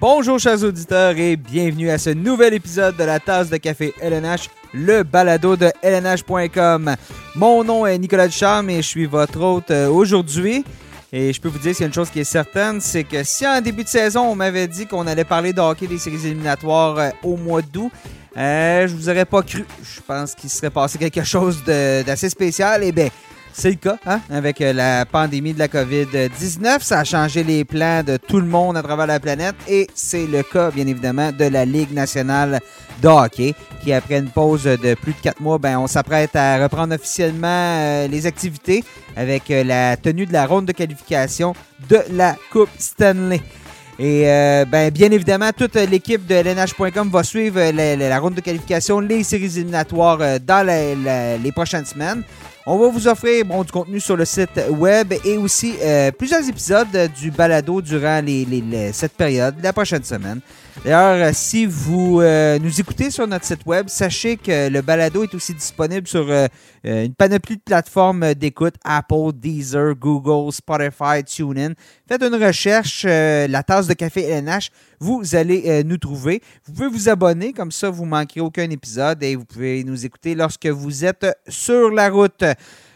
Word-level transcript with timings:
Bonjour 0.00 0.38
chers 0.38 0.64
auditeurs 0.64 1.18
et 1.18 1.36
bienvenue 1.36 1.90
à 1.90 1.98
ce 1.98 2.08
nouvel 2.08 2.54
épisode 2.54 2.96
de 2.96 3.04
la 3.04 3.20
tasse 3.20 3.50
de 3.50 3.58
café 3.58 3.92
LNH, 4.00 4.48
le 4.72 5.02
balado 5.02 5.56
de 5.56 5.70
LNH.com. 5.82 6.96
Mon 7.34 7.62
nom 7.64 7.84
est 7.84 7.98
Nicolas 7.98 8.26
Ducharme 8.26 8.70
et 8.70 8.76
je 8.76 8.88
suis 8.88 9.04
votre 9.04 9.38
hôte 9.38 9.70
euh, 9.70 9.90
aujourd'hui. 9.90 10.64
Et 11.12 11.34
je 11.34 11.38
peux 11.38 11.50
vous 11.50 11.58
dire 11.58 11.72
qu'il 11.72 11.80
y 11.80 11.84
a 11.84 11.88
une 11.88 11.92
chose 11.92 12.08
qui 12.08 12.20
est 12.20 12.24
certaine, 12.24 12.80
c'est 12.80 13.04
que 13.04 13.22
si 13.24 13.46
en 13.46 13.60
début 13.60 13.84
de 13.84 13.90
saison 13.90 14.22
on 14.22 14.34
m'avait 14.34 14.68
dit 14.68 14.86
qu'on 14.86 15.06
allait 15.06 15.24
parler 15.24 15.52
de 15.52 15.60
hockey 15.60 15.86
des 15.86 15.98
séries 15.98 16.24
éliminatoires 16.24 16.98
euh, 16.98 17.10
au 17.22 17.36
mois 17.36 17.60
d'août, 17.60 17.92
euh, 18.38 18.88
je 18.88 18.94
vous 18.94 19.10
aurais 19.10 19.26
pas 19.26 19.42
cru. 19.42 19.66
Je 19.82 20.00
pense 20.00 20.34
qu'il 20.34 20.48
serait 20.48 20.70
passé 20.70 20.96
quelque 20.96 21.24
chose 21.24 21.62
d'assez 21.62 22.30
spécial. 22.30 22.82
Et 22.84 22.88
eh 22.88 22.92
bien, 22.92 23.08
c'est 23.52 23.70
le 23.70 23.76
cas, 23.76 23.98
hein? 24.06 24.20
avec 24.30 24.60
euh, 24.60 24.72
la 24.72 25.04
pandémie 25.04 25.52
de 25.52 25.58
la 25.58 25.68
COVID-19. 25.68 26.80
Ça 26.80 27.00
a 27.00 27.04
changé 27.04 27.42
les 27.42 27.64
plans 27.64 28.02
de 28.02 28.16
tout 28.16 28.38
le 28.38 28.46
monde 28.46 28.76
à 28.76 28.82
travers 28.82 29.06
la 29.06 29.20
planète 29.20 29.56
et 29.68 29.86
c'est 29.94 30.26
le 30.26 30.42
cas, 30.42 30.70
bien 30.70 30.86
évidemment, 30.86 31.32
de 31.32 31.44
la 31.44 31.64
Ligue 31.64 31.92
nationale 31.92 32.60
de 33.02 33.08
hockey, 33.08 33.54
qui 33.82 33.92
après 33.92 34.18
une 34.18 34.30
pause 34.30 34.64
de 34.64 34.94
plus 34.94 35.12
de 35.12 35.20
quatre 35.22 35.40
mois, 35.40 35.58
ben, 35.58 35.78
on 35.78 35.86
s'apprête 35.86 36.36
à 36.36 36.62
reprendre 36.62 36.94
officiellement 36.94 37.48
euh, 37.48 38.08
les 38.08 38.26
activités 38.26 38.84
avec 39.16 39.50
euh, 39.50 39.64
la 39.64 39.96
tenue 39.96 40.26
de 40.26 40.32
la 40.32 40.46
ronde 40.46 40.66
de 40.66 40.72
qualification 40.72 41.54
de 41.88 41.98
la 42.12 42.36
Coupe 42.52 42.70
Stanley. 42.78 43.40
Et 43.98 44.22
ben, 44.70 44.90
bien 44.90 45.10
évidemment, 45.10 45.50
toute 45.54 45.74
l'équipe 45.74 46.26
de 46.26 46.34
LNH.com 46.34 47.10
va 47.10 47.22
suivre 47.22 47.60
la, 47.70 48.18
ronde 48.18 48.32
de 48.32 48.40
qualification, 48.40 48.98
les 49.00 49.22
séries 49.24 49.58
éliminatoires 49.58 50.40
dans 50.40 50.66
les 50.66 51.52
prochaines 51.52 51.84
semaines. 51.84 52.22
On 52.66 52.78
va 52.78 52.88
vous 52.88 53.08
offrir 53.08 53.44
bon, 53.46 53.64
du 53.64 53.72
contenu 53.72 54.00
sur 54.00 54.16
le 54.16 54.26
site 54.26 54.60
web 54.68 55.14
et 55.24 55.38
aussi 55.38 55.74
euh, 55.80 56.10
plusieurs 56.12 56.46
épisodes 56.46 57.10
du 57.18 57.30
balado 57.30 57.80
durant 57.80 58.22
cette 58.92 59.12
période, 59.12 59.54
la 59.62 59.72
prochaine 59.72 60.04
semaine. 60.04 60.40
D'ailleurs, 60.82 61.28
euh, 61.28 61.30
si 61.34 61.66
vous 61.66 62.22
euh, 62.22 62.58
nous 62.58 62.80
écoutez 62.80 63.10
sur 63.10 63.26
notre 63.26 63.44
site 63.44 63.66
web, 63.66 63.88
sachez 63.88 64.38
que 64.38 64.70
le 64.70 64.80
balado 64.80 65.22
est 65.22 65.34
aussi 65.34 65.52
disponible 65.52 66.08
sur 66.08 66.26
une 66.84 67.14
panoplie 67.14 67.56
de 67.56 67.62
plateformes 67.62 68.32
d'écoute 68.32 68.76
Apple, 68.82 69.32
Deezer, 69.34 69.94
Google, 69.94 70.50
Spotify, 70.50 71.22
TuneIn. 71.22 71.74
Faites 72.08 72.22
une 72.22 72.42
recherche, 72.42 73.04
la 73.04 73.62
tasse 73.62 73.88
de 73.88 73.92
café 73.92 74.22
LNH, 74.22 74.70
vous 74.98 75.34
allez 75.34 75.84
nous 75.84 75.98
trouver. 75.98 76.40
Vous 76.64 76.72
pouvez 76.72 76.88
vous 76.88 77.10
abonner, 77.10 77.52
comme 77.52 77.72
ça 77.72 77.90
vous 77.90 78.06
manquerez 78.06 78.40
aucun 78.40 78.70
épisode 78.70 79.22
et 79.22 79.36
vous 79.36 79.44
pouvez 79.44 79.84
nous 79.84 80.06
écouter 80.06 80.34
lorsque 80.34 80.66
vous 80.66 81.04
êtes 81.04 81.26
sur 81.46 81.90
la 81.90 82.08
route. 82.08 82.44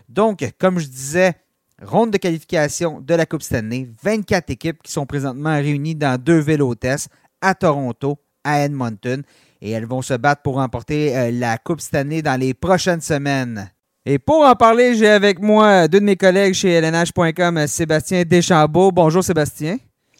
Donc, 0.08 0.48
comme 0.58 0.78
je 0.78 0.86
disais, 0.86 1.34
ronde 1.82 2.12
de 2.12 2.18
qualification 2.18 3.00
de 3.00 3.14
la 3.14 3.26
Coupe 3.26 3.42
Stanley, 3.42 3.88
24 4.02 4.50
équipes 4.50 4.82
qui 4.82 4.92
sont 4.92 5.06
présentement 5.06 5.54
réunies 5.54 5.94
dans 5.94 6.20
deux 6.20 6.38
villes 6.38 6.62
hôtesses, 6.62 7.08
à 7.44 7.54
Toronto, 7.54 8.18
à 8.42 8.60
Edmonton, 8.60 9.22
et 9.60 9.70
elles 9.70 9.86
vont 9.86 10.02
se 10.02 10.14
battre 10.14 10.42
pour 10.42 10.56
remporter 10.56 11.16
euh, 11.16 11.30
la 11.30 11.58
Coupe 11.58 11.80
Stanley 11.80 12.22
dans 12.22 12.38
les 12.40 12.54
prochaines 12.54 13.00
semaines. 13.00 13.70
Et 14.06 14.18
pour 14.18 14.44
en 14.44 14.54
parler, 14.54 14.94
j'ai 14.94 15.08
avec 15.08 15.40
moi 15.40 15.88
deux 15.88 16.00
de 16.00 16.04
mes 16.04 16.16
collègues 16.16 16.54
chez 16.54 16.72
LNH.com, 16.72 17.66
Sébastien 17.66 18.24
Deschambault. 18.24 18.92
Bonjour 18.92 19.24
Sébastien. 19.24 19.78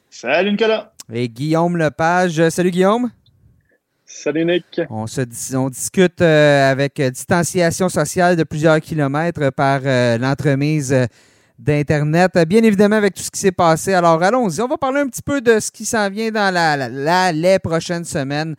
Salut 0.08 0.52
Nicolas. 0.52 0.92
Et 1.12 1.28
Guillaume 1.28 1.77
Lepage. 1.77 2.48
Salut 2.48 2.70
Guillaume. 2.70 3.11
Salut 4.06 4.45
Nick. 4.45 4.80
On, 4.89 5.06
se, 5.06 5.22
on 5.56 5.69
discute 5.69 6.22
euh, 6.22 6.70
avec 6.70 7.00
distanciation 7.00 7.89
sociale 7.89 8.36
de 8.36 8.45
plusieurs 8.45 8.80
kilomètres 8.80 9.50
par 9.50 9.80
euh, 9.84 10.17
l'entremise 10.19 10.95
d'Internet. 11.58 12.36
Bien 12.47 12.62
évidemment, 12.62 12.97
avec 12.97 13.14
tout 13.14 13.22
ce 13.22 13.30
qui 13.30 13.41
s'est 13.41 13.52
passé. 13.52 13.94
Alors, 13.94 14.22
allons-y. 14.22 14.60
On 14.60 14.69
va 14.69 14.77
parler 14.77 15.00
un 15.00 15.08
petit 15.08 15.22
peu 15.22 15.41
de 15.41 15.61
ce 15.61 15.70
qui 15.70 15.84
s'en 15.84 16.08
vient 16.11 16.30
dans 16.30 16.52
la, 16.52 17.33
les 17.33 17.58
prochaines 17.58 18.05
semaines. 18.05 18.55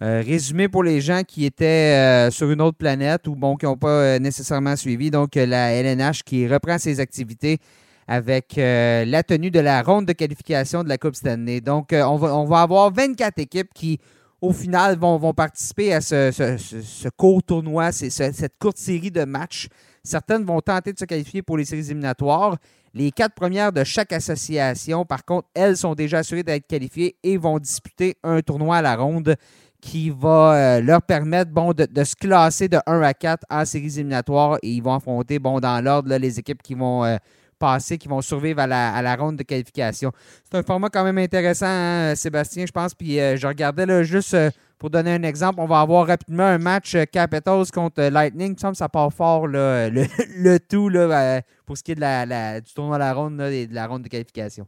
Euh, 0.00 0.22
résumé 0.24 0.68
pour 0.68 0.84
les 0.84 1.00
gens 1.00 1.22
qui 1.26 1.44
étaient 1.44 2.28
sur 2.30 2.48
une 2.50 2.62
autre 2.62 2.78
planète 2.78 3.26
ou 3.26 3.34
bon, 3.34 3.56
qui 3.56 3.66
n'ont 3.66 3.76
pas 3.76 4.18
nécessairement 4.18 4.76
suivi. 4.76 5.10
Donc, 5.10 5.34
la 5.34 5.72
LNH 5.72 6.22
qui 6.24 6.46
reprend 6.46 6.78
ses 6.78 7.00
activités 7.00 7.58
avec 8.06 8.54
la 8.56 9.22
tenue 9.22 9.50
de 9.50 9.60
la 9.60 9.82
ronde 9.82 10.06
de 10.06 10.12
qualification 10.12 10.84
de 10.84 10.88
la 10.88 10.98
Coupe 10.98 11.16
Stanley. 11.16 11.60
Donc, 11.60 11.88
on, 11.92 12.16
va, 12.16 12.36
on 12.36 12.44
va 12.44 12.62
avoir 12.62 12.92
24 12.92 13.38
équipes 13.38 13.70
qui 13.74 13.98
au 14.40 14.52
final, 14.52 14.96
vont, 14.98 15.34
participer 15.34 15.92
à 15.92 16.00
ce, 16.00 17.08
court 17.10 17.42
tournoi, 17.42 17.92
cette 17.92 18.58
courte 18.58 18.78
série 18.78 19.10
de 19.10 19.24
matchs. 19.24 19.68
Certaines 20.08 20.44
vont 20.44 20.60
tenter 20.60 20.92
de 20.94 20.98
se 20.98 21.04
qualifier 21.04 21.42
pour 21.42 21.58
les 21.58 21.66
séries 21.66 21.84
éliminatoires. 21.86 22.56
Les 22.94 23.10
quatre 23.10 23.34
premières 23.34 23.72
de 23.72 23.84
chaque 23.84 24.12
association, 24.12 25.04
par 25.04 25.24
contre, 25.24 25.48
elles 25.52 25.76
sont 25.76 25.94
déjà 25.94 26.18
assurées 26.18 26.42
d'être 26.42 26.66
qualifiées 26.66 27.16
et 27.22 27.36
vont 27.36 27.58
disputer 27.58 28.16
un 28.22 28.40
tournoi 28.40 28.78
à 28.78 28.82
la 28.82 28.96
ronde 28.96 29.36
qui 29.82 30.08
va 30.08 30.54
euh, 30.54 30.80
leur 30.80 31.02
permettre 31.02 31.52
de, 31.74 32.04
se 32.04 32.16
classer 32.16 32.68
de 32.68 32.78
1 32.86 33.02
à 33.02 33.12
4 33.12 33.44
en 33.50 33.64
séries 33.66 33.98
éliminatoires 33.98 34.58
et 34.62 34.70
ils 34.70 34.82
vont 34.82 34.94
affronter 34.94 35.38
bon, 35.38 35.60
dans 35.60 35.84
l'ordre 35.84 36.16
les 36.16 36.38
équipes 36.38 36.62
qui 36.62 36.74
vont 36.74 37.04
euh, 37.04 37.16
passer 37.58 37.98
qui 37.98 38.08
vont 38.08 38.22
survivre 38.22 38.60
à 38.60 38.66
la, 38.66 39.16
ronde 39.16 39.36
de 39.36 39.42
qualification. 39.42 40.10
C'est 40.50 40.58
un 40.58 40.62
format 40.62 40.88
quand 40.88 41.04
même 41.04 41.18
intéressant, 41.18 41.66
hein, 41.68 42.14
Sébastien, 42.14 42.64
je 42.66 42.72
pense. 42.72 42.94
Puis 42.94 43.20
euh, 43.20 43.36
je 43.36 43.46
regardais 43.46 43.84
là, 43.84 44.02
juste 44.02 44.34
pour 44.78 44.90
donner 44.90 45.12
un 45.12 45.22
exemple, 45.22 45.60
on 45.60 45.66
va 45.66 45.80
avoir 45.80 46.06
rapidement 46.06 46.44
un 46.44 46.58
match 46.58 46.94
euh, 46.94 47.04
Capitals 47.04 47.70
contre 47.72 48.02
Lightning. 48.02 48.48
Il 48.48 48.54
me 48.54 48.58
semble 48.58 48.72
que 48.72 48.78
ça 48.78 48.88
part 48.88 49.12
fort 49.12 49.46
le, 49.48 50.58
tout 50.58 50.88
là, 50.88 51.42
pour 51.66 51.76
ce 51.76 51.82
qui 51.82 51.92
est 51.92 52.60
du 52.60 52.72
tournoi 52.74 52.96
de 52.96 53.02
la 53.02 53.12
ronde 53.12 53.40
et 53.40 53.66
de 53.66 53.74
la 53.74 53.86
ronde 53.86 54.02
de 54.02 54.08
qualification. 54.08 54.66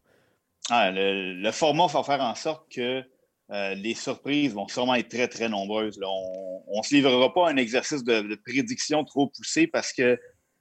Ah, 0.69 0.91
le, 0.93 1.51
format 1.53 1.87
va 1.87 2.03
faire 2.03 2.21
en 2.21 2.35
sorte 2.35 2.65
que 2.75 3.03
les 3.51 3.95
surprises 3.95 4.55
vont 4.55 4.69
sûrement 4.69 4.95
être 4.95 5.09
très, 5.09 5.29
très 5.29 5.49
nombreuses. 5.49 5.99
On 6.05 6.79
ne 6.79 6.83
se 6.83 6.95
livrera 6.95 7.33
pas 7.33 7.49
à 7.49 7.53
un 7.53 7.57
exercice 7.57 8.05
de, 8.05 8.35
prédiction 8.47 9.05
trop 9.05 9.29
poussé 9.29 9.67
parce 9.67 9.93
que 9.93 10.19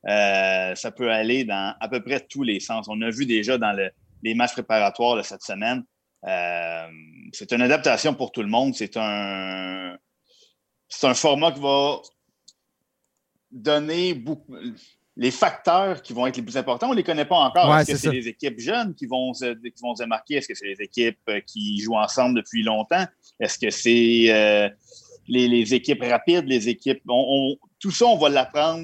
euh, 0.07 0.75
ça 0.75 0.91
peut 0.91 1.11
aller 1.11 1.43
dans 1.43 1.75
à 1.79 1.89
peu 1.89 2.01
près 2.01 2.19
tous 2.21 2.43
les 2.43 2.59
sens. 2.59 2.87
On 2.89 3.01
a 3.01 3.09
vu 3.09 3.25
déjà 3.25 3.57
dans 3.57 3.77
les 4.23 4.33
matchs 4.33 4.53
préparatoires 4.53 5.23
cette 5.25 5.43
semaine. 5.43 5.83
Euh, 6.27 6.87
c'est 7.33 7.51
une 7.51 7.61
adaptation 7.61 8.13
pour 8.13 8.31
tout 8.31 8.41
le 8.41 8.47
monde. 8.47 8.75
C'est 8.75 8.97
un, 8.97 9.97
c'est 10.87 11.07
un 11.07 11.13
format 11.13 11.51
qui 11.51 11.59
va 11.59 12.01
donner 13.51 14.13
beaucoup. 14.13 14.55
Les 15.15 15.31
facteurs 15.31 16.01
qui 16.01 16.13
vont 16.13 16.27
être 16.27 16.37
les 16.37 16.43
plus 16.43 16.55
importants, 16.55 16.87
on 16.87 16.91
ne 16.91 16.95
les 16.95 17.03
connaît 17.03 17.25
pas 17.25 17.35
encore. 17.35 17.77
Est-ce 17.77 17.91
que 17.91 17.97
c'est 17.97 18.11
les 18.11 18.27
équipes 18.29 18.59
jeunes 18.59 18.95
qui 18.95 19.05
vont 19.05 19.33
se, 19.33 19.53
qui 19.53 19.81
vont 19.81 19.93
se 19.93 20.03
démarquer? 20.03 20.35
Est-ce 20.35 20.47
que 20.47 20.55
c'est 20.55 20.67
les 20.67 20.81
équipes 20.81 21.19
euh, 21.27 21.41
qui 21.41 21.79
jouent 21.79 21.97
ensemble 21.97 22.37
depuis 22.37 22.63
longtemps? 22.63 23.05
Est-ce 23.39 23.59
que 23.59 23.69
c'est 23.69 24.73
les, 25.29 25.73
équipes 25.73 26.03
rapides, 26.03 26.47
les 26.47 26.69
équipes. 26.69 27.01
tout 27.79 27.91
ça, 27.91 28.05
on 28.05 28.17
va 28.17 28.29
l'apprendre 28.29 28.83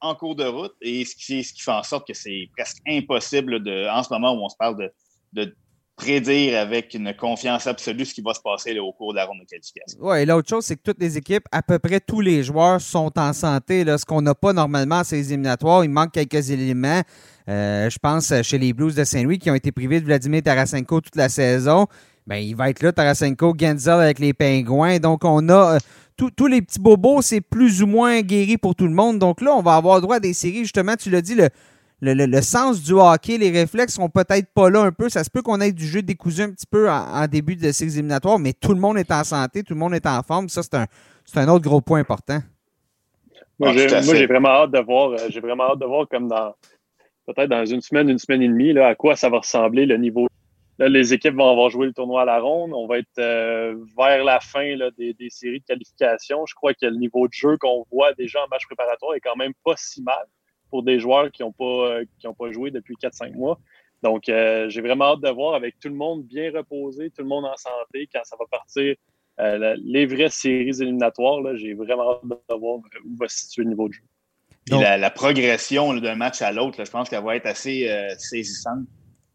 en 0.00 0.14
cours 0.14 0.34
de 0.34 0.44
route 0.44 0.74
et 0.80 1.04
ce 1.04 1.14
qui, 1.14 1.44
ce 1.44 1.52
qui 1.52 1.60
fait 1.60 1.72
en 1.72 1.82
sorte 1.82 2.06
que 2.06 2.14
c'est 2.14 2.48
presque 2.56 2.78
impossible 2.88 3.62
de, 3.62 3.86
en 3.88 4.02
ce 4.02 4.12
moment 4.12 4.32
où 4.32 4.44
on 4.44 4.48
se 4.48 4.56
parle 4.56 4.90
de, 5.32 5.54
prédire 6.00 6.58
avec 6.58 6.94
une 6.94 7.14
confiance 7.14 7.66
absolue 7.66 8.06
ce 8.06 8.14
qui 8.14 8.22
va 8.22 8.32
se 8.32 8.40
passer 8.40 8.78
au 8.78 8.92
cours 8.92 9.12
de 9.12 9.16
la 9.16 9.26
ronde 9.26 9.40
de 9.40 9.44
qualification. 9.44 9.98
Oui, 10.00 10.20
et 10.20 10.26
l'autre 10.26 10.48
chose, 10.48 10.64
c'est 10.64 10.76
que 10.76 10.82
toutes 10.82 11.00
les 11.00 11.18
équipes, 11.18 11.44
à 11.52 11.62
peu 11.62 11.78
près 11.78 12.00
tous 12.00 12.22
les 12.22 12.42
joueurs 12.42 12.80
sont 12.80 13.12
en 13.18 13.32
santé. 13.32 13.84
Là, 13.84 13.98
ce 13.98 14.06
qu'on 14.06 14.22
n'a 14.22 14.34
pas 14.34 14.52
normalement 14.52 15.00
à 15.00 15.04
ces 15.04 15.32
éliminatoires, 15.32 15.84
il 15.84 15.90
manque 15.90 16.12
quelques 16.12 16.50
éléments. 16.50 17.02
Euh, 17.48 17.90
je 17.90 17.98
pense 17.98 18.32
chez 18.42 18.58
les 18.58 18.72
Blues 18.72 18.94
de 18.94 19.04
Saint-Louis 19.04 19.38
qui 19.38 19.50
ont 19.50 19.54
été 19.54 19.72
privés 19.72 20.00
de 20.00 20.06
Vladimir 20.06 20.42
Tarasenko 20.42 21.02
toute 21.02 21.16
la 21.16 21.28
saison. 21.28 21.86
Ben, 22.26 22.36
il 22.36 22.54
va 22.54 22.70
être 22.70 22.82
là, 22.82 22.92
Tarasenko, 22.92 23.54
Genzel 23.58 24.00
avec 24.00 24.18
les 24.20 24.32
Pingouins. 24.32 24.98
Donc, 24.98 25.24
on 25.24 25.48
a 25.48 25.74
euh, 25.74 25.78
tous 26.16 26.46
les 26.46 26.62
petits 26.62 26.80
bobos, 26.80 27.22
c'est 27.22 27.40
plus 27.40 27.82
ou 27.82 27.86
moins 27.86 28.20
guéri 28.20 28.56
pour 28.56 28.74
tout 28.74 28.86
le 28.86 28.94
monde. 28.94 29.18
Donc 29.18 29.40
là, 29.40 29.54
on 29.54 29.62
va 29.62 29.76
avoir 29.76 30.00
droit 30.00 30.16
à 30.16 30.20
des 30.20 30.34
séries, 30.34 30.60
justement, 30.60 30.94
tu 30.96 31.10
l'as 31.10 31.22
dit, 31.22 31.34
le, 31.34 31.48
le, 32.00 32.40
sens 32.40 32.82
du 32.82 32.92
hockey, 32.92 33.38
les 33.38 33.50
réflexes 33.50 33.94
sont 33.94 34.08
peut-être 34.08 34.52
pas 34.54 34.70
là 34.70 34.82
un 34.82 34.92
peu. 34.92 35.08
Ça 35.08 35.24
se 35.24 35.30
peut 35.30 35.42
qu'on 35.42 35.60
ait 35.60 35.72
du 35.72 35.86
jeu 35.86 36.02
décousu 36.02 36.42
un 36.42 36.50
petit 36.50 36.66
peu 36.66 36.90
en, 36.90 37.26
début 37.26 37.56
de 37.56 37.72
séries 37.72 37.92
éliminatoires, 37.92 38.38
mais 38.38 38.52
tout 38.52 38.72
le 38.72 38.80
monde 38.80 38.98
est 38.98 39.10
en 39.10 39.24
santé, 39.24 39.62
tout 39.62 39.74
le 39.74 39.80
monde 39.80 39.94
est 39.94 40.06
en 40.06 40.22
forme. 40.22 40.48
Ça, 40.48 40.62
c'est 40.62 40.74
un, 40.74 40.86
un 41.36 41.48
autre 41.48 41.64
gros 41.64 41.80
point 41.80 42.00
important. 42.00 42.40
Moi, 43.58 43.72
ah, 43.74 44.00
j'ai 44.02 44.26
vraiment 44.26 44.48
hâte 44.48 44.70
de 44.70 44.80
voir, 44.80 45.10
euh, 45.10 45.16
j'ai 45.28 45.40
vraiment 45.40 45.72
hâte 45.72 45.80
de 45.80 45.84
voir 45.84 46.08
comme 46.08 46.28
dans 46.28 46.54
peut-être 47.26 47.50
dans 47.50 47.66
une 47.66 47.82
semaine, 47.82 48.08
une 48.08 48.18
semaine 48.18 48.40
et 48.40 48.48
demie, 48.48 48.72
là, 48.72 48.88
à 48.88 48.94
quoi 48.94 49.16
ça 49.16 49.28
va 49.28 49.38
ressembler 49.38 49.84
le 49.84 49.98
niveau 49.98 50.28
les 50.88 51.12
équipes 51.12 51.34
vont 51.34 51.50
avoir 51.50 51.68
joué 51.68 51.86
le 51.86 51.92
tournoi 51.92 52.22
à 52.22 52.24
la 52.24 52.40
ronde. 52.40 52.72
On 52.72 52.86
va 52.86 52.98
être 52.98 53.18
euh, 53.18 53.76
vers 53.98 54.24
la 54.24 54.40
fin 54.40 54.64
des, 54.96 55.14
séries 55.28 55.60
de 55.60 55.64
qualification. 55.66 56.46
Je 56.46 56.54
crois 56.54 56.72
que 56.72 56.86
le 56.86 56.96
niveau 56.96 57.28
de 57.28 57.32
jeu 57.34 57.58
qu'on 57.58 57.84
voit 57.92 58.14
déjà 58.14 58.42
en 58.42 58.48
match 58.48 58.64
préparatoire 58.64 59.14
est 59.14 59.20
quand 59.20 59.36
même 59.36 59.52
pas 59.62 59.74
si 59.76 60.02
mal 60.02 60.24
pour 60.70 60.82
des 60.82 60.98
joueurs 60.98 61.30
qui 61.30 61.42
n'ont 61.42 61.52
pas, 61.52 61.98
euh, 62.24 62.32
pas 62.38 62.52
joué 62.52 62.70
depuis 62.70 62.96
4-5 62.96 63.34
mois. 63.34 63.58
Donc, 64.02 64.28
euh, 64.28 64.68
j'ai 64.70 64.80
vraiment 64.80 65.12
hâte 65.12 65.20
de 65.20 65.28
voir 65.28 65.54
avec 65.54 65.78
tout 65.78 65.88
le 65.88 65.94
monde 65.94 66.24
bien 66.24 66.50
reposé, 66.54 67.10
tout 67.10 67.22
le 67.22 67.28
monde 67.28 67.44
en 67.44 67.56
santé, 67.56 68.08
quand 68.12 68.20
ça 68.24 68.36
va 68.38 68.46
partir 68.50 68.94
les 69.78 70.04
vraies 70.04 70.28
séries 70.28 70.82
éliminatoires. 70.82 71.40
J'ai 71.56 71.72
vraiment 71.72 72.12
hâte 72.12 72.26
de 72.26 72.54
voir 72.56 72.76
où 72.76 73.16
va 73.18 73.26
se 73.26 73.44
situer 73.44 73.62
le 73.62 73.70
niveau 73.70 73.88
de 73.88 73.94
jeu. 73.94 74.02
la, 74.70 75.10
progression 75.10 75.94
d'un 75.94 76.14
match 76.14 76.42
à 76.42 76.52
l'autre, 76.52 76.84
je 76.84 76.90
pense 76.90 77.08
qu'elle 77.08 77.24
va 77.24 77.36
être 77.36 77.46
assez 77.46 77.88
saisissante. 78.18 78.84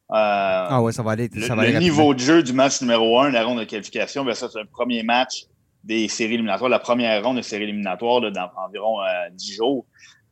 ah 0.10 0.80
ouais, 0.84 0.92
ça 0.92 1.02
va 1.02 1.12
aller. 1.12 1.28
Ça 1.42 1.56
le, 1.56 1.80
niveau 1.80 2.14
de 2.14 2.20
jeu 2.20 2.44
du 2.44 2.54
match 2.54 2.82
numéro 2.82 3.20
1, 3.20 3.32
la 3.32 3.44
ronde 3.44 3.60
de 3.60 3.64
qualification, 3.64 4.24
ben 4.24 4.36
ça, 4.36 4.48
c'est 4.48 4.60
le 4.60 4.68
premier 4.68 5.02
match 5.02 5.48
des 5.84 6.08
séries 6.08 6.36
éliminatoires, 6.36 6.70
la 6.70 6.80
première 6.80 7.24
ronde 7.24 7.38
de 7.38 7.42
séries 7.42 7.64
éliminatoires 7.64 8.22
dans 8.22 8.52
environ 8.58 8.98
10 9.32 9.54
jours. 9.56 9.86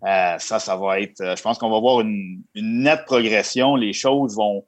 Ça, 0.03 0.59
ça 0.59 0.75
va 0.75 0.99
être. 0.99 1.35
je 1.37 1.41
pense 1.41 1.57
qu'on 1.57 1.69
va 1.69 1.79
voir 1.79 2.01
une, 2.01 2.43
nette 2.55 3.05
progression. 3.05 3.75
Les 3.75 3.93
choses 3.93 4.35
vont, 4.35 4.65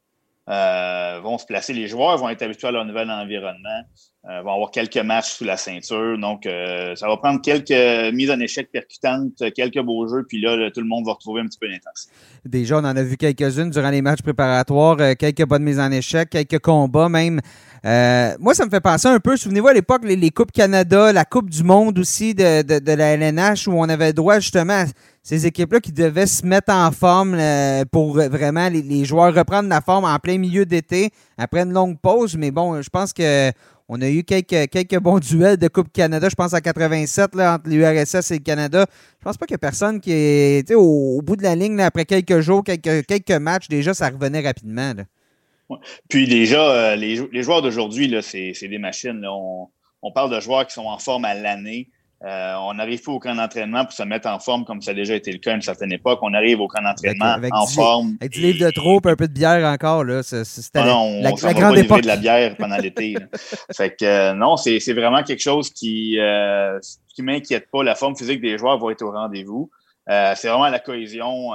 vont 0.48 1.38
se 1.38 1.46
placer. 1.46 1.74
Les 1.74 1.88
joueurs 1.88 2.18
vont 2.18 2.30
être 2.30 2.42
habitués 2.42 2.70
à 2.70 2.72
leur 2.72 2.86
nouvel 2.86 3.10
environnement. 3.10 3.84
Euh, 4.28 4.42
vont 4.42 4.54
avoir 4.54 4.72
quelques 4.72 4.98
matchs 4.98 5.34
sous 5.34 5.44
la 5.44 5.56
ceinture. 5.56 6.18
Donc, 6.18 6.48
euh, 6.48 6.96
ça 6.96 7.08
va 7.08 7.16
prendre 7.18 7.40
quelques 7.42 8.12
mises 8.12 8.32
en 8.32 8.40
échec 8.40 8.72
percutantes, 8.72 9.54
quelques 9.54 9.82
beaux 9.82 10.08
jeux, 10.08 10.26
puis 10.28 10.42
là, 10.42 10.72
tout 10.72 10.82
le 10.82 10.88
monde 10.88 11.06
va 11.06 11.14
retrouver 11.14 11.42
un 11.42 11.46
petit 11.46 11.60
peu 11.60 11.68
d'intensité. 11.68 12.12
Déjà, 12.44 12.78
on 12.78 12.86
en 12.86 12.96
a 12.98 13.04
vu 13.04 13.18
quelques-unes 13.18 13.70
durant 13.70 13.92
les 13.92 14.02
matchs 14.02 14.24
préparatoires, 14.24 14.98
euh, 15.00 15.14
quelques 15.14 15.46
bonnes 15.46 15.62
mises 15.62 15.80
en 15.80 15.92
échec, 15.92 16.32
quelques 16.32 16.58
combats 16.58 17.08
même. 17.08 17.40
Moi, 18.40 18.54
ça 18.54 18.66
me 18.66 18.70
fait 18.70 18.82
penser 18.82 19.08
un 19.08 19.20
peu, 19.20 19.38
souvenez-vous 19.38 19.68
à 19.68 19.74
l'époque, 19.74 20.02
les, 20.04 20.32
Coupes 20.32 20.52
Canada, 20.52 21.14
la 21.14 21.26
Coupe 21.26 21.50
du 21.50 21.64
Monde 21.64 22.00
aussi 22.00 22.34
de, 22.34 22.62
de, 22.62 22.92
la 22.92 23.14
LNH, 23.14 23.68
où 23.68 23.74
on 23.74 23.88
avait 23.90 24.12
droit 24.14 24.40
justement 24.40 24.74
à 24.74 24.86
ces 25.22 25.46
équipes-là 25.46 25.80
qui 25.80 25.92
devaient 25.92 26.28
se 26.28 26.46
mettre 26.46 26.74
en 26.74 26.92
forme 26.92 27.38
pour 27.92 28.14
vraiment 28.14 28.70
les, 28.70 28.82
les, 28.82 29.06
joueurs 29.06 29.34
reprendre 29.34 29.70
la 29.70 29.82
forme 29.82 30.06
en 30.06 30.18
plein 30.20 30.38
milieu 30.38 30.66
d'été, 30.66 31.12
après 31.38 31.62
une 31.62 31.74
longue 31.74 32.00
pause. 32.00 32.36
Mais 32.38 32.52
bon, 32.52 32.82
je 32.82 32.90
pense 32.90 33.14
que 33.14 33.52
on 33.88 34.02
a 34.02 34.10
eu 34.10 34.24
quelques, 34.24 34.70
quelques 34.70 35.00
bons 35.00 35.20
duels 35.20 35.58
de 35.58 35.68
Coupe 35.68 35.92
Canada, 35.94 36.28
je 36.28 36.36
pense 36.36 36.54
à 36.54 36.62
87 36.62 37.36
là, 37.36 37.56
entre 37.56 37.70
l'URSS 37.70 38.32
et 38.32 38.36
le 38.36 38.44
Canada. 38.44 38.86
Je 39.20 39.24
pense 39.24 39.38
pas 39.38 39.46
qu'il 39.46 39.54
y 39.54 39.56
a 39.56 39.60
personne 39.60 40.00
qui 40.00 40.12
est 40.12 40.74
au, 40.74 41.18
au, 41.18 41.22
bout 41.22 41.36
de 41.36 41.44
la 41.44 41.56
ligne 41.56 41.80
après 41.82 42.06
quelques 42.06 42.40
jours, 42.40 42.64
quelques, 42.64 43.06
quelques 43.06 43.32
matchs, 43.32 43.68
déjà 43.68 43.94
ça 43.94 44.10
revenait 44.10 44.42
rapidement. 44.42 44.94
Puis 46.10 46.28
déjà, 46.28 46.62
euh, 46.62 46.96
les, 46.96 47.20
les, 47.32 47.44
joueurs 47.44 47.62
d'aujourd'hui, 47.62 48.14
c'est 48.22 48.68
des 48.68 48.78
machines. 48.78 49.26
On, 49.30 49.68
on, 50.02 50.12
parle 50.12 50.32
de 50.32 50.40
joueurs 50.40 50.68
qui 50.68 50.74
sont 50.74 50.86
en 50.86 51.00
forme 51.00 51.26
à 51.26 51.34
l'année. 51.34 51.90
Euh, 52.24 52.56
on 52.62 52.74
n'arrive 52.74 53.04
pas 53.04 53.12
au 53.12 53.20
camp 53.20 53.36
d'entraînement 53.36 53.84
pour 53.84 53.94
se 53.94 54.02
mettre 54.02 54.28
en 54.28 54.40
forme 54.40 54.64
comme 54.64 54.82
ça 54.82 54.92
a 54.92 54.94
déjà 54.94 55.16
été 55.16 55.32
le 55.32 55.38
cas 55.38 55.52
à 55.52 55.56
une 55.56 55.62
certaine 55.62 55.92
époque. 55.92 56.20
On 56.22 56.34
arrive 56.34 56.62
au 56.62 56.68
camp 56.68 56.82
d'entraînement 56.82 57.36
en 57.52 57.68
forme. 57.68 58.18
Avec 58.20 58.32
du 58.32 58.42
livre 58.42 58.66
de 58.66 58.72
trop, 58.72 59.00
un 59.04 59.16
peu 59.16 59.28
de 59.28 59.34
bière 59.34 59.64
encore. 59.68 60.04
Là. 60.04 60.24
C'était 60.24 60.80
ah 60.80 60.86
non, 60.86 61.22
la, 61.22 61.34
on, 61.34 61.36
la 61.36 61.54
grande 61.54 61.78
époque. 61.78 62.02
de 62.02 62.08
la 62.08 62.18
bière 62.18 62.56
pendant 62.58 62.78
l'été. 62.78 63.16
fait 63.76 63.96
que 63.96 64.06
euh, 64.06 64.34
non, 64.34 64.56
c'est 64.56 64.94
vraiment 64.94 65.24
quelque 65.24 65.42
chose 65.42 65.70
qui 65.72 66.18
euh, 66.20 66.80
qui 67.14 67.22
m'inquiète 67.22 67.70
pas. 67.70 67.84
La 67.84 67.96
forme 67.96 68.16
physique 68.16 68.42
des 68.42 68.58
joueurs 68.58 68.80
va 68.80 68.92
être 68.92 69.04
au 69.04 69.12
rendez-vous. 69.12 69.70
C'est 70.08 70.48
vraiment 70.48 70.70
la 70.70 70.80
cohésion 70.80 71.52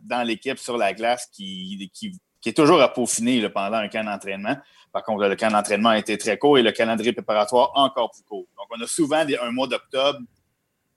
dans 0.00 0.22
l'équipe 0.22 0.58
sur 0.58 0.76
la 0.76 0.92
glace 0.92 1.28
qui, 1.32 1.90
qui, 1.92 2.12
qui, 2.44 2.50
est 2.50 2.52
toujours 2.52 2.80
à 2.82 2.92
peaufiner 2.92 3.48
pendant 3.48 3.78
un 3.78 3.88
camp 3.88 4.04
d'entraînement. 4.04 4.56
Par 4.92 5.02
contre, 5.02 5.26
le 5.26 5.34
camp 5.34 5.50
d'entraînement 5.50 5.88
a 5.88 5.98
été 5.98 6.16
très 6.18 6.38
court 6.38 6.58
et 6.58 6.62
le 6.62 6.72
calendrier 6.72 7.12
préparatoire 7.12 7.72
encore 7.74 8.10
plus 8.10 8.22
court. 8.22 8.46
Donc, 8.56 8.66
on 8.70 8.80
a 8.82 8.86
souvent 8.86 9.24
un 9.42 9.50
mois 9.50 9.66
d'octobre 9.66 10.20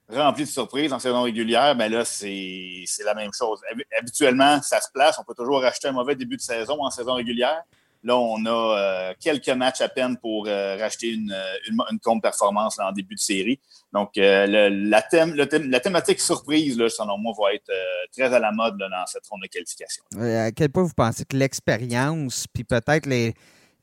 rempli 0.10 0.44
de 0.44 0.50
surprises 0.50 0.94
en 0.94 1.00
saison 1.00 1.24
régulière. 1.24 1.76
Mais 1.76 1.90
là, 1.90 2.06
c'est 2.06 2.86
la 3.04 3.14
même 3.14 3.32
chose. 3.34 3.62
Habituellement, 3.98 4.62
ça 4.62 4.80
se 4.82 4.90
place. 4.94 5.18
On 5.20 5.24
peut 5.24 5.34
toujours 5.34 5.62
racheter 5.62 5.88
un 5.88 5.94
mauvais 5.94 6.16
début 6.16 6.38
de 6.38 6.42
saison 6.42 6.84
en 6.84 6.92
saison 6.92 7.14
régulière. 7.14 7.64
Là, 8.08 8.18
on 8.18 8.46
a 8.46 8.50
euh, 8.50 9.14
quelques 9.20 9.50
matchs 9.50 9.82
à 9.82 9.90
peine 9.90 10.16
pour 10.18 10.48
euh, 10.48 10.78
racheter 10.78 11.12
une, 11.12 11.36
une, 11.70 11.78
une 11.92 12.00
compte 12.00 12.22
performance 12.22 12.80
en 12.80 12.94
début 12.94 13.16
de 13.16 13.20
série. 13.20 13.60
Donc, 13.92 14.18
euh, 14.18 14.48
la, 14.48 15.02
thème, 15.02 15.36
la 15.36 15.80
thématique 15.80 16.22
surprise, 16.22 16.78
là, 16.78 16.88
selon 16.88 17.18
moi, 17.18 17.34
va 17.38 17.54
être 17.54 17.70
très 18.14 18.34
à 18.34 18.40
la 18.40 18.54
mode 18.54 18.78
dans 18.78 19.06
cette 19.08 19.28
ronde 19.28 19.42
de 19.44 19.48
qualification. 19.48 20.04
à 20.18 20.52
quel 20.52 20.70
point 20.70 20.84
vous 20.84 20.94
pensez 20.96 21.26
que 21.26 21.36
l'expérience, 21.36 22.48
puis 22.48 22.64
peut-être 22.64 23.08
les, 23.08 23.34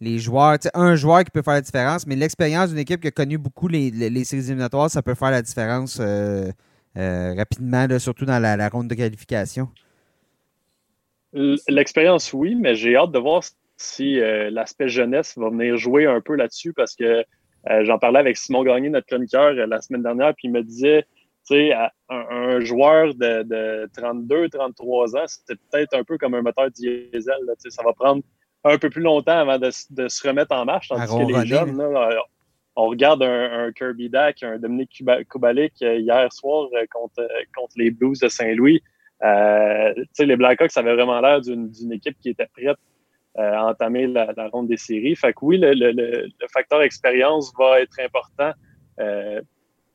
les 0.00 0.18
joueurs, 0.18 0.58
un 0.72 0.96
joueur 0.96 1.24
qui 1.24 1.30
peut 1.30 1.42
faire 1.42 1.54
la 1.54 1.60
différence, 1.60 2.06
mais 2.06 2.16
l'expérience 2.16 2.70
d'une 2.70 2.78
équipe 2.78 3.00
qui 3.00 3.08
a 3.08 3.10
connu 3.10 3.38
beaucoup 3.38 3.68
les, 3.68 3.90
les, 3.90 4.24
séries 4.24 4.44
éliminatoires, 4.44 4.90
ça 4.90 5.02
peut 5.02 5.14
faire 5.14 5.30
la 5.30 5.42
différence 5.42 5.98
euh, 6.00 6.50
euh, 6.96 7.34
rapidement, 7.36 7.86
surtout 7.98 8.24
dans 8.24 8.40
la, 8.40 8.68
ronde 8.68 8.88
de 8.88 8.94
qualification? 8.94 9.68
L'expérience, 11.68 12.32
oui, 12.32 12.54
mais 12.54 12.74
j'ai 12.74 12.96
hâte 12.96 13.10
de 13.10 13.18
voir 13.18 13.42
si 13.84 14.20
euh, 14.20 14.50
l'aspect 14.50 14.88
jeunesse 14.88 15.36
va 15.36 15.50
venir 15.50 15.76
jouer 15.76 16.06
un 16.06 16.20
peu 16.20 16.34
là-dessus 16.34 16.72
parce 16.72 16.94
que 16.94 17.24
j'en 17.82 17.98
parlais 17.98 18.18
avec 18.18 18.36
Simon 18.36 18.62
Gagné, 18.62 18.90
notre 18.90 19.06
chroniqueur, 19.06 19.54
la 19.54 19.80
semaine 19.80 20.02
dernière, 20.02 20.34
puis 20.34 20.48
il 20.48 20.52
me 20.52 20.62
disait, 20.62 21.06
tu 21.46 21.54
sais, 21.54 21.72
un, 21.72 21.90
un, 22.10 22.60
joueur 22.60 23.14
de, 23.14 23.42
de 23.42 23.88
32, 23.96 24.50
33 24.50 25.16
ans, 25.16 25.24
c'était 25.26 25.58
peut-être 25.70 25.94
un 25.94 26.04
peu 26.04 26.18
comme 26.18 26.34
un 26.34 26.42
moteur 26.42 26.70
diesel. 26.70 27.22
Là, 27.46 27.54
ça 27.58 27.82
va 27.82 27.94
prendre 27.94 28.22
un 28.64 28.78
peu 28.78 28.90
plus 28.90 29.02
longtemps 29.02 29.38
avant 29.38 29.58
de, 29.58 29.70
se 29.70 30.26
remettre 30.26 30.54
en 30.54 30.64
marche. 30.64 30.88
Tandis 30.88 31.06
que 31.06 31.40
les 31.40 31.46
jeunes, 31.46 31.78
euh, 31.80 32.16
on 32.76 32.86
regarde 32.88 33.22
un, 33.22 33.70
Kirby 33.72 34.08
Dack, 34.08 34.42
un 34.42 34.58
Dominique 34.58 35.02
Kubalik 35.30 35.74
euh, 35.82 35.98
hier 35.98 36.32
soir 36.32 36.68
euh, 36.74 36.84
contre, 36.90 37.28
contre 37.54 37.74
les 37.76 37.90
Blues 37.90 38.18
de 38.18 38.28
Saint-Louis. 38.28 38.82
les 39.20 40.36
Blackhawks 40.36 40.76
avaient 40.76 40.94
vraiment 40.94 41.20
l'air 41.20 41.40
d'une 41.40 41.92
équipe 41.92 42.18
qui 42.20 42.30
était 42.30 42.48
prête 42.54 42.78
à 43.36 43.66
entamer 43.66 44.06
la, 44.06 44.32
ronde 44.52 44.68
des 44.68 44.76
séries. 44.76 45.16
Fait 45.16 45.32
que 45.32 45.38
oui, 45.42 45.58
le, 45.60 46.28
facteur 46.52 46.82
expérience 46.82 47.52
va 47.58 47.80
être 47.80 47.98
important 48.00 48.52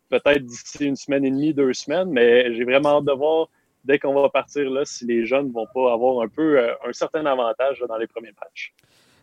peut-être 0.10 0.46
d'ici 0.46 0.86
une 0.86 0.96
semaine 0.96 1.24
et 1.24 1.32
demie, 1.32 1.54
deux 1.54 1.74
semaines, 1.74 2.10
mais 2.10 2.54
j'ai 2.54 2.64
vraiment 2.64 2.98
hâte 2.98 3.06
de 3.06 3.14
voir 3.14 3.48
dès 3.84 4.00
qu'on 4.00 4.14
va 4.14 4.30
partir 4.30 4.70
là, 4.70 4.84
si 4.84 5.06
les 5.06 5.26
jeunes 5.26 5.52
vont 5.52 5.68
pas 5.74 5.94
avoir 5.94 6.22
un 6.22 6.28
peu 6.28 6.60
euh, 6.60 6.74
un 6.88 6.94
certain 6.94 7.26
avantage 7.26 7.82
dans 7.88 7.98
les 7.98 8.08
premiers 8.08 8.34
matchs. 8.42 8.74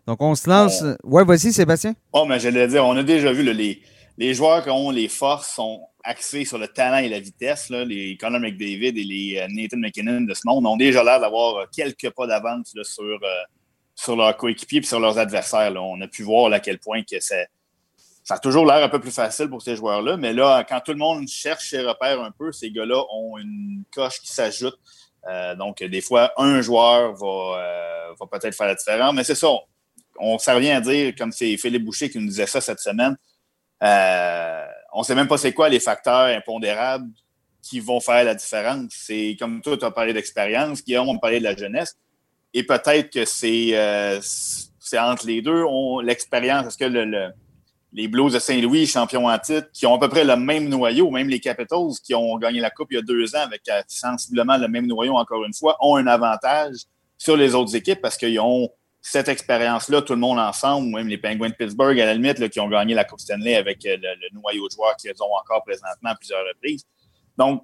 Donc, 0.07 0.23
on 0.23 0.35
se 0.35 0.49
lance. 0.49 0.83
Oui, 0.83 0.95
Ouais, 1.05 1.25
vas-y, 1.25 1.53
Sébastien. 1.53 1.95
Oh, 2.13 2.25
mais 2.27 2.39
j'allais 2.39 2.67
dire, 2.69 2.85
on 2.85 2.97
a 2.97 3.03
déjà 3.03 3.33
vu 3.33 3.43
les, 3.43 3.83
les 4.17 4.35
joueurs 4.35 4.63
qui 4.63 4.71
ont 4.71 4.91
les 4.91 5.09
forces 5.09 5.53
sont 5.55 5.81
axés 6.05 6.45
sur 6.45 6.59
le 6.59 6.69
talent 6.69 6.99
et 6.99 7.09
la 7.09 7.19
vitesse. 7.19 7.69
Là, 7.71 7.85
les 7.85 8.17
Conor 8.17 8.41
McDavid 8.41 8.99
et 8.99 9.05
les 9.05 9.39
euh, 9.39 9.47
Nathan 9.51 9.79
McKinnon 9.79 10.23
de 10.23 10.35
ce 10.35 10.43
monde 10.45 10.65
ont 10.67 10.77
déjà 10.77 11.03
l'air 11.03 11.21
d'avoir 11.21 11.57
euh, 11.57 11.65
quelques 11.75 12.11
pas 12.11 12.27
d'avance 12.27 12.73
sur, 12.83 13.19
sur 13.97 14.15
leurs 14.15 14.37
coéquipiers 14.37 14.79
et 14.79 14.83
sur 14.83 15.01
leurs 15.01 15.19
adversaires. 15.19 15.73
On 15.75 16.01
a 16.01 16.07
pu 16.07 16.23
voir 16.23 16.53
à 16.53 16.61
quel 16.61 16.79
point 16.79 17.03
que 17.03 17.19
c'est 17.19 17.49
ça 18.27 18.35
a 18.35 18.39
toujours 18.41 18.67
l'air 18.67 18.83
un 18.83 18.89
peu 18.89 18.99
plus 18.99 19.13
facile 19.13 19.49
pour 19.49 19.63
ces 19.63 19.77
joueurs-là, 19.77 20.17
mais 20.17 20.33
là, 20.33 20.65
quand 20.69 20.81
tout 20.81 20.91
le 20.91 20.99
monde 20.99 21.29
cherche 21.29 21.71
ses 21.71 21.81
repères 21.81 22.21
un 22.21 22.33
peu, 22.33 22.51
ces 22.51 22.73
gars-là 22.73 23.01
ont 23.13 23.39
une 23.39 23.85
coche 23.95 24.21
qui 24.21 24.33
s'ajoute. 24.33 24.77
Euh, 25.29 25.55
donc, 25.55 25.81
des 25.81 26.01
fois, 26.01 26.33
un 26.37 26.61
joueur 26.61 27.15
va, 27.15 27.27
euh, 27.27 28.15
va 28.19 28.27
peut-être 28.27 28.57
faire 28.57 28.67
la 28.67 28.75
différence, 28.75 29.15
mais 29.15 29.23
c'est 29.23 29.37
ça. 29.37 29.47
On, 30.19 30.39
sait 30.41 30.53
rien 30.53 30.79
à 30.79 30.81
dire, 30.81 31.15
comme 31.17 31.31
c'est 31.31 31.57
Philippe 31.57 31.85
Boucher 31.85 32.11
qui 32.11 32.19
nous 32.19 32.27
disait 32.27 32.47
ça 32.47 32.61
cette 32.61 32.81
semaine. 32.81 33.17
Euh, 33.85 34.67
on 34.93 35.01
ne 35.01 35.05
sait 35.05 35.15
même 35.15 35.29
pas 35.29 35.39
c'est 35.39 35.53
quoi 35.53 35.69
les 35.69 35.79
facteurs 35.79 36.27
impondérables 36.37 37.09
qui 37.63 37.79
vont 37.79 38.01
faire 38.01 38.25
la 38.25 38.35
différence. 38.35 38.91
C'est 38.91 39.37
comme 39.39 39.63
toi, 39.63 39.77
tu 39.77 39.85
as 39.85 39.93
parlé 39.93 40.13
d'expérience, 40.13 40.83
Guillaume, 40.83 41.09
on 41.09 41.19
parlé 41.19 41.39
de 41.39 41.45
la 41.45 41.55
jeunesse. 41.55 41.97
Et 42.57 42.63
peut-être 42.63 43.11
que 43.11 43.27
c'est 43.27 44.21
c'est 44.21 44.99
entre 44.99 45.27
les 45.27 45.43
deux. 45.43 45.65
L'expérience, 46.03 46.67
est-ce 46.67 46.79
que 46.79 46.85
le 46.87 47.31
les 47.97 48.09
Blues 48.09 48.35
de 48.35 48.39
Saint-Louis, 48.39 48.87
champions 48.87 49.27
en 49.27 49.39
titre, 49.39 49.69
qui 49.73 49.87
ont 49.87 49.95
à 49.95 49.99
peu 49.99 50.09
près 50.09 50.23
le 50.23 50.37
même 50.37 50.69
noyau, 50.69 51.11
même 51.11 51.29
les 51.29 51.41
Capitals 51.41 51.95
qui 52.05 52.15
ont 52.15 52.37
gagné 52.37 52.61
la 52.61 52.71
Coupe 52.71 52.89
il 52.91 52.97
y 52.97 52.99
a 52.99 53.03
deux 53.03 53.35
ans 53.35 53.41
avec 53.41 53.63
euh, 53.71 53.81
sensiblement 53.89 54.59
le 54.59 54.69
même 54.69 54.87
noyau 54.87 55.17
encore 55.17 55.43
une 55.45 55.55
fois, 55.55 55.77
ont 55.81 55.97
un 55.97 56.07
avantage 56.07 56.75
sur 57.17 57.37
les 57.37 57.55
autres 57.55 57.75
équipes 57.75 58.03
parce 58.03 58.19
qu'ils 58.19 58.39
ont 58.39 58.69
cette 59.01 59.29
expérience-là, 59.29 60.03
tout 60.03 60.13
le 60.13 60.19
monde 60.19 60.39
ensemble, 60.39 60.89
même 60.89 61.09
les 61.09 61.17
Penguins 61.17 61.49
de 61.49 61.55
Pittsburgh, 61.55 61.99
à 61.99 62.07
la 62.07 62.15
limite, 62.15 62.49
qui 62.51 62.61
ont 62.61 62.69
gagné 62.69 62.93
la 62.93 63.05
Coupe 63.05 63.21
Stanley 63.21 63.55
avec 63.55 63.87
euh, 63.87 63.97
le, 63.97 64.39
noyau 64.39 64.67
de 64.69 64.73
joueurs 64.75 64.97
qu'ils 64.97 65.13
ont 65.23 65.35
encore 65.41 65.63
présentement 65.65 66.11
à 66.11 66.17
plusieurs 66.17 66.45
reprises. 66.47 66.85
Donc, 67.39 67.63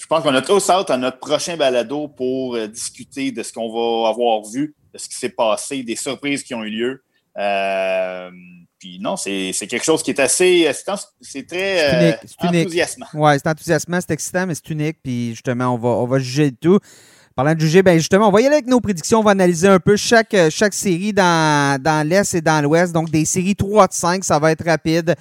je 0.00 0.06
pense 0.06 0.22
qu'on 0.22 0.34
a 0.34 0.42
tous 0.42 0.68
hâte 0.70 0.90
à 0.90 0.96
notre 0.96 1.18
prochain 1.18 1.56
balado 1.56 2.08
pour 2.08 2.54
euh, 2.54 2.66
discuter 2.68 3.32
de 3.32 3.42
ce 3.42 3.52
qu'on 3.52 3.68
va 3.72 4.10
avoir 4.10 4.44
vu, 4.44 4.74
de 4.92 4.98
ce 4.98 5.08
qui 5.08 5.14
s'est 5.14 5.30
passé, 5.30 5.82
des 5.82 5.96
surprises 5.96 6.42
qui 6.42 6.54
ont 6.54 6.62
eu 6.62 6.70
lieu. 6.70 7.02
Euh, 7.38 8.30
puis 8.78 8.98
non, 9.00 9.16
c'est 9.16 9.52
quelque 9.52 9.84
chose 9.84 10.02
qui 10.02 10.10
est 10.10 10.20
assez. 10.20 10.70
C'est 11.20 11.46
très 11.46 12.12
euh, 12.12 12.16
enthousiasmant. 12.40 13.06
Oui, 13.14 13.32
c'est 13.34 13.48
enthousiasmant, 13.48 13.98
c'est 14.00 14.12
excitant, 14.12 14.46
mais 14.46 14.54
c'est 14.54 14.68
unique. 14.68 14.98
Puis 15.02 15.30
justement, 15.30 15.74
on 15.74 15.78
va, 15.78 15.88
on 15.88 16.06
va 16.06 16.18
juger 16.18 16.50
le 16.50 16.56
tout. 16.60 16.78
Parlant 17.34 17.54
de 17.54 17.60
juger, 17.60 17.82
ben 17.82 17.98
justement, 17.98 18.28
on 18.28 18.32
va 18.32 18.40
y 18.40 18.46
aller 18.46 18.54
avec 18.54 18.66
nos 18.66 18.80
prédictions. 18.80 19.20
On 19.20 19.22
va 19.22 19.32
analyser 19.32 19.68
un 19.68 19.78
peu 19.78 19.96
chaque, 19.96 20.34
chaque 20.50 20.72
série 20.72 21.12
dans, 21.12 21.80
dans 21.82 22.06
l'Est 22.06 22.34
et 22.34 22.40
dans 22.40 22.62
l'Ouest. 22.62 22.92
Donc, 22.92 23.10
des 23.10 23.26
séries 23.26 23.56
3 23.56 23.88
de 23.88 23.92
5, 23.92 24.24
ça 24.24 24.38
va 24.38 24.52
être 24.52 24.64
rapide. 24.64 25.14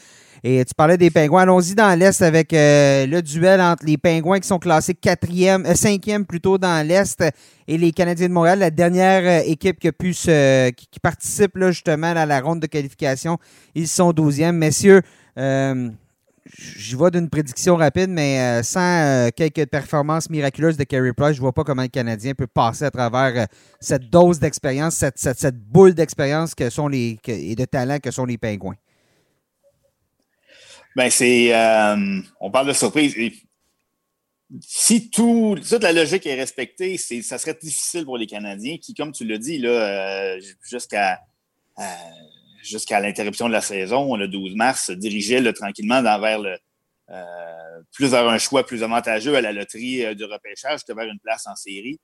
Et 0.43 0.63
tu 0.65 0.73
parlais 0.75 0.97
des 0.97 1.09
Pingouins. 1.09 1.43
Allons-y 1.43 1.75
dans 1.75 1.97
l'Est 1.97 2.21
avec 2.21 2.53
euh, 2.53 3.05
le 3.05 3.21
duel 3.21 3.61
entre 3.61 3.85
les 3.85 3.97
Pingouins 3.97 4.39
qui 4.39 4.47
sont 4.47 4.59
classés 4.59 4.93
quatrième, 4.93 5.65
euh, 5.65 5.75
cinquième 5.75 6.25
plutôt 6.25 6.57
dans 6.57 6.85
l'Est 6.85 7.23
et 7.67 7.77
les 7.77 7.91
Canadiens 7.91 8.27
de 8.27 8.33
Montréal, 8.33 8.59
la 8.59 8.69
dernière 8.69 9.41
euh, 9.41 9.49
équipe 9.49 9.79
qui, 9.79 9.87
a 9.87 9.91
pu 9.91 10.11
qui, 10.11 10.99
participe 11.01 11.51
justement 11.67 12.07
à 12.07 12.25
la 12.25 12.41
ronde 12.41 12.59
de 12.59 12.67
qualification. 12.67 13.37
Ils 13.73 13.87
sont 13.87 14.11
douzième. 14.11 14.57
Messieurs, 14.57 15.01
j'y 15.37 16.95
vois 16.95 17.11
d'une 17.11 17.29
prédiction 17.29 17.75
rapide, 17.75 18.09
mais 18.09 18.61
sans 18.63 19.29
quelques 19.35 19.67
performances 19.67 20.29
miraculeuses 20.29 20.77
de 20.77 20.83
Carey 20.83 21.13
Price, 21.13 21.35
je 21.35 21.41
vois 21.41 21.53
pas 21.53 21.63
comment 21.63 21.81
le 21.83 21.87
Canadien 21.87 22.33
peut 22.33 22.47
passer 22.47 22.85
à 22.85 22.91
travers 22.91 23.47
cette 23.79 24.09
dose 24.09 24.39
d'expérience, 24.39 24.95
cette, 24.95 25.17
cette, 25.17 25.57
boule 25.57 25.93
d'expérience 25.93 26.55
que 26.55 26.69
sont 26.69 26.87
les 26.87 27.19
et 27.27 27.55
de 27.55 27.65
talent 27.65 27.99
que 27.99 28.11
sont 28.11 28.25
les 28.25 28.37
Pingouins. 28.37 28.75
Ben 30.95 31.09
c'est, 31.09 31.51
on 32.39 32.51
parle 32.51 32.67
de 32.67 32.73
surprise 32.73 33.15
si 34.61 35.09
tout, 35.09 35.55
toute 35.57 35.83
la 35.83 35.91
logique 35.91 36.25
est 36.25 36.35
respectée, 36.35 36.97
c'est, 36.97 37.21
ça 37.21 37.37
serait 37.37 37.57
difficile 37.59 38.05
pour 38.05 38.17
les 38.17 38.27
Canadiens 38.27 38.77
qui, 38.77 38.93
comme 38.93 39.11
tu 39.11 39.25
l'as 39.25 39.37
dit, 39.37 39.57
là, 39.57 39.69
euh, 39.69 40.41
jusqu'à 40.69 41.19
euh, 41.79 41.83
jusqu'à 42.63 42.99
l'interruption 42.99 43.47
de 43.47 43.53
la 43.53 43.61
saison, 43.61 44.15
le 44.15 44.27
12 44.27 44.55
mars, 44.55 44.85
se 44.87 44.91
dirigeaient 44.91 45.53
tranquillement 45.53 46.01
vers 46.01 46.39
le 46.39 46.57
euh, 47.11 47.81
plus 47.91 48.07
vers 48.07 48.27
un 48.27 48.39
choix 48.39 48.65
plus 48.65 48.81
avantageux 48.81 49.35
à 49.35 49.41
la 49.41 49.51
loterie 49.51 50.15
du 50.15 50.23
repêchage 50.23 50.83
que 50.83 50.93
vers 50.93 51.05
une 51.05 51.19
place 51.19 51.45
en 51.45 51.55
série. 51.55 51.99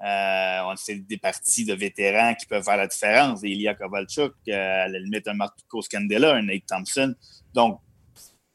on 0.00 0.74
c'est 0.76 0.96
des 1.06 1.18
parties 1.18 1.64
de 1.64 1.74
vétérans 1.74 2.34
qui 2.34 2.46
peuvent 2.46 2.62
faire 2.62 2.76
la 2.76 2.86
différence. 2.86 3.40
Ilya 3.42 3.74
Kovalchuk, 3.74 4.34
à 4.48 4.86
la 4.88 4.98
limite 4.98 5.26
un 5.26 5.34
Marco 5.34 5.82
Scandella, 5.82 6.34
un 6.34 6.42
Nate 6.42 6.66
Thompson. 6.68 7.14
Donc, 7.52 7.80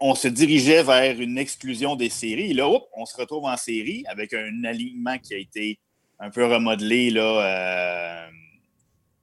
on 0.01 0.15
se 0.15 0.27
dirigeait 0.27 0.81
vers 0.83 1.21
une 1.21 1.37
exclusion 1.37 1.95
des 1.95 2.09
séries. 2.09 2.51
Et 2.51 2.53
là, 2.53 2.67
on 2.97 3.05
se 3.05 3.15
retrouve 3.15 3.45
en 3.45 3.55
série 3.55 4.03
avec 4.07 4.33
un 4.33 4.63
alignement 4.65 5.17
qui 5.19 5.35
a 5.35 5.37
été 5.37 5.79
un 6.19 6.31
peu 6.31 6.45
remodelé 6.45 7.11
là, 7.11 7.21
euh, 7.21 8.27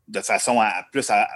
de 0.07 0.21
façon 0.21 0.61
à 0.61 0.85
plus 0.93 1.11
à, 1.11 1.27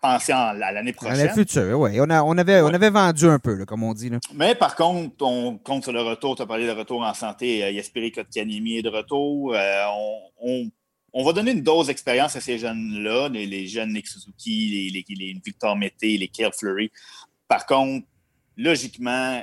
penser 0.00 0.32
à 0.32 0.52
l'année 0.54 0.92
prochaine. 0.92 1.18
À 1.18 1.24
la 1.24 1.32
future, 1.32 1.78
oui. 1.80 1.98
On, 1.98 2.10
on, 2.10 2.38
avait, 2.38 2.60
on 2.60 2.68
avait 2.68 2.90
vendu 2.90 3.24
un 3.26 3.38
peu, 3.38 3.64
comme 3.64 3.82
on 3.82 3.94
dit. 3.94 4.10
Mais 4.34 4.54
par 4.54 4.76
contre, 4.76 5.14
on 5.22 5.56
compte 5.56 5.84
sur 5.84 5.92
le 5.92 6.02
retour. 6.02 6.36
Tu 6.36 6.42
as 6.42 6.46
parlé 6.46 6.66
de 6.66 6.72
retour 6.72 7.00
en 7.02 7.14
santé. 7.14 7.58
Yaspiri 7.72 8.12
Kotkanimi 8.12 8.78
est 8.78 8.82
de 8.82 8.90
retour. 8.90 9.54
Euh, 9.54 9.84
on, 11.12 11.24
va 11.24 11.32
donner 11.32 11.52
une 11.52 11.62
dose 11.62 11.86
d'expérience 11.86 12.36
à 12.36 12.40
ces 12.40 12.58
jeunes-là, 12.58 13.30
les, 13.30 13.66
jeunes 13.66 13.94
Nick 13.94 14.06
Suzuki, 14.08 14.90
les, 14.92 15.04
les, 15.08 15.40
Victor 15.44 15.74
Mété, 15.74 16.18
les 16.18 16.28
Kyle 16.28 16.50
Fleury. 16.52 16.90
Par 17.48 17.64
contre, 17.66 18.06
logiquement, 18.56 19.42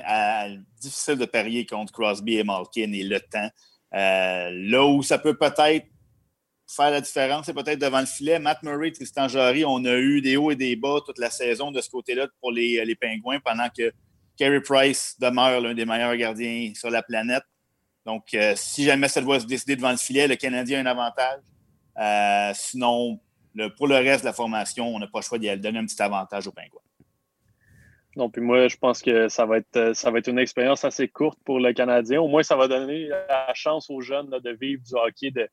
difficile 0.80 1.16
de 1.16 1.24
parier 1.24 1.66
contre 1.66 1.92
Crosby 1.92 2.38
et 2.38 2.44
Malkin 2.44 2.92
et 2.92 3.02
le 3.02 3.20
temps. 3.20 3.50
Euh, 3.94 4.50
là 4.50 4.86
où 4.86 5.02
ça 5.02 5.18
peut 5.18 5.36
peut-être 5.36 5.86
faire 6.66 6.90
la 6.90 7.00
différence, 7.00 7.46
c'est 7.46 7.54
peut-être 7.54 7.78
devant 7.78 8.00
le 8.00 8.06
filet. 8.06 8.38
Matt 8.38 8.62
Murray, 8.62 8.90
Tristan 8.92 9.28
Jarry, 9.28 9.64
on 9.64 9.84
a 9.84 9.94
eu 9.94 10.22
des 10.22 10.36
hauts 10.36 10.50
et 10.50 10.56
des 10.56 10.76
bas 10.76 11.00
toute 11.04 11.18
la 11.18 11.30
saison 11.30 11.70
de 11.70 11.80
ce 11.80 11.90
côté-là 11.90 12.28
pour 12.40 12.52
les, 12.52 12.82
les 12.84 12.94
Pingouins 12.94 13.40
pendant 13.40 13.68
que 13.68 13.92
Carey 14.38 14.60
Price 14.60 15.16
demeure 15.20 15.60
l'un 15.60 15.74
des 15.74 15.84
meilleurs 15.84 16.16
gardiens 16.16 16.72
sur 16.74 16.90
la 16.90 17.02
planète. 17.02 17.44
Donc, 18.06 18.34
euh, 18.34 18.54
si 18.56 18.84
jamais 18.84 19.08
ça 19.08 19.20
doit 19.20 19.38
se 19.38 19.46
décider 19.46 19.76
devant 19.76 19.90
le 19.90 19.96
filet, 19.96 20.26
le 20.26 20.36
Canadien 20.36 20.78
a 20.78 20.82
un 20.82 20.86
avantage. 20.86 21.40
Euh, 21.98 22.52
sinon, 22.54 23.20
pour 23.76 23.86
le 23.86 23.96
reste 23.96 24.22
de 24.22 24.28
la 24.28 24.32
formation, 24.32 24.94
on 24.94 24.98
n'a 24.98 25.06
pas 25.06 25.18
le 25.18 25.24
choix 25.24 25.38
d'y 25.38 25.54
donner 25.58 25.78
un 25.78 25.86
petit 25.86 26.00
avantage 26.00 26.46
aux 26.46 26.52
Pingouins. 26.52 26.80
Non, 28.16 28.28
puis 28.28 28.42
moi, 28.42 28.68
je 28.68 28.76
pense 28.76 29.00
que 29.00 29.28
ça 29.28 29.46
va 29.46 29.58
être, 29.58 29.76
euh, 29.76 29.94
ça 29.94 30.10
va 30.10 30.18
être 30.18 30.28
une 30.28 30.38
expérience 30.38 30.84
assez 30.84 31.08
courte 31.08 31.38
pour 31.44 31.60
le 31.60 31.72
Canadien. 31.72 32.20
Au 32.20 32.28
moins, 32.28 32.42
ça 32.42 32.56
va 32.56 32.68
donner 32.68 33.08
la 33.08 33.52
chance 33.54 33.88
aux 33.88 34.02
jeunes 34.02 34.28
de 34.28 34.50
vivre 34.50 34.82
du 34.82 34.94
hockey 34.94 35.30
de, 35.30 35.48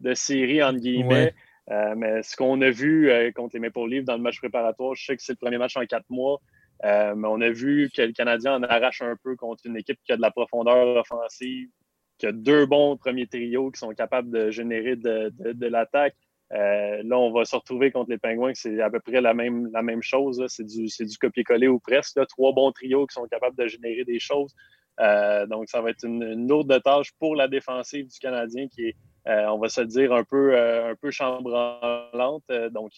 de 0.00 0.14
série, 0.14 0.62
entre 0.62 0.80
guillemets. 0.80 1.34
Euh, 1.70 1.94
mais 1.96 2.22
ce 2.22 2.34
qu'on 2.34 2.60
a 2.62 2.70
vu 2.70 3.10
euh, 3.10 3.30
contre 3.30 3.54
les 3.54 3.60
Maple 3.60 3.88
Leafs 3.88 4.04
dans 4.04 4.16
le 4.16 4.22
match 4.22 4.38
préparatoire, 4.38 4.94
je 4.94 5.04
sais 5.04 5.16
que 5.16 5.22
c'est 5.22 5.32
le 5.32 5.38
premier 5.38 5.58
match 5.58 5.76
en 5.76 5.84
quatre 5.84 6.08
mois, 6.08 6.40
mais 6.82 7.28
on 7.28 7.40
a 7.40 7.50
vu 7.50 7.90
que 7.94 8.02
le 8.02 8.12
Canadien 8.12 8.56
en 8.56 8.62
arrache 8.62 9.02
un 9.02 9.16
peu 9.22 9.36
contre 9.36 9.66
une 9.66 9.76
équipe 9.76 9.98
qui 10.04 10.12
a 10.12 10.16
de 10.16 10.22
la 10.22 10.30
profondeur 10.30 10.96
offensive, 10.96 11.68
qui 12.16 12.26
a 12.26 12.32
deux 12.32 12.66
bons 12.66 12.96
premiers 12.96 13.26
trios 13.26 13.70
qui 13.70 13.78
sont 13.78 13.92
capables 13.94 14.30
de 14.30 14.50
générer 14.50 14.96
de, 14.96 15.32
de 15.38 15.66
l'attaque. 15.66 16.16
Euh, 16.54 17.02
là, 17.04 17.18
on 17.18 17.30
va 17.30 17.44
se 17.44 17.54
retrouver 17.54 17.90
contre 17.90 18.10
les 18.10 18.18
Pingouins, 18.18 18.52
c'est 18.54 18.80
à 18.80 18.88
peu 18.88 19.00
près 19.00 19.20
la 19.20 19.34
même, 19.34 20.02
chose. 20.02 20.42
C'est 20.48 20.64
du, 20.64 20.88
copier-coller 21.20 21.68
ou 21.68 21.78
presque. 21.78 22.18
Trois 22.28 22.52
bons 22.52 22.72
trios 22.72 23.06
qui 23.06 23.14
sont 23.14 23.26
capables 23.26 23.56
de 23.56 23.66
générer 23.66 24.04
des 24.04 24.18
choses. 24.18 24.54
Euh, 25.00 25.46
donc, 25.46 25.68
ça 25.68 25.80
va 25.80 25.90
être 25.90 26.04
une, 26.04 26.48
lourde 26.48 26.80
tâche 26.82 27.12
pour 27.18 27.36
la 27.36 27.48
défensive 27.48 28.08
du 28.08 28.18
Canadien 28.18 28.66
qui 28.68 28.86
est, 28.86 28.96
euh, 29.28 29.46
on 29.50 29.58
va 29.58 29.68
se 29.68 29.82
dire, 29.82 30.12
un 30.12 30.24
peu, 30.24 30.58
un 30.58 30.94
peu 30.96 31.10
chambranlante. 31.10 32.44
donc, 32.70 32.92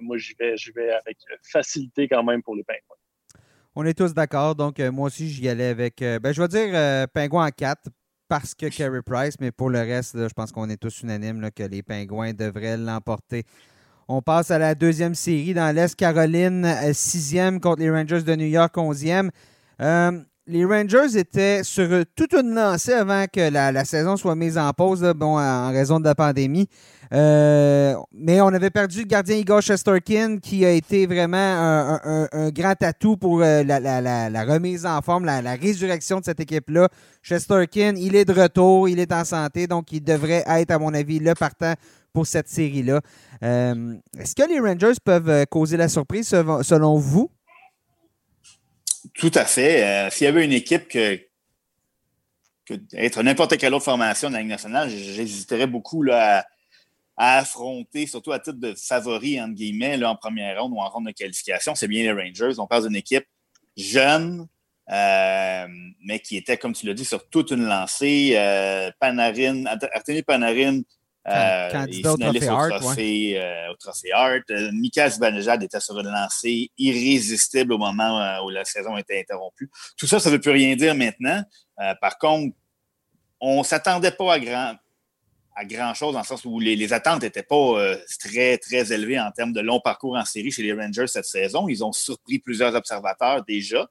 moi, 0.00 0.18
j'y 0.18 0.34
vais, 0.38 0.54
vais 0.74 0.90
avec 0.90 1.18
facilité 1.42 2.08
quand 2.08 2.24
même 2.24 2.42
pour 2.42 2.56
les 2.56 2.64
Pingouins. 2.64 2.96
On 3.76 3.84
est 3.86 3.96
tous 3.96 4.12
d'accord. 4.12 4.56
Donc, 4.56 4.80
moi 4.80 5.06
aussi, 5.06 5.28
j'y 5.28 5.48
allais 5.48 5.68
avec. 5.68 6.00
ben, 6.00 6.32
je 6.32 6.42
vais 6.42 6.48
dire 6.48 7.08
Pingouins 7.14 7.46
en 7.46 7.50
4 7.50 7.88
parce 8.30 8.54
que 8.54 8.66
Carey 8.66 9.02
Price, 9.02 9.34
mais 9.40 9.50
pour 9.50 9.70
le 9.70 9.80
reste, 9.80 10.16
je 10.16 10.32
pense 10.32 10.52
qu'on 10.52 10.70
est 10.70 10.76
tous 10.76 11.02
unanimes 11.02 11.50
que 11.50 11.64
les 11.64 11.82
Pingouins 11.82 12.32
devraient 12.32 12.76
l'emporter. 12.76 13.42
On 14.06 14.22
passe 14.22 14.52
à 14.52 14.58
la 14.58 14.76
deuxième 14.76 15.16
série 15.16 15.52
dans 15.52 15.74
l'Est. 15.74 15.96
Caroline, 15.96 16.64
euh, 16.64 16.92
sixième 16.92 17.58
contre 17.58 17.80
les 17.80 17.90
Rangers 17.90 18.22
de 18.22 18.36
New 18.36 18.46
York, 18.46 18.78
onzième. 18.78 19.32
Euh, 19.80 20.20
les 20.46 20.64
Rangers 20.64 21.16
étaient 21.16 21.62
sur 21.62 21.88
toute 22.16 22.32
une 22.32 22.54
lancée 22.54 22.92
avant 22.92 23.26
que 23.32 23.50
la, 23.50 23.84
saison 23.84 24.16
soit 24.16 24.34
mise 24.34 24.58
en 24.58 24.72
pause, 24.72 25.02
bon, 25.16 25.38
en 25.38 25.70
raison 25.70 26.00
de 26.00 26.04
la 26.04 26.14
pandémie. 26.14 26.68
Euh, 27.12 27.94
mais 28.12 28.40
on 28.40 28.48
avait 28.48 28.70
perdu 28.70 29.00
le 29.00 29.06
gardien 29.06 29.36
Igor 29.36 29.62
Shesterkin, 29.62 30.38
qui 30.38 30.64
a 30.64 30.70
été 30.70 31.06
vraiment 31.06 31.36
un, 31.36 32.50
grand 32.50 32.80
atout 32.82 33.16
pour 33.16 33.42
euh, 33.42 33.62
la, 33.64 34.44
remise 34.44 34.86
en 34.86 35.00
forme, 35.02 35.24
la, 35.24 35.54
résurrection 35.54 36.20
de 36.20 36.24
cette 36.24 36.40
équipe-là. 36.40 36.88
Shesterkin, 37.22 37.94
il 37.96 38.14
est 38.14 38.24
de 38.24 38.32
retour, 38.32 38.88
il 38.88 38.98
est 38.98 39.12
en 39.12 39.24
santé, 39.24 39.66
donc 39.66 39.92
il 39.92 40.02
devrait 40.02 40.44
être, 40.46 40.70
à 40.70 40.78
mon 40.78 40.94
avis, 40.94 41.18
le 41.18 41.34
partant 41.34 41.74
pour 42.12 42.26
cette 42.26 42.48
série-là. 42.48 43.00
Euh, 43.42 43.94
est-ce 44.18 44.34
que 44.34 44.48
les 44.48 44.58
Rangers 44.58 44.98
peuvent 45.04 45.46
causer 45.46 45.76
la 45.76 45.88
surprise 45.88 46.28
selon 46.28 46.96
vous? 46.96 47.30
Tout 49.14 49.32
à 49.34 49.44
fait. 49.44 50.10
S'il 50.10 50.24
y 50.24 50.28
avait 50.28 50.44
une 50.44 50.52
équipe 50.52 50.88
que, 50.88 51.20
être 52.92 53.22
n'importe 53.22 53.56
quelle 53.56 53.74
autre 53.74 53.84
formation 53.84 54.28
de 54.28 54.34
la 54.34 54.40
Ligue 54.40 54.50
nationale, 54.50 54.88
j'hésiterais 54.88 55.66
beaucoup 55.66 56.04
à 56.10 56.44
affronter, 57.16 58.06
surtout 58.06 58.32
à 58.32 58.38
titre 58.38 58.58
de 58.58 58.74
favori, 58.74 59.40
entre 59.40 59.54
guillemets, 59.54 59.98
là, 59.98 60.10
en 60.10 60.16
première 60.16 60.62
ronde 60.62 60.72
ou 60.72 60.80
en 60.80 60.88
ronde 60.88 61.06
de 61.06 61.12
qualification, 61.12 61.74
c'est 61.74 61.86
bien 61.86 62.02
les 62.02 62.12
Rangers. 62.12 62.58
On 62.58 62.66
parle 62.66 62.88
d'une 62.88 62.96
équipe 62.96 63.26
jeune, 63.76 64.46
euh, 64.90 65.66
mais 66.02 66.20
qui 66.20 66.38
était, 66.38 66.56
comme 66.56 66.72
tu 66.72 66.86
l'as 66.86 66.94
dit, 66.94 67.04
sur 67.04 67.28
toute 67.28 67.50
une 67.50 67.66
lancée. 67.66 68.32
Euh, 68.36 68.90
Panarin, 68.98 69.66
Artemi 69.92 70.22
Panarin, 70.22 70.80
euh, 71.28 71.86
au 72.04 72.16
trophée 72.78 73.40
Au 73.70 73.76
trophée 73.76 74.12
Hart. 74.12 74.50
Mika 74.72 75.08
Zibanejad 75.08 75.62
était 75.62 75.80
sur 75.80 75.98
une 75.98 76.08
lancée 76.08 76.70
irrésistible 76.78 77.72
au 77.74 77.78
moment 77.78 78.42
où 78.44 78.50
la 78.50 78.64
saison 78.64 78.96
était 78.96 79.20
interrompue. 79.20 79.70
Tout 79.96 80.06
ça, 80.06 80.18
ça 80.18 80.30
ne 80.30 80.36
veut 80.36 80.40
plus 80.40 80.52
rien 80.52 80.74
dire 80.76 80.94
maintenant. 80.94 81.42
par 82.00 82.18
contre, 82.18 82.54
on 83.40 83.58
ne 83.58 83.64
s'attendait 83.64 84.12
pas 84.12 84.34
à 84.34 84.38
grand 84.38 84.74
à 85.60 85.64
grand-chose, 85.64 86.14
dans 86.14 86.20
le 86.20 86.24
sens 86.24 86.44
où 86.44 86.58
les, 86.58 86.92
attentes 86.92 87.22
n'étaient 87.22 87.42
pas 87.42 87.54
euh, 87.54 87.96
très, 88.18 88.56
très 88.56 88.92
élevées 88.92 89.20
en 89.20 89.30
termes 89.30 89.52
de 89.52 89.60
long 89.60 89.80
parcours 89.80 90.16
en 90.16 90.24
série 90.24 90.50
chez 90.50 90.62
les 90.62 90.72
Rangers 90.72 91.06
cette 91.06 91.26
saison. 91.26 91.68
Ils 91.68 91.84
ont 91.84 91.92
surpris 91.92 92.38
plusieurs 92.38 92.74
observateurs 92.74 93.44
déjà. 93.44 93.86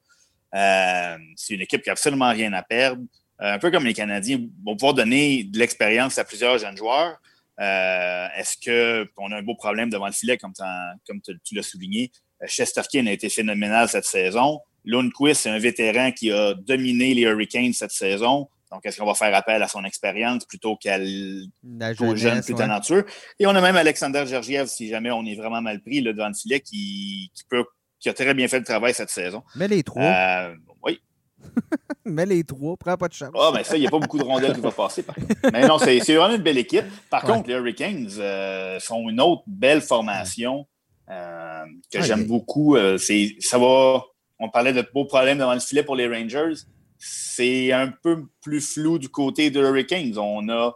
Euh, 0.55 1.17
c'est 1.35 1.53
une 1.53 1.61
équipe 1.61 1.83
qui 1.83 1.89
n'a 1.89 1.93
absolument 1.93 2.29
rien 2.29 2.51
à 2.53 2.63
perdre. 2.63 3.03
Euh, 3.41 3.53
un 3.53 3.59
peu 3.59 3.71
comme 3.71 3.85
les 3.85 3.93
Canadiens 3.93 4.39
vont 4.65 4.75
pouvoir 4.75 4.93
donner 4.93 5.43
de 5.43 5.57
l'expérience 5.57 6.17
à 6.17 6.23
plusieurs 6.23 6.57
jeunes 6.57 6.77
joueurs. 6.77 7.17
Est-ce 7.57 8.55
qu'on 9.15 9.31
a 9.31 9.37
un 9.37 9.41
beau 9.43 9.55
problème 9.55 9.89
devant 9.89 10.07
le 10.07 10.13
filet, 10.13 10.37
comme, 10.37 10.53
comme 11.05 11.21
tu, 11.21 11.55
l'as 11.55 11.63
souligné? 11.63 12.11
Chesterkin 12.47 13.05
a 13.07 13.11
été 13.11 13.27
phénoménal 13.29 13.89
cette 13.89 14.05
saison. 14.05 14.61
Lundqvist, 14.85 15.41
c'est 15.41 15.49
un 15.49 15.59
vétéran 15.59 16.11
qui 16.11 16.31
a 16.31 16.53
dominé 16.53 17.13
les 17.13 17.23
Hurricanes 17.23 17.73
cette 17.73 17.91
saison. 17.91 18.47
Donc, 18.71 18.85
est-ce 18.85 18.99
qu'on 18.99 19.05
va 19.05 19.15
faire 19.15 19.33
appel 19.33 19.63
à 19.63 19.67
son 19.67 19.83
expérience 19.83 20.45
plutôt 20.45 20.75
qu'à 20.75 20.99
aux 20.99 22.15
jeunes 22.15 22.43
plus 22.43 22.53
talentueux? 22.53 23.05
Et 23.39 23.47
on 23.47 23.55
a 23.55 23.61
même 23.61 23.75
Alexander 23.75 24.25
Georgiev, 24.27 24.67
si 24.67 24.87
jamais 24.87 25.09
on 25.11 25.25
est 25.25 25.35
vraiment 25.35 25.61
mal 25.61 25.81
pris, 25.81 26.01
le 26.01 26.13
devant 26.13 26.27
le 26.27 26.35
filet, 26.35 26.59
qui, 26.59 27.31
peut, 27.49 27.65
qui 27.99 28.09
a 28.09 28.13
très 28.13 28.33
bien 28.33 28.47
fait 28.47 28.59
le 28.59 28.65
travail 28.65 28.93
cette 28.93 29.09
saison. 29.09 29.43
Mais 29.55 29.67
les 29.67 29.81
trois. 29.81 30.03
Euh, 30.03 30.55
Mais 32.05 32.25
les 32.25 32.43
trois, 32.43 32.75
prends 32.77 32.97
pas 32.97 33.07
de 33.07 33.13
chance. 33.13 33.31
Ah, 33.35 33.51
mais 33.53 33.63
ça, 33.63 33.77
il 33.77 33.81
n'y 33.81 33.87
a 33.87 33.91
pas 33.91 33.99
beaucoup 33.99 34.17
de 34.17 34.23
rondelles 34.23 34.53
qui 34.53 34.61
vont 34.61 34.71
passer. 34.71 35.05
Mais 35.53 35.67
non, 35.67 35.77
c'est 35.77 35.99
vraiment 35.99 36.35
une 36.35 36.41
belle 36.41 36.57
équipe. 36.57 36.85
Par 37.09 37.21
contre, 37.21 37.49
les 37.49 37.53
Hurricanes 37.53 38.09
euh, 38.17 38.79
sont 38.79 39.07
une 39.09 39.21
autre 39.21 39.43
belle 39.45 39.81
formation 39.81 40.65
euh, 41.11 41.65
que 41.93 42.01
j'aime 42.01 42.25
beaucoup. 42.25 42.77
ça 42.97 43.57
va. 43.59 44.03
On 44.39 44.49
parlait 44.49 44.73
de 44.73 44.83
beaux 44.93 45.05
problèmes 45.05 45.37
devant 45.37 45.53
le 45.53 45.59
filet 45.59 45.83
pour 45.83 45.95
les 45.95 46.07
Rangers 46.07 46.55
c'est 46.99 47.71
un 47.71 47.87
peu 47.87 48.25
plus 48.41 48.61
flou 48.61 48.99
du 48.99 49.09
côté 49.09 49.49
des 49.49 49.59
Hurricanes. 49.59 50.17
On 50.17 50.47
a 50.49 50.75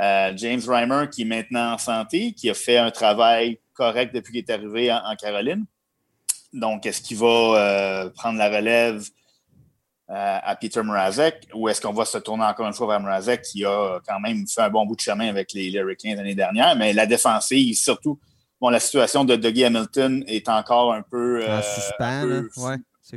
euh, 0.00 0.32
James 0.36 0.60
Reimer 0.66 1.06
qui 1.10 1.22
est 1.22 1.26
maintenant 1.26 1.72
en 1.72 1.78
santé, 1.78 2.32
qui 2.32 2.50
a 2.50 2.54
fait 2.54 2.76
un 2.76 2.90
travail 2.90 3.58
correct 3.72 4.14
depuis 4.14 4.32
qu'il 4.32 4.44
est 4.44 4.50
arrivé 4.50 4.92
en, 4.92 5.16
Caroline. 5.16 5.64
Donc, 6.52 6.84
est-ce 6.84 7.00
qu'il 7.00 7.16
va 7.16 7.26
euh, 7.26 8.10
prendre 8.10 8.38
la 8.38 8.50
relève 8.54 9.02
à 10.14 10.56
Peter 10.56 10.82
Mrazek 10.82 11.48
ou 11.54 11.68
est-ce 11.68 11.80
qu'on 11.80 11.92
va 11.92 12.04
se 12.04 12.18
tourner 12.18 12.44
encore 12.44 12.66
une 12.66 12.74
fois 12.74 12.86
vers 12.86 13.00
Mrazek 13.00 13.42
qui 13.42 13.64
a 13.64 13.98
quand 14.06 14.20
même 14.20 14.46
fait 14.46 14.60
un 14.60 14.68
bon 14.68 14.84
bout 14.84 14.94
de 14.94 15.00
chemin 15.00 15.28
avec 15.28 15.52
les, 15.52 15.70
Hurricanes 15.72 16.16
l'année 16.16 16.34
dernière, 16.34 16.76
mais 16.76 16.92
la 16.92 17.06
défensive, 17.06 17.74
surtout, 17.74 18.20
bon, 18.60 18.68
la 18.68 18.80
situation 18.80 19.24
de 19.24 19.36
Dougie 19.36 19.64
Hamilton 19.64 20.22
est 20.26 20.48
encore 20.48 20.92
un 20.92 21.02
peu. 21.02 21.42
suspens, 21.62 22.42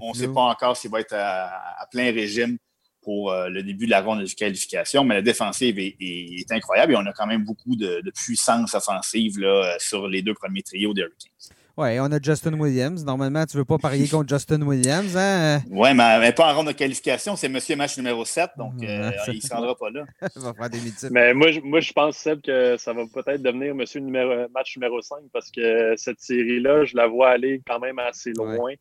on 0.02 0.10
ne 0.12 0.16
sait 0.16 0.28
pas 0.28 0.42
encore 0.42 0.78
s'il 0.78 0.92
va 0.92 1.00
être 1.00 1.16
à, 1.16 1.88
plein 1.92 2.12
régime 2.12 2.58
pour 3.02 3.32
euh, 3.32 3.50
le 3.50 3.62
début 3.62 3.86
de 3.86 3.92
la 3.92 4.02
ronde 4.02 4.22
de 4.22 4.34
qualification, 4.34 5.04
mais 5.04 5.16
la 5.16 5.22
défensive 5.22 5.78
est, 5.78 6.52
incroyable 6.52 6.94
et 6.94 6.96
on 6.96 7.06
a 7.06 7.14
quand 7.14 7.28
même 7.28 7.44
beaucoup 7.44 7.75
de, 7.75 8.02
puissance 8.16 8.74
offensive 8.74 9.40
là, 9.40 9.75
sur 9.80 10.08
les 10.08 10.22
deux 10.22 10.34
premiers 10.34 10.64
trios 10.64 10.94
des 10.94 11.02
Hurricanes. 11.02 11.32
Oui, 11.77 12.00
on 12.00 12.10
a 12.12 12.22
Justin 12.22 12.53
Williams. 12.53 13.03
Normalement, 13.03 13.46
tu 13.46 13.58
ne 13.58 13.62
veux 13.62 13.65
pas 13.65 13.77
parier 13.77 14.08
contre 14.08 14.29
Justin 14.29 14.62
Williams. 14.62 15.15
Hein? 15.17 15.60
Oui, 15.70 15.89
mais, 15.94 16.32
pas 16.32 16.53
en 16.53 16.55
ronde 16.55 16.67
de 16.67 16.72
qualification. 16.72 17.36
C'est 17.36 17.50
monsieur 17.50 17.75
match 17.75 17.98
numéro 17.98 18.24
7, 18.24 18.51
donc 18.58 18.75
euh, 18.82 19.12
il 19.27 19.36
ne 19.36 19.39
se 19.41 19.53
rendra 19.53 19.75
pas 19.75 19.89
là. 19.89 20.05
il 20.36 20.41
va 20.41 20.53
faire 20.53 20.70
des 20.70 20.79
Mais 21.12 21.34
moi, 21.34 21.50
moi, 21.63 21.82
je 21.82 21.91
pense, 21.91 22.15
Seb, 22.17 22.41
que 22.41 22.77
ça 22.77 22.94
va 22.94 23.03
peut-être 23.13 23.41
devenir 23.41 23.75
monsieur 23.75 24.00
numéro, 24.00 24.48
match 24.53 24.77
numéro 24.77 25.01
5 25.01 25.17
parce 25.34 25.51
que 25.51 25.96
cette 25.98 26.22
série-là, 26.22 26.86
je 26.86 26.96
la 26.96 27.08
vois 27.08 27.32
aller 27.32 27.62
quand 27.67 27.79
même 27.79 28.00
assez 28.00 28.32
loin. 28.32 28.72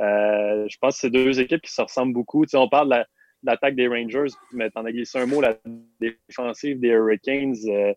Euh, 0.00 0.66
je 0.68 0.76
pense 0.80 0.94
que 0.94 1.00
c'est 1.00 1.10
deux 1.10 1.40
équipes 1.40 1.62
qui 1.62 1.72
se 1.72 1.82
ressemblent 1.82 2.12
beaucoup. 2.12 2.44
on 2.54 2.68
parle 2.68 2.90
de 2.90 3.04
l'attaque 3.42 3.74
des 3.74 3.88
Rangers, 3.88 4.32
mais 4.52 4.70
en 4.76 4.84
as 4.84 4.92
glissé 4.92 5.18
un 5.18 5.26
mot, 5.26 5.40
la 5.40 5.56
défensive 6.00 6.78
des 6.78 6.88
Hurricanes 6.88 7.56
euh, 7.66 7.92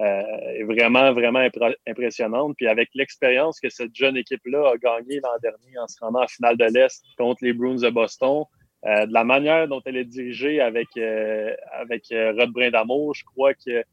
est 0.00 0.64
vraiment, 0.64 1.12
vraiment 1.12 1.46
impressionnante. 1.86 2.54
Puis 2.56 2.66
avec 2.66 2.90
l'expérience 2.94 3.60
que 3.60 3.68
cette 3.68 3.94
jeune 3.94 4.16
équipe-là 4.16 4.72
a 4.72 4.76
gagnée 4.76 5.20
l'an 5.22 5.38
dernier 5.42 5.78
en 5.78 5.86
se 5.86 5.98
rendant 6.00 6.22
en 6.22 6.26
finale 6.26 6.56
de 6.56 6.64
l'Est 6.64 7.04
contre 7.18 7.44
les 7.44 7.52
Bruins 7.52 7.76
de 7.76 7.90
Boston, 7.90 8.44
de 8.82 9.12
la 9.12 9.24
manière 9.24 9.68
dont 9.68 9.82
elle 9.84 9.98
est 9.98 10.06
dirigée 10.06 10.60
avec, 10.60 10.88
avec 10.96 12.04
Rod 12.10 12.50
Brindamour, 12.50 13.14
je 13.14 13.24
crois 13.24 13.52
que 13.52 13.84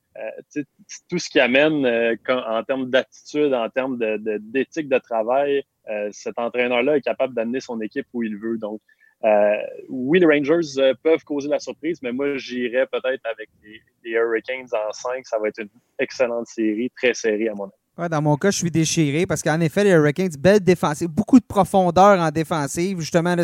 tout 1.09 1.19
ce 1.19 1.29
qui 1.29 1.39
amène 1.39 1.85
en 2.29 2.63
termes 2.63 2.89
d'attitude, 2.89 3.53
en 3.53 3.69
termes 3.69 3.97
d'éthique 3.97 4.87
de, 4.87 4.95
de, 4.95 5.01
travail, 5.01 5.63
euh, 5.89 6.09
cet 6.11 6.37
entraîneur-là 6.37 6.97
est 6.97 7.01
capable 7.01 7.33
d'amener 7.33 7.59
son 7.59 7.79
équipe 7.79 8.07
où 8.13 8.23
il 8.23 8.37
veut. 8.37 8.57
Donc, 8.57 8.81
euh, 9.24 9.55
oui, 9.89 10.19
les 10.19 10.25
Rangers 10.25 10.77
euh, 10.77 10.93
peuvent 11.01 11.24
causer 11.24 11.47
la 11.50 11.59
surprise, 11.59 12.00
mais 12.03 12.12
moi, 12.12 12.38
j'irais 12.38 12.86
peut-être 12.86 13.25
avec 13.25 13.50
les, 13.63 13.81
Hurricanes 14.12 14.67
en 14.74 14.91
5. 14.91 15.25
Ça 15.25 15.38
va 15.39 15.50
être 15.50 15.59
une 15.59 15.69
excellente 16.00 16.47
série, 16.47 16.89
très 16.95 17.13
serrée 17.13 17.50
à 17.50 17.53
mon 17.55 17.65
avis. 17.97 18.09
dans 18.09 18.21
mon 18.21 18.38
cas, 18.38 18.51
je 18.51 18.57
suis 18.57 18.71
déchiré 18.71 19.25
parce 19.25 19.41
qu'en 19.41 19.59
effet, 19.59 19.83
les 19.83 19.89
Hurricanes, 19.89 20.29
belle 20.39 20.59
défensive, 20.59 21.07
beaucoup 21.09 21.39
de 21.39 21.45
profondeur 21.45 22.19
en 22.19 22.29
défensive. 22.29 23.00
Justement, 23.00 23.36
là, 23.36 23.43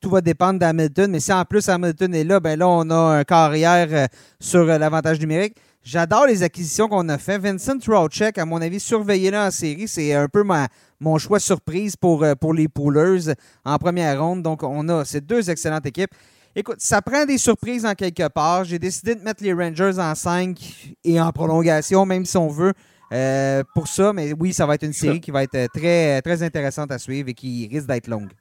tout 0.00 0.10
va 0.10 0.20
dépendre 0.22 0.58
d'Hamilton, 0.58 1.10
mais 1.10 1.20
si 1.20 1.32
en 1.32 1.44
plus 1.44 1.68
Hamilton 1.68 2.14
est 2.14 2.24
là, 2.24 2.40
ben 2.40 2.58
là, 2.58 2.66
on 2.66 2.88
a 2.90 3.18
un 3.18 3.24
carrière 3.24 4.08
sur 4.40 4.64
l'avantage 4.64 5.20
numérique. 5.20 5.56
J'adore 5.86 6.26
les 6.26 6.42
acquisitions 6.42 6.88
qu'on 6.88 7.08
a 7.10 7.16
fait. 7.16 7.38
Vincent 7.38 7.78
Trocek, 7.78 8.38
à 8.38 8.44
mon 8.44 8.60
avis, 8.60 8.80
surveillé-le 8.80 9.36
en 9.36 9.52
série, 9.52 9.86
c'est 9.86 10.14
un 10.14 10.26
peu 10.26 10.42
ma, 10.42 10.66
mon 11.00 11.18
choix 11.18 11.40
surprise 11.40 11.96
pour, 11.96 12.24
euh, 12.24 12.34
pour 12.34 12.54
les 12.54 12.68
poolers 12.68 13.34
en 13.64 13.78
première 13.78 14.20
ronde. 14.20 14.42
Donc, 14.42 14.62
on 14.62 14.88
a 14.88 15.04
ces 15.04 15.20
deux 15.20 15.50
excellentes 15.50 15.86
équipes. 15.86 16.10
Écoute, 16.54 16.76
ça 16.78 17.02
prend 17.02 17.26
des 17.26 17.38
surprises 17.38 17.84
en 17.84 17.94
quelque 17.94 18.28
part. 18.28 18.64
J'ai 18.64 18.78
décidé 18.78 19.14
de 19.14 19.20
mettre 19.20 19.42
les 19.42 19.52
Rangers 19.52 19.98
en 19.98 20.14
5 20.14 20.96
et 21.04 21.20
en 21.20 21.30
prolongation, 21.32 22.06
même 22.06 22.24
si 22.24 22.36
on 22.36 22.48
veut, 22.48 22.72
euh, 23.12 23.62
pour 23.74 23.88
ça. 23.88 24.12
Mais 24.12 24.32
oui, 24.32 24.54
ça 24.54 24.64
va 24.64 24.74
être 24.74 24.84
une 24.84 24.94
série 24.94 25.20
qui 25.20 25.30
va 25.30 25.42
être 25.42 25.66
très, 25.72 26.22
très 26.22 26.42
intéressante 26.42 26.90
à 26.90 26.98
suivre 26.98 27.28
et 27.28 27.34
qui 27.34 27.68
risque 27.70 27.86
d'être 27.86 28.08
longue. 28.08 28.32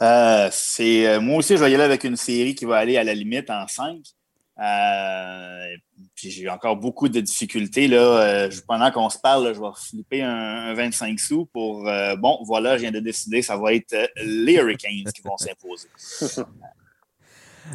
Euh, 0.00 0.48
c'est, 0.52 1.18
moi 1.18 1.38
aussi, 1.38 1.56
je 1.56 1.64
vais 1.64 1.72
y 1.72 1.74
aller 1.74 1.84
avec 1.84 2.04
une 2.04 2.16
série 2.16 2.54
qui 2.54 2.64
va 2.64 2.76
aller 2.76 2.96
à 2.96 3.04
la 3.04 3.14
limite 3.14 3.50
en 3.50 3.66
5. 3.66 3.96
Euh, 4.58 5.66
puis 6.14 6.30
j'ai 6.30 6.48
encore 6.48 6.76
beaucoup 6.76 7.08
de 7.08 7.20
difficultés. 7.20 7.88
Là. 7.88 7.96
Euh, 7.98 8.50
pendant 8.66 8.90
qu'on 8.90 9.08
se 9.08 9.18
parle, 9.18 9.54
je 9.54 9.60
vais 9.60 9.66
flipper 9.74 10.22
un, 10.22 10.74
25 10.74 11.18
sous 11.18 11.46
pour 11.46 11.88
euh, 11.88 12.16
bon, 12.16 12.38
voilà, 12.44 12.76
je 12.76 12.82
viens 12.82 12.92
de 12.92 13.00
décider, 13.00 13.42
ça 13.42 13.56
va 13.56 13.74
être 13.74 13.96
les 14.16 14.54
Hurricanes 14.54 15.10
qui 15.14 15.22
vont 15.22 15.36
s'imposer. 15.36 15.88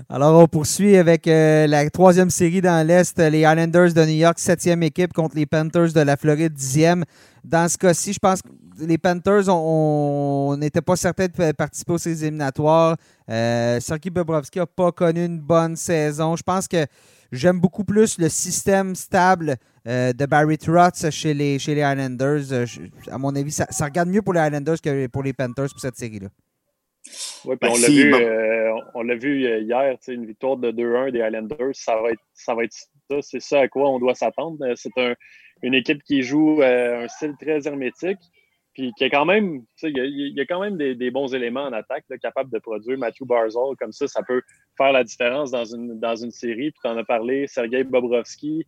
Alors, 0.09 0.43
on 0.43 0.47
poursuit 0.47 0.97
avec 0.97 1.27
la 1.27 1.89
troisième 1.89 2.29
série 2.29 2.61
dans 2.61 2.85
l'Est, 2.85 3.17
les 3.19 3.39
Islanders 3.39 3.93
de 3.93 4.05
New 4.05 4.17
York, 4.17 4.37
septième 4.37 4.83
équipe 4.83 5.13
contre 5.13 5.37
les 5.37 5.45
Panthers 5.45 5.93
de 5.93 6.01
la 6.01 6.17
Floride, 6.17 6.53
dixième. 6.53 7.05
Dans 7.45 7.69
ce 7.69 7.77
cas-ci, 7.77 8.11
je 8.11 8.19
pense 8.19 8.41
que 8.41 8.49
les 8.79 8.97
Panthers, 8.97 9.49
on 9.49 10.55
n'était 10.57 10.81
pas 10.81 10.95
certain 10.95 11.27
de 11.27 11.51
participer 11.51 11.93
aux 11.93 11.97
éliminatoires. 11.97 12.97
Euh, 13.29 13.79
Sergei 13.79 14.09
Bobrovski 14.09 14.59
n'a 14.59 14.65
pas 14.65 14.91
connu 14.91 15.25
une 15.25 15.39
bonne 15.39 15.75
saison. 15.75 16.35
Je 16.35 16.43
pense 16.43 16.67
que 16.67 16.85
j'aime 17.31 17.59
beaucoup 17.59 17.83
plus 17.83 18.17
le 18.17 18.29
système 18.29 18.95
stable 18.95 19.55
euh, 19.87 20.13
de 20.13 20.25
Barry 20.25 20.57
Trotz 20.57 21.09
chez 21.11 21.33
les, 21.33 21.59
chez 21.59 21.75
les 21.75 21.81
Islanders. 21.81 22.51
Euh, 22.51 22.65
à 23.11 23.17
mon 23.17 23.35
avis, 23.35 23.51
ça, 23.51 23.85
regarde 23.85 24.09
mieux 24.09 24.21
pour 24.21 24.33
les 24.33 24.41
Islanders 24.41 24.81
que 24.81 25.07
pour 25.07 25.23
les 25.23 25.33
Panthers 25.33 25.69
pour 25.69 25.79
cette 25.79 25.97
série-là. 25.97 26.29
Oui, 27.45 27.55
puis 27.55 27.69
on 27.71 27.77
l'a 27.79 27.87
vu, 27.87 28.13
euh, 28.13 28.73
on 28.95 29.03
l'a 29.03 29.15
vu 29.15 29.61
hier, 29.61 29.97
une 30.09 30.25
victoire 30.25 30.57
de 30.57 30.71
2-1 30.71 31.11
des 31.11 31.19
Islanders, 31.19 31.73
ça 31.73 31.95
va 32.01 32.11
être 32.11 32.21
ça. 32.33 32.53
Va 32.53 32.63
être 32.65 32.73
ça. 32.73 32.87
C'est 33.21 33.39
ça 33.39 33.61
à 33.61 33.67
quoi 33.69 33.89
on 33.89 33.99
doit 33.99 34.13
s'attendre. 34.13 34.57
C'est 34.75 34.97
un, 34.97 35.13
une 35.61 35.73
équipe 35.73 36.03
qui 36.03 36.21
joue 36.21 36.61
un 36.61 37.07
style 37.07 37.35
très 37.39 37.65
hermétique, 37.65 38.19
puis 38.77 38.93
qui 38.93 39.03
a 39.05 39.09
quand 39.09 39.25
même, 39.25 39.63
il 39.81 40.33
y, 40.35 40.39
a 40.39 40.45
quand 40.45 40.61
même 40.61 40.77
des, 40.77 41.09
bons 41.09 41.33
éléments 41.33 41.63
en 41.63 41.73
attaque, 41.73 42.05
capables 42.21 42.51
de 42.51 42.59
produire. 42.59 42.95
Matthew 42.95 43.25
Barzal, 43.25 43.75
comme 43.79 43.91
ça, 43.91 44.07
ça 44.07 44.21
peut 44.21 44.43
faire 44.77 44.91
la 44.91 45.03
différence 45.03 45.49
dans 45.49 45.65
une, 45.65 45.99
dans 45.99 46.15
une 46.15 46.29
série. 46.29 46.69
Puis 46.69 46.79
tu 46.83 46.87
en 46.87 46.95
as 46.95 47.03
parlé, 47.03 47.47
Sergei 47.47 47.83
Bobrovski, 47.83 48.67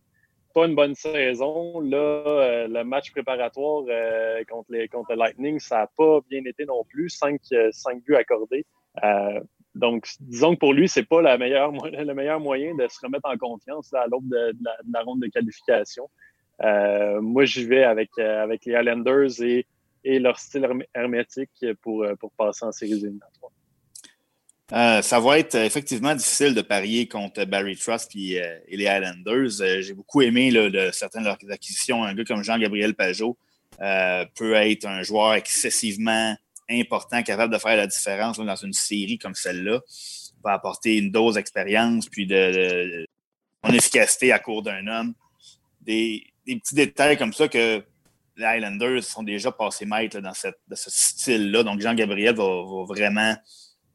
pas 0.52 0.66
une 0.66 0.74
bonne 0.74 0.96
saison. 0.96 1.78
Là, 1.78 1.96
euh, 1.96 2.66
le 2.66 2.82
match 2.82 3.12
préparatoire 3.12 3.84
euh, 3.88 4.42
contre, 4.50 4.72
les, 4.72 4.88
contre 4.88 5.12
le 5.12 5.18
Lightning, 5.18 5.60
ça 5.60 5.76
n'a 5.76 5.90
pas 5.96 6.18
bien 6.28 6.42
été 6.44 6.64
non 6.64 6.82
plus. 6.88 7.08
Cinq, 7.10 7.40
euh, 7.52 7.68
cinq 7.70 8.02
buts 8.02 8.16
accordés. 8.16 8.66
donc, 9.76 10.08
disons 10.18 10.54
que 10.54 10.58
pour 10.58 10.74
lui, 10.74 10.88
c'est 10.88 11.06
pas 11.06 11.22
la 11.22 11.38
meilleure, 11.38 11.70
le 11.70 12.14
meilleur 12.14 12.40
moyen 12.40 12.74
de 12.74 12.88
se 12.88 12.98
remettre 13.00 13.28
en 13.28 13.36
confiance 13.36 13.94
à 13.94 14.08
l'aube 14.08 14.28
de, 14.28 14.56
la, 14.92 15.02
ronde 15.02 15.20
de 15.20 15.28
qualification. 15.28 16.10
moi, 16.60 17.44
j'y 17.44 17.64
vais 17.64 17.84
avec, 17.84 18.18
avec 18.18 18.64
les 18.64 18.72
Islanders 18.72 19.40
et 19.40 19.66
et 20.04 20.18
leur 20.18 20.38
style 20.38 20.66
hermétique 20.94 21.64
pour, 21.82 22.04
euh, 22.04 22.14
pour 22.16 22.30
passer 22.32 22.64
en 22.64 22.72
séries 22.72 22.92
éliminatoires. 22.92 23.52
Euh, 24.72 25.02
ça 25.02 25.18
va 25.18 25.38
être 25.38 25.56
effectivement 25.56 26.14
difficile 26.14 26.54
de 26.54 26.62
parier 26.62 27.08
contre 27.08 27.44
Barry 27.44 27.76
Trust 27.76 28.12
et, 28.14 28.40
euh, 28.40 28.58
les 28.68 28.84
Islanders. 28.84 29.82
J'ai 29.82 29.94
beaucoup 29.94 30.22
aimé 30.22 30.52
certaines 30.92 31.22
de 31.22 31.26
leurs 31.26 31.38
acquisitions. 31.50 32.04
Un 32.04 32.14
gars 32.14 32.24
comme 32.24 32.44
Jean-Gabriel 32.44 32.94
Pajot 32.94 33.36
peut 33.78 34.54
être 34.54 34.86
un 34.86 35.02
joueur 35.02 35.34
excessivement 35.34 36.36
important, 36.70 37.22
capable 37.22 37.52
de 37.52 37.58
faire 37.58 37.76
la 37.76 37.86
différence 37.86 38.38
dans 38.38 38.56
une 38.56 38.72
série 38.72 39.18
comme 39.18 39.34
celle-là. 39.34 39.80
Va 40.44 40.52
apporter 40.52 40.96
une 40.98 41.10
dose 41.10 41.34
d'expérience 41.34 42.08
puis 42.08 42.26
de, 42.26 43.06
efficacité 43.68 44.32
à 44.32 44.38
court 44.38 44.62
d'un 44.62 44.86
homme. 44.86 45.14
Des, 45.80 46.24
petits 46.46 46.74
détails 46.74 47.16
comme 47.16 47.32
ça 47.32 47.48
que 47.48 47.82
les 48.40 48.46
Highlanders 48.46 49.04
sont 49.04 49.22
déjà 49.22 49.52
passés 49.52 49.84
maîtres 49.84 50.20
dans, 50.20 50.32
ce 50.34 50.50
style-là. 50.90 51.62
Donc, 51.62 51.80
Jean-Gabriel 51.80 52.34
va, 52.34 52.84
vraiment 52.88 53.36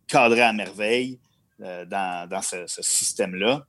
cadrer 0.08 0.44
à 0.44 0.54
merveille 0.54 1.20
euh, 1.62 1.86
dans, 1.86 2.42
ce, 2.42 2.66
système-là. 2.82 3.66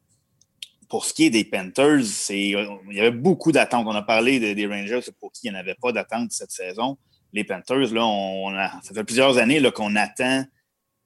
Pour 0.89 1.05
ce 1.05 1.15
qui 1.15 1.25
est 1.25 1.31
des 1.31 1.45
Panthers, 1.45 2.05
il 2.31 2.51
y 2.93 3.01
avait 3.01 3.11
beaucoup 3.11 3.51
d'attentes. 3.51 3.87
On 3.89 3.95
a 3.95 4.03
parlé 4.03 4.55
des 4.55 4.67
Rangers 4.67 5.01
pour 5.19 5.33
qui 5.33 5.47
il 5.47 5.51
n'y 5.51 5.57
en 5.57 5.61
avait 5.61 5.75
pas 5.75 5.93
d'attente 5.93 6.31
cette 6.31 6.53
saison. 6.53 6.97
Les 7.33 7.43
Panthers, 7.43 7.89
ça 7.89 8.95
fait 8.95 9.05
plusieurs 9.05 9.39
années 9.39 9.61
qu'on 9.73 9.97
attend 9.97 10.45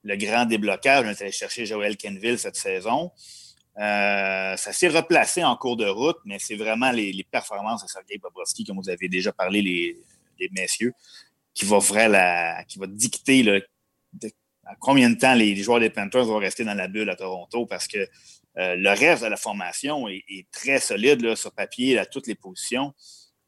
le 0.03 0.17
grand 0.17 0.45
déblocage. 0.45 1.07
On 1.07 1.11
est 1.11 1.23
allé 1.23 1.33
chercher 1.33 1.65
Joel 1.65 1.97
Kenville 1.97 2.39
cette 2.39 2.57
saison. 2.57 3.11
Euh, 3.79 4.57
ça 4.57 4.73
s'est 4.73 4.89
replacé 4.89 5.45
en 5.45 5.57
cours 5.57 5.77
de 5.77 5.87
route, 5.87 6.19
mais 6.25 6.39
c'est 6.39 6.57
vraiment 6.57 6.91
les, 6.91 7.27
performances 7.31 7.83
de 7.85 7.89
Sergei 7.89 8.19
Bobrovski, 8.19 8.65
comme 8.65 8.79
vous 8.79 8.91
avez 8.91 9.09
déjà 9.09 9.33
parlé, 9.33 9.63
les, 9.63 9.97
messieurs, 10.53 10.93
qui 11.55 11.65
va, 11.65 11.79
la, 12.09 12.65
qui 12.65 12.79
va 12.79 12.87
dicter 12.87 13.63
combien 14.79 15.11
de 15.11 15.17
temps 15.17 15.35
les, 15.35 15.55
joueurs 15.57 15.81
des 15.81 15.91
Panthers 15.91 16.25
vont 16.25 16.39
rester 16.39 16.65
dans 16.65 16.75
la 16.75 16.89
bulle 16.89 17.11
à 17.11 17.17
Toronto 17.17 17.67
parce 17.67 17.87
que 17.87 17.99
euh, 18.59 18.77
le 18.77 18.91
reste 18.91 19.23
de 19.23 19.29
la 19.29 19.37
formation 19.37 20.09
est, 20.09 20.47
très 20.51 20.81
solide 20.81 21.35
sur 21.37 21.53
papier 21.53 21.99
à 21.99 22.07
toutes 22.07 22.27
les 22.27 22.35
positions. 22.35 22.93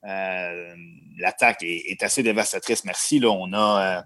Euh, 0.05 0.75
l'attaque 1.19 1.63
est, 1.63 2.03
assez 2.03 2.23
dévastatrice. 2.23 2.85
Merci. 2.85 3.19
Là, 3.19 3.31
on 3.31 3.53
a. 3.53 4.05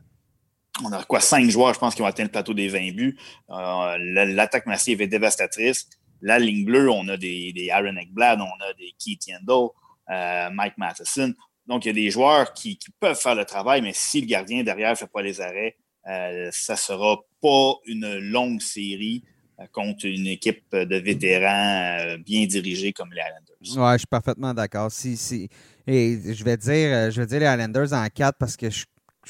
on 0.82 0.92
a 0.92 1.04
quoi, 1.04 1.20
cinq 1.20 1.48
joueurs, 1.50 1.74
je 1.74 1.78
pense, 1.78 1.94
qui 1.94 2.02
ont 2.02 2.06
atteint 2.06 2.24
le 2.24 2.30
plateau 2.30 2.54
des 2.54 2.68
20 2.68 2.92
buts. 2.92 3.18
L'attaque 3.48 4.66
massive 4.66 5.02
est 5.02 5.06
dévastatrice. 5.06 5.88
La 6.26 6.40
ligne 6.40 6.64
bleue, 6.64 6.90
on 6.90 7.06
a 7.06 7.16
des, 7.16 7.52
des 7.52 7.70
Aaron 7.70 7.96
Ekblad, 7.96 8.40
on 8.40 8.64
a 8.64 8.72
des 8.76 8.92
Keith 8.98 9.28
Yandel, 9.28 9.68
euh, 10.10 10.50
Mike 10.50 10.76
Matheson. 10.76 11.32
Donc, 11.68 11.84
il 11.84 11.88
y 11.88 11.90
a 11.92 11.94
des 11.94 12.10
joueurs 12.10 12.52
qui, 12.52 12.80
peuvent 12.98 13.16
faire 13.16 13.36
le 13.36 13.44
travail, 13.44 13.80
mais 13.80 13.92
si 13.94 14.22
le 14.22 14.26
gardien 14.26 14.64
derrière 14.64 14.90
ne 14.90 14.96
fait 14.96 15.06
pas 15.06 15.22
les 15.22 15.40
arrêts, 15.40 15.76
euh, 16.08 16.48
ça 16.50 16.72
ne 16.72 16.78
sera 16.78 17.18
pas 17.40 17.74
une 17.86 18.18
longue 18.18 18.60
série 18.60 19.22
contre 19.70 20.06
une 20.06 20.26
équipe 20.26 20.74
de 20.74 20.96
vétérans 20.96 22.18
bien 22.18 22.44
dirigée 22.46 22.92
comme 22.92 23.12
les 23.12 23.20
Islanders. 23.20 23.56
Oui, 23.60 23.92
je 23.92 23.98
suis 23.98 24.06
parfaitement 24.08 24.52
d'accord. 24.52 24.90
Si, 24.90 25.16
si, 25.16 25.48
et 25.86 26.18
je 26.34 26.44
vais 26.44 26.56
dire, 26.56 27.10
je 27.12 27.20
vais 27.20 27.26
dire 27.26 27.38
les 27.38 27.46
Islanders 27.46 27.92
en 27.92 28.06
4 28.08 28.36
parce 28.36 28.56
que 28.56 28.68
je, 28.68 28.84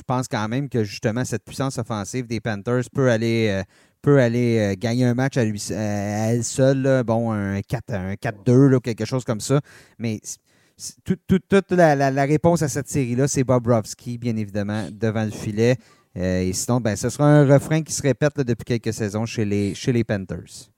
pense 0.06 0.28
quand 0.28 0.48
même 0.48 0.68
que 0.70 0.82
justement 0.82 1.24
cette 1.24 1.44
puissance 1.44 1.78
offensive 1.78 2.26
des 2.26 2.40
Panthers 2.40 2.84
peut 2.92 3.10
aller, 3.10 3.62
peut 4.06 4.20
aller 4.20 4.76
gagner 4.78 5.04
un 5.04 5.14
match 5.14 5.36
à, 5.36 5.44
lui, 5.44 5.60
à 5.72 6.30
elle 6.30 6.44
seule. 6.44 7.02
Bon, 7.04 7.32
un 7.32 7.58
4-2, 7.58 8.78
quelque 8.78 9.04
chose 9.04 9.24
comme 9.24 9.40
ça. 9.40 9.60
Mais 9.98 10.20
toute 11.04 11.72
la, 11.72 12.24
réponse 12.24 12.62
à 12.62 12.68
cette 12.68 12.88
série-là, 12.88 13.26
c'est 13.26 13.42
Bobrovski, 13.42 14.16
bien 14.16 14.36
évidemment, 14.36 14.88
devant 14.92 15.24
le 15.24 15.32
filet. 15.32 15.76
Euh, 16.16 16.40
et 16.40 16.52
sinon, 16.52 16.80
ben, 16.80 16.94
ce 16.94 17.10
sera 17.10 17.24
un 17.24 17.52
refrain 17.52 17.82
qui 17.82 17.92
se 17.92 18.02
répète 18.02 18.36
depuis 18.38 18.78
quelques 18.78 18.94
saisons 18.94 19.26
chez 19.26 19.44
les, 19.44 20.04
Panthers. 20.04 20.70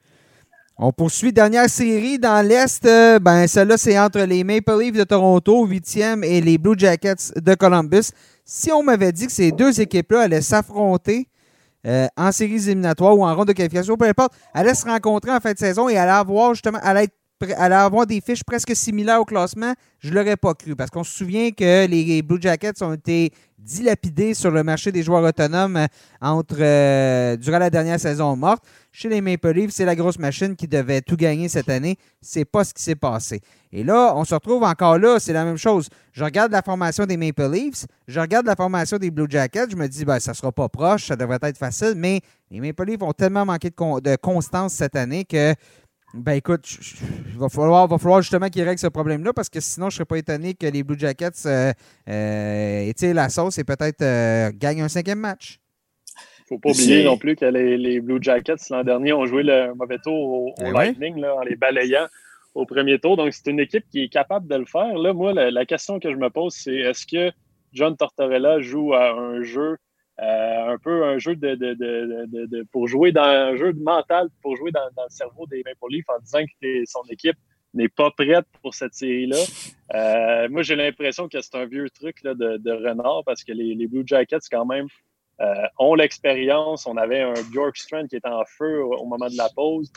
On 0.79 0.93
poursuit 0.93 1.33
dernière 1.33 1.69
série 1.69 2.19
dans 2.19 2.47
l'Est. 2.47 2.87
Euh, 2.87 3.19
ben, 3.19 3.47
celle-là, 3.47 3.77
c'est 3.77 3.99
entre 3.99 4.21
les 4.21 4.43
Maple 4.43 4.81
Leafs 4.81 4.97
de 4.97 5.05
Toronto, 5.05 5.67
8e, 5.67 6.25
et 6.25 6.41
les 6.41 6.57
Blue 6.57 6.79
Jackets 6.79 7.33
de 7.37 7.55
Columbus. 7.55 8.11
Si 8.45 8.73
on 8.73 8.83
m'avait 8.83 9.12
dit 9.12 9.27
que 9.27 9.33
ces 9.33 9.53
deux 9.53 9.81
équipes-là 9.81 10.23
allaient 10.23 10.41
s'affronter 10.41 11.29
euh, 11.87 12.07
en 12.17 12.33
séries 12.33 12.69
éliminatoires 12.69 13.17
ou 13.17 13.25
en 13.25 13.35
ronde 13.35 13.49
de 13.49 13.53
qualification, 13.53 13.97
peu 13.97 14.07
importe, 14.07 14.33
allaient 14.53 14.75
se 14.75 14.85
rencontrer 14.85 15.31
en 15.31 15.41
fin 15.41 15.53
de 15.53 15.59
saison 15.59 15.88
et 15.88 15.97
allaient 15.97 16.11
avoir 16.11 16.55
justement, 16.55 16.79
allait 16.83 17.09
avoir 17.75 18.07
des 18.07 18.21
fiches 18.21 18.45
presque 18.45 18.75
similaires 18.75 19.21
au 19.21 19.25
classement, 19.25 19.75
je 20.01 20.11
ne 20.11 20.14
l'aurais 20.14 20.37
pas 20.37 20.55
cru. 20.55 20.75
Parce 20.75 20.91
qu'on 20.91 21.05
se 21.05 21.14
souvient 21.14 21.51
que 21.51 21.87
les 21.87 22.23
Blue 22.23 22.41
Jackets 22.41 22.83
ont 22.83 22.95
été 22.95 23.33
dilapidés 23.59 24.35
sur 24.35 24.51
le 24.51 24.62
marché 24.62 24.93
des 24.93 25.03
joueurs 25.03 25.23
autonomes 25.23 25.77
euh, 25.77 25.87
entre, 26.21 26.57
euh, 26.61 27.37
durant 27.37 27.59
la 27.59 27.71
dernière 27.71 28.01
saison 28.01 28.35
morte. 28.37 28.64
Chez 29.01 29.09
les 29.09 29.21
Maple 29.21 29.53
Leafs, 29.53 29.71
c'est 29.71 29.85
la 29.85 29.95
grosse 29.95 30.19
machine 30.19 30.57
qui 30.57 30.67
devait 30.67 31.03
tout 31.03 31.15
gagner 31.15 31.49
cette 31.49 31.69
année. 31.69 31.97
C'est 32.21 32.45
pas 32.45 32.65
ce 32.65 32.75
qui 32.75 32.83
s'est 32.83 32.97
passé. 32.97 33.41
Et 33.71 33.85
là, 33.85 34.13
on 34.17 34.25
se 34.25 34.35
retrouve 34.35 34.65
encore 34.65 34.99
là, 34.99 35.21
c'est 35.21 35.33
la 35.33 35.45
même 35.45 35.57
chose. 35.57 35.89
Je 36.11 36.25
regarde 36.25 36.51
la 36.51 36.63
formation 36.63 37.07
des 37.07 37.17
Maple 37.17 37.49
Leafs, 37.49 37.87
je 38.09 38.19
regarde 38.19 38.45
la 38.45 38.57
formation 38.57 38.97
des 38.97 39.13
Blue 39.13 39.29
Jackets, 39.29 39.71
je 39.71 39.77
me 39.77 39.87
dis, 39.87 40.05
ben, 40.05 40.19
ça 40.19 40.35
sera 40.35 40.51
pas 40.51 40.69
proche, 40.69 41.07
ça 41.07 41.15
devrait 41.15 41.39
être 41.43 41.59
facile, 41.59 41.93
mais 41.95 42.23
les 42.51 42.59
Maple 42.59 42.87
Leafs 42.87 43.03
ont 43.03 43.13
tellement 43.13 43.47
manqué 43.47 43.71
de, 43.71 44.17
constance 44.17 44.73
cette 44.73 44.97
année 44.97 45.25
que 45.25 45.55
ben 46.15 46.33
écoute, 46.33 46.69
il 47.33 47.39
va 47.39 47.49
falloir, 47.49 48.21
justement 48.21 48.49
qu'ils 48.49 48.65
règlent 48.65 48.81
ce 48.81 48.89
problème-là 48.89 49.33
parce 49.33 49.49
que 49.49 49.61
sinon, 49.61 49.91
je 49.91 49.95
serais 49.95 50.07
pas 50.07 50.19
étonné 50.19 50.55
que 50.55 50.67
les 50.67 50.83
Blue 50.83 50.99
Jackets 50.99 51.47
euh, 51.47 51.73
euh, 52.09 52.81
étirent 52.81 53.15
la 53.15 53.29
sauce 53.29 53.59
et 53.59 53.65
peut-être 53.65 54.03
euh, 54.03 54.51
gagnent 54.53 54.83
un 54.83 54.89
cinquième 54.89 55.21
match. 55.21 55.61
Il 56.51 56.55
ne 56.55 56.57
faut 56.57 56.59
pas 56.59 56.71
oublier 56.71 57.05
non 57.05 57.19
plus 57.19 57.37
que 57.37 57.45
les, 57.45 58.01
Blue 58.01 58.19
Jackets, 58.21 58.71
l'an 58.71 58.85
dernier, 58.85 59.13
ont 59.13 59.27
joué 59.27 59.43
le 59.43 59.75
mauvais 59.75 59.99
tour 59.99 60.15
au, 60.15 60.55
eh 60.61 60.71
Lightning 60.71 61.25
en 61.25 61.43
les 61.43 61.57
balayant 61.57 62.07
au 62.55 62.65
premier 62.65 62.99
tour. 62.99 63.17
Donc, 63.17 63.33
c'est 63.33 63.51
une 63.51 63.61
équipe 63.61 63.85
qui 63.91 64.05
est 64.05 64.09
capable 64.09 64.49
de 64.49 64.57
le 64.57 64.65
faire. 64.65 64.97
Là, 64.97 65.13
moi, 65.13 65.33
la 65.33 65.67
question 65.67 66.01
que 66.01 66.11
je 66.11 66.17
me 66.17 66.31
pose, 66.31 66.55
c'est 66.55 66.77
est-ce 66.77 67.07
que 67.07 67.33
John 67.73 67.97
Tortorella 67.97 68.61
joue 68.61 68.95
à 68.95 69.13
un 69.13 69.43
jeu 69.43 69.77
euh, 70.21 70.73
un 70.73 70.79
peu 70.79 71.05
un 71.05 71.19
jeu 71.19 71.37
de, 71.37 71.55
de, 71.55 71.75
de, 71.75 72.67
pour 72.73 72.89
jouer 72.89 73.13
dans 73.13 73.23
un 73.23 73.55
jeu 73.55 73.73
mental, 73.75 74.29
pour 74.43 74.57
jouer 74.57 74.73
dans, 74.73 74.81
le 74.97 75.11
cerveau 75.11 75.47
des 75.47 75.63
Maple 75.65 75.91
Leafs 75.91 76.09
en 76.09 76.19
disant 76.21 76.45
que 76.61 76.83
son 76.87 77.03
équipe 77.09 77.37
n'est 77.73 77.89
pas 77.89 78.11
prête 78.11 78.47
pour 78.61 78.75
cette 78.75 78.95
série-là? 78.95 79.37
Euh, 79.95 80.49
moi, 80.51 80.63
j'ai 80.63 80.75
l'impression 80.75 81.29
que 81.29 81.41
c'est 81.41 81.55
un 81.55 81.67
vieux 81.67 81.89
truc 81.91 82.17
là, 82.25 82.35
de, 82.35 82.73
renard 82.73 83.23
parce 83.25 83.45
que 83.45 83.53
les, 83.53 83.87
Blue 83.87 84.03
Jackets, 84.05 84.41
quand 84.51 84.67
même, 84.67 84.89
ont 85.79 85.94
l'expérience. 85.94 86.87
On 86.87 86.96
avait 86.96 87.20
un 87.20 87.35
Bjorkstrand 87.53 88.07
qui 88.07 88.16
était 88.16 88.29
en 88.29 88.44
feu 88.44 88.83
au, 88.83 89.07
moment 89.07 89.29
de 89.29 89.37
la 89.37 89.48
pause. 89.55 89.92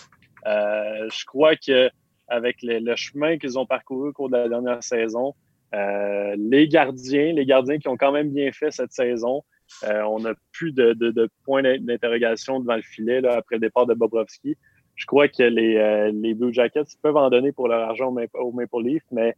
je 0.46 1.26
crois 1.26 1.56
que 1.56 1.90
avec 2.28 2.58
le 2.62 2.96
chemin 2.96 3.38
qu'ils 3.38 3.58
ont 3.60 3.66
parcouru 3.66 4.10
au 4.10 4.14
cours 4.14 4.30
de 4.30 4.38
la 4.38 4.50
dernière 4.50 4.84
saison, 4.84 5.34
les 5.74 6.68
gardiens, 6.68 7.34
les 7.34 7.46
gardiens 7.46 7.80
qui 7.80 7.88
ont 7.88 7.98
quand 7.98 8.12
même 8.12 8.30
bien 8.30 8.52
fait 8.52 8.72
cette 8.72 8.94
saison, 8.94 9.44
euh, 9.84 10.02
on 10.04 10.20
n'a 10.20 10.34
plus 10.52 10.72
de, 10.72 11.30
points 11.44 11.64
d'interrogation 11.64 12.60
devant 12.60 12.76
le 12.76 12.82
filet 12.82 13.26
après 13.26 13.56
le 13.56 13.62
départ 13.62 13.86
de 13.86 13.94
Bobrovski. 13.94 14.58
Je 14.96 15.06
crois 15.06 15.28
que 15.28 15.44
les, 15.44 15.78
euh, 15.78 16.34
Blue 16.36 16.54
Jackets 16.54 16.86
peuvent 17.02 17.18
en 17.18 17.30
donner 17.30 17.52
pour 17.52 17.68
leur 17.68 17.82
argent 17.90 18.14
au 18.34 18.52
Maple, 18.52 18.84
Leaf, 18.84 19.04
mais 19.12 19.30
euh, 19.30 19.34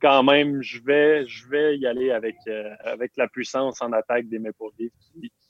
quand 0.00 0.22
même, 0.22 0.62
je 0.62 0.80
vais, 0.82 1.26
je 1.26 1.48
vais 1.48 1.76
y 1.78 1.86
aller 1.86 2.10
avec, 2.10 2.36
avec 2.84 3.12
la 3.16 3.28
puissance 3.28 3.80
en 3.82 3.92
attaque 3.92 4.28
des 4.28 4.38
Maple 4.38 4.64
Leafs 4.78 4.92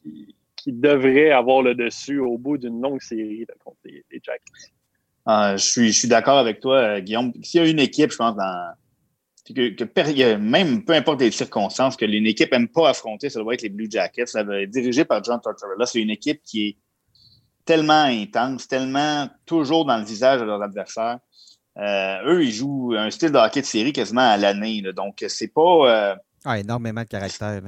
qui, 0.02 0.34
qui, 0.56 0.72
devrait 0.72 1.30
avoir 1.30 1.62
le 1.62 1.74
dessus 1.74 2.18
au 2.18 2.36
bout 2.36 2.58
d'une 2.58 2.80
longue 2.80 3.00
série 3.00 3.46
contre 3.64 3.78
les, 3.84 4.04
Jackets. 4.22 4.72
Ah, 5.24 5.56
je 5.56 5.64
suis, 5.64 5.92
je 5.92 5.98
suis 5.98 6.08
d'accord 6.08 6.38
avec 6.38 6.60
toi, 6.60 7.00
Guillaume. 7.00 7.32
S'il 7.42 7.62
y 7.62 7.64
a 7.64 7.68
une 7.68 7.78
équipe, 7.78 8.10
je 8.10 8.16
pense, 8.16 8.36
dans, 8.36 8.74
que, 9.54 10.36
même 10.36 10.84
peu 10.84 10.94
importe 10.94 11.20
les 11.20 11.30
circonstances, 11.30 11.96
que 11.96 12.04
une 12.04 12.26
équipe 12.26 12.52
n'aime 12.52 12.68
pas 12.68 12.90
affronter, 12.90 13.30
ça 13.30 13.40
doit 13.40 13.54
être 13.54 13.62
les 13.62 13.68
Blue 13.68 13.88
Jackets. 13.90 14.26
Ça 14.26 14.42
va 14.42 14.62
être 14.62 14.70
dirigé 14.70 15.04
par 15.04 15.22
John 15.22 15.40
Tortorella. 15.40 15.86
C'est 15.86 16.00
une 16.00 16.10
équipe 16.10 16.42
qui 16.42 16.68
est 16.68 16.76
tellement 17.64 18.04
intense, 18.04 18.68
tellement 18.68 19.28
toujours 19.46 19.84
dans 19.84 19.98
le 19.98 20.04
visage 20.04 20.40
de 20.40 20.44
leurs 20.44 20.62
adversaires. 20.62 21.18
Euh, 21.78 22.18
eux, 22.26 22.44
ils 22.44 22.52
jouent 22.52 22.94
un 22.96 23.10
style 23.10 23.30
de 23.30 23.38
hockey 23.38 23.60
de 23.60 23.66
série 23.66 23.92
quasiment 23.92 24.28
à 24.28 24.36
l'année. 24.36 24.82
Donc, 24.94 25.24
c'est 25.28 25.52
pas. 25.52 26.12
Euh, 26.12 26.16
ah, 26.44 26.58
énormément 26.58 27.02
de 27.02 27.08
caractère. 27.08 27.60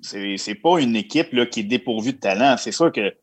C'est 0.00 0.54
pas 0.56 0.80
une 0.80 0.96
équipe 0.96 1.32
là, 1.32 1.46
qui 1.46 1.60
est 1.60 1.64
dépourvue 1.64 2.12
de 2.12 2.18
talent. 2.18 2.56
C'est 2.58 2.72
sûr 2.72 2.92
que 2.92 3.14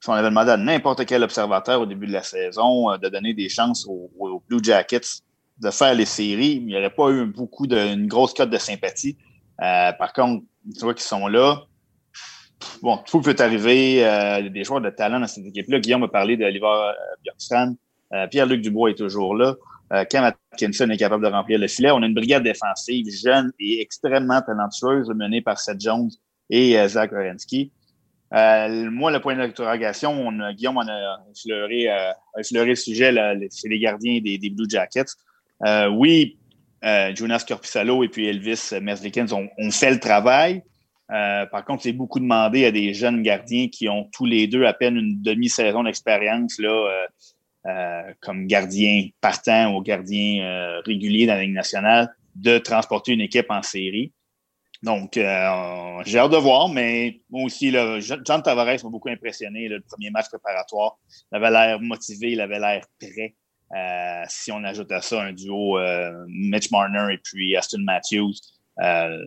si 0.00 0.10
on 0.10 0.12
avait 0.12 0.28
demandé 0.28 0.50
à 0.50 0.56
n'importe 0.56 1.04
quel 1.04 1.22
observateur 1.22 1.80
au 1.80 1.86
début 1.86 2.06
de 2.06 2.12
la 2.12 2.22
saison 2.22 2.90
euh, 2.90 2.98
de 2.98 3.08
donner 3.08 3.34
des 3.34 3.48
chances 3.48 3.86
aux 3.88 4.42
Blue 4.48 4.62
Jackets, 4.62 5.22
de 5.58 5.70
faire 5.70 5.94
les 5.94 6.04
séries, 6.04 6.56
il 6.60 6.66
n'y 6.66 6.76
aurait 6.76 6.94
pas 6.94 7.10
eu 7.10 7.24
beaucoup 7.24 7.66
de, 7.66 7.76
une 7.76 8.06
grosse 8.06 8.34
cote 8.34 8.50
de 8.50 8.58
sympathie. 8.58 9.16
Euh, 9.62 9.92
par 9.92 10.12
contre, 10.12 10.44
tu 10.74 10.80
vois 10.80 10.94
qu'ils 10.94 11.02
sont 11.02 11.26
là. 11.26 11.62
Bon, 12.82 12.98
tout 12.98 13.20
peut 13.20 13.34
arriver. 13.38 14.06
Euh, 14.06 14.48
des 14.48 14.64
joueurs 14.64 14.80
de 14.80 14.90
talent 14.90 15.18
dans 15.18 15.26
cette 15.26 15.46
équipe-là. 15.46 15.80
Guillaume 15.80 16.02
a 16.02 16.08
parlé 16.08 16.36
d'Oliver 16.36 16.92
Bjorkstrand. 17.24 17.74
Pierre-Luc 18.30 18.60
Dubois 18.60 18.90
est 18.90 18.94
toujours 18.94 19.34
là. 19.34 19.56
Cam 20.10 20.24
Atkinson 20.52 20.88
est 20.90 20.96
capable 20.96 21.24
de 21.24 21.30
remplir 21.30 21.58
le 21.58 21.68
filet. 21.68 21.90
On 21.90 22.02
a 22.02 22.06
une 22.06 22.14
brigade 22.14 22.42
défensive 22.42 23.06
jeune 23.10 23.52
et 23.58 23.80
extrêmement 23.80 24.40
talentueuse 24.40 25.08
menée 25.10 25.42
par 25.42 25.58
Seth 25.58 25.80
Jones 25.80 26.10
et 26.50 26.76
Zach 26.88 27.12
Orensky. 27.12 27.72
moi, 28.32 29.10
le 29.10 29.18
point 29.20 29.36
d'interrogation, 29.36 30.32
Guillaume 30.52 30.78
en 30.78 30.88
a 30.88 31.18
effleuré, 31.30 31.88
le 32.36 32.74
sujet, 32.74 33.12
c'est 33.50 33.68
les 33.68 33.78
gardiens 33.78 34.20
des, 34.20 34.50
Blue 34.50 34.66
Jackets. 34.68 35.16
Euh, 35.64 35.88
oui, 35.88 36.38
euh, 36.84 37.14
Jonas 37.14 37.44
Corpissalo 37.46 38.02
et 38.04 38.08
puis 38.08 38.26
Elvis 38.26 38.72
Merzlikins 38.80 39.32
ont, 39.32 39.48
fait 39.70 39.90
le 39.90 40.00
travail. 40.00 40.62
Euh, 41.12 41.46
par 41.46 41.64
contre, 41.64 41.84
c'est 41.84 41.92
beaucoup 41.92 42.18
demandé 42.18 42.64
à 42.64 42.72
des 42.72 42.92
jeunes 42.92 43.22
gardiens 43.22 43.68
qui 43.68 43.88
ont 43.88 44.08
tous 44.12 44.26
les 44.26 44.46
deux 44.46 44.64
à 44.64 44.72
peine 44.72 44.96
une 44.96 45.22
demi-saison 45.22 45.84
d'expérience 45.84 46.58
là, 46.58 47.06
comme 48.20 48.46
gardien 48.46 49.08
partant 49.20 49.74
ou 49.74 49.82
gardien 49.82 50.80
régulier 50.84 51.26
dans 51.26 51.34
la 51.34 51.42
Ligue 51.42 51.54
nationale 51.54 52.14
de 52.34 52.58
transporter 52.58 53.12
une 53.12 53.22
équipe 53.22 53.50
en 53.50 53.62
série. 53.62 54.12
Donc, 54.82 55.14
j'ai 55.14 56.18
hâte 56.18 56.30
de 56.30 56.36
voir, 56.36 56.68
mais 56.68 57.22
moi 57.28 57.44
aussi, 57.44 57.70
là, 57.70 57.98
John 57.98 58.42
Tavares 58.42 58.84
m'a 58.84 58.90
beaucoup 58.90 59.08
impressionné. 59.08 59.68
le 59.68 59.80
premier 59.80 60.10
match 60.10 60.26
préparatoire, 60.28 60.98
il 61.32 61.36
avait 61.36 61.50
l'air 61.50 61.80
motivé, 61.80 62.32
il 62.32 62.40
avait 62.40 62.60
l'air 62.60 62.86
prêt. 63.00 63.34
Euh, 63.74 64.24
si 64.28 64.52
on 64.52 64.62
ajoute 64.62 64.92
à 64.92 65.00
ça 65.00 65.22
un 65.22 65.32
duo 65.32 65.78
euh, 65.78 66.12
Mitch 66.28 66.70
Marner 66.70 67.14
et 67.14 67.18
puis 67.18 67.56
Aston 67.56 67.80
Matthews, 67.80 68.34
euh, 68.80 69.24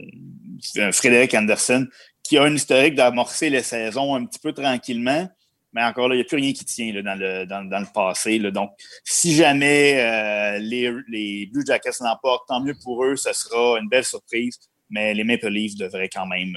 Frédéric 0.92 1.34
Anderson, 1.34 1.88
qui 2.24 2.38
a 2.38 2.48
une 2.48 2.56
historique 2.56 2.96
d'amorcer 2.96 3.50
les 3.50 3.64
saisons 3.64 4.16
un 4.16 4.26
petit 4.26 4.40
peu 4.40 4.54
tranquillement, 4.54 5.28
mais 5.74 5.84
encore 5.84 6.08
là, 6.08 6.16
il 6.16 6.20
n'y 6.20 6.24
a 6.24 6.26
plus 6.26 6.38
rien 6.38 6.54
qui 6.54 6.66
tient 6.66 6.92
dans, 7.02 7.20
le, 7.20 7.46
dans, 7.46 7.62
le 7.62 7.94
passé. 7.94 8.40
Donc, 8.52 8.72
si 9.04 9.36
jamais 9.36 10.60
les, 10.60 10.92
les, 11.08 11.46
Blue 11.46 11.64
Jackets 11.66 11.92
l'emportent, 12.02 12.48
tant 12.48 12.62
mieux 12.62 12.76
pour 12.84 13.04
eux, 13.06 13.16
ce 13.16 13.32
sera 13.34 13.80
une 13.80 13.88
belle 13.88 14.06
surprise, 14.06 14.58
mais 14.90 15.14
les 15.14 15.24
Maple 15.24 15.50
Leafs 15.50 15.76
devraient 15.76 16.10
quand 16.10 16.26
même 16.26 16.56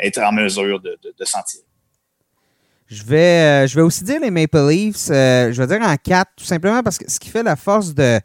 être 0.00 0.18
en 0.18 0.32
mesure 0.32 0.80
de, 0.80 0.98
de. 1.02 1.12
Je 2.90 3.04
vais, 3.04 3.64
euh, 3.64 3.66
je 3.68 3.76
vais 3.76 3.82
aussi 3.82 4.02
dire 4.02 4.18
les 4.20 4.32
Maple 4.32 4.68
Leafs, 4.68 5.10
euh, 5.10 5.52
je 5.52 5.62
vais 5.62 5.78
dire 5.78 5.86
en 5.86 5.96
4, 5.96 6.32
tout 6.36 6.44
simplement 6.44 6.82
parce 6.82 6.98
que 6.98 7.08
ce 7.08 7.20
qui 7.20 7.28
fait 7.28 7.44
la 7.44 7.54
force 7.54 7.94
de. 7.94 8.18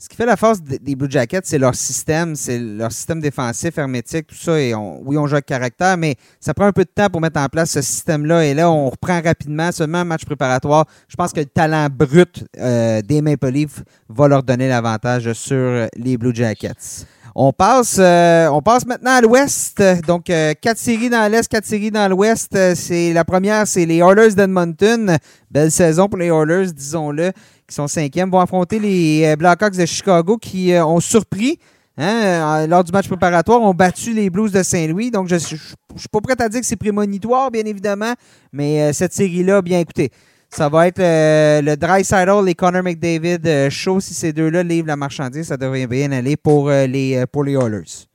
Ce 0.00 0.08
qui 0.08 0.14
fait 0.14 0.26
la 0.26 0.36
force 0.36 0.62
des 0.62 0.94
Blue 0.94 1.10
Jackets, 1.10 1.40
c'est 1.42 1.58
leur 1.58 1.74
système, 1.74 2.36
c'est 2.36 2.56
leur 2.60 2.92
système 2.92 3.20
défensif, 3.20 3.76
hermétique, 3.76 4.28
tout 4.28 4.36
ça. 4.36 4.52
Oui, 4.52 4.72
on 5.18 5.26
joue 5.26 5.34
avec 5.34 5.46
caractère, 5.46 5.96
mais 5.96 6.14
ça 6.38 6.54
prend 6.54 6.66
un 6.66 6.72
peu 6.72 6.84
de 6.84 6.90
temps 6.94 7.08
pour 7.10 7.20
mettre 7.20 7.40
en 7.40 7.48
place 7.48 7.72
ce 7.72 7.82
système-là. 7.82 8.44
Et 8.44 8.54
là, 8.54 8.70
on 8.70 8.90
reprend 8.90 9.20
rapidement, 9.20 9.72
seulement 9.72 9.98
un 9.98 10.04
match 10.04 10.24
préparatoire. 10.24 10.84
Je 11.08 11.16
pense 11.16 11.32
que 11.32 11.40
le 11.40 11.46
talent 11.46 11.88
brut 11.90 12.44
euh, 12.60 13.02
des 13.02 13.20
Maple 13.20 13.48
Leafs 13.48 13.82
va 14.08 14.28
leur 14.28 14.44
donner 14.44 14.68
l'avantage 14.68 15.32
sur 15.32 15.88
les 15.96 16.16
Blue 16.16 16.32
Jackets. 16.32 17.04
On 17.34 17.52
passe, 17.52 17.96
euh, 17.98 18.48
on 18.48 18.62
passe 18.62 18.86
maintenant 18.86 19.16
à 19.16 19.20
l'ouest. 19.20 19.82
Donc, 20.06 20.26
quatre 20.26 20.78
séries 20.78 21.10
dans 21.10 21.30
l'est, 21.30 21.46
quatre 21.48 21.66
séries 21.66 21.90
dans 21.90 22.08
l'ouest. 22.08 22.56
C'est 22.74 23.12
la 23.12 23.24
première, 23.24 23.66
c'est 23.66 23.84
les 23.84 23.98
Oilers 23.98 24.34
d'Edmonton. 24.34 25.18
Belle 25.50 25.70
saison 25.70 26.08
pour 26.08 26.18
les 26.18 26.26
Oilers, 26.26 26.72
disons-le, 26.72 27.32
qui 27.66 27.74
sont 27.74 27.88
cinquièmes. 27.88 28.30
Vont 28.30 28.40
affronter 28.40 28.78
les 28.78 29.34
Blackhawks 29.36 29.76
de 29.76 29.86
Chicago 29.86 30.36
qui 30.36 30.72
ont 30.74 31.00
surpris. 31.00 31.58
Hein, 31.96 32.66
lors 32.68 32.84
du 32.84 32.92
match 32.92 33.08
préparatoire, 33.08 33.60
ont 33.60 33.74
battu 33.74 34.12
les 34.12 34.30
Blues 34.30 34.52
de 34.52 34.62
Saint-Louis. 34.62 35.10
Donc, 35.10 35.28
je 35.28 35.34
ne 35.34 35.38
suis 35.40 36.08
pas 36.12 36.20
prêt 36.20 36.36
à 36.38 36.48
dire 36.48 36.60
que 36.60 36.66
c'est 36.66 36.76
prémonitoire, 36.76 37.50
bien 37.50 37.64
évidemment, 37.64 38.14
mais 38.52 38.92
cette 38.92 39.12
série-là, 39.12 39.62
bien 39.62 39.80
écoutez, 39.80 40.10
ça 40.50 40.68
va 40.68 40.86
être 40.88 40.98
euh, 41.00 41.60
le 41.60 41.76
Dry 41.76 42.04
Sidle 42.04 42.48
et 42.48 42.54
Connor 42.54 42.82
McDavid 42.82 43.46
euh, 43.46 43.70
show. 43.70 44.00
Si 44.00 44.14
ces 44.14 44.32
deux-là 44.32 44.62
livrent 44.62 44.88
la 44.88 44.96
marchandise, 44.96 45.48
ça 45.48 45.56
devrait 45.56 45.86
bien 45.86 46.10
aller 46.10 46.36
pour, 46.36 46.70
euh, 46.70 46.86
les, 46.86 47.24
pour 47.30 47.44
les 47.44 47.52
Oilers. 47.52 48.07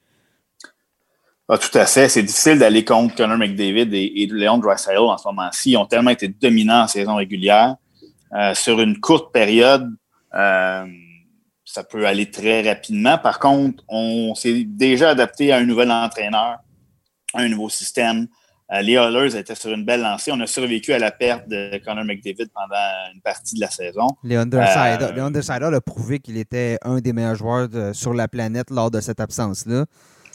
Ah, 1.50 1.58
tout 1.58 1.78
à 1.78 1.86
fait. 1.86 2.10
C'est 2.10 2.24
difficile 2.24 2.60
d'aller 2.60 2.86
contre 2.86 3.16
Connor 3.16 3.38
McDavid 3.38 3.94
et, 3.94 4.24
et 4.24 4.28
Léon 4.28 4.58
Draisaitl 4.58 5.00
en 5.00 5.18
ce 5.18 5.28
moment-ci. 5.28 5.72
Ils 5.72 5.78
ont 5.78 5.86
tellement 5.86 6.12
été 6.12 6.28
dominants 6.28 6.84
en 6.84 6.88
saison 6.88 7.16
régulière. 7.16 7.76
sur 8.54 8.80
une 8.80 9.00
courte 9.00 9.34
période, 9.34 9.90
ça 11.74 11.84
peut 11.84 12.06
aller 12.06 12.30
très 12.30 12.62
rapidement. 12.62 13.18
Par 13.18 13.40
contre, 13.40 13.84
on 13.88 14.36
s'est 14.36 14.64
déjà 14.64 15.10
adapté 15.10 15.52
à 15.52 15.58
un 15.58 15.66
nouvel 15.66 15.92
entraîneur, 15.92 16.60
à 17.34 17.42
un 17.42 17.50
nouveau 17.50 17.70
système. 17.70 18.28
Euh, 18.72 18.82
les 18.82 18.94
Oilers 18.94 19.36
étaient 19.36 19.56
sur 19.56 19.72
une 19.72 19.84
belle 19.84 20.02
lancée. 20.02 20.32
On 20.32 20.40
a 20.40 20.48
survécu 20.48 20.94
à 20.94 21.00
la 21.00 21.12
perte 21.12 21.48
de 21.48 21.80
Connor 21.84 22.06
McDavid 22.06 22.48
pendant 22.54 23.12
une 23.14 23.22
partie 23.22 23.56
de 23.56 23.62
la 23.62 23.70
saison. 23.70 24.08
Undersiders 25.20 25.74
euh, 25.74 25.78
a 25.78 25.82
prouvé 25.82 26.20
qu'il 26.20 26.38
était 26.38 26.78
un 26.84 27.00
des 27.00 27.12
meilleurs 27.12 27.36
joueurs 27.36 27.70
sur 27.94 28.14
la 28.14 28.28
planète 28.28 28.70
lors 28.70 28.92
de 28.92 29.02
cette 29.02 29.20
absence-là. 29.20 29.86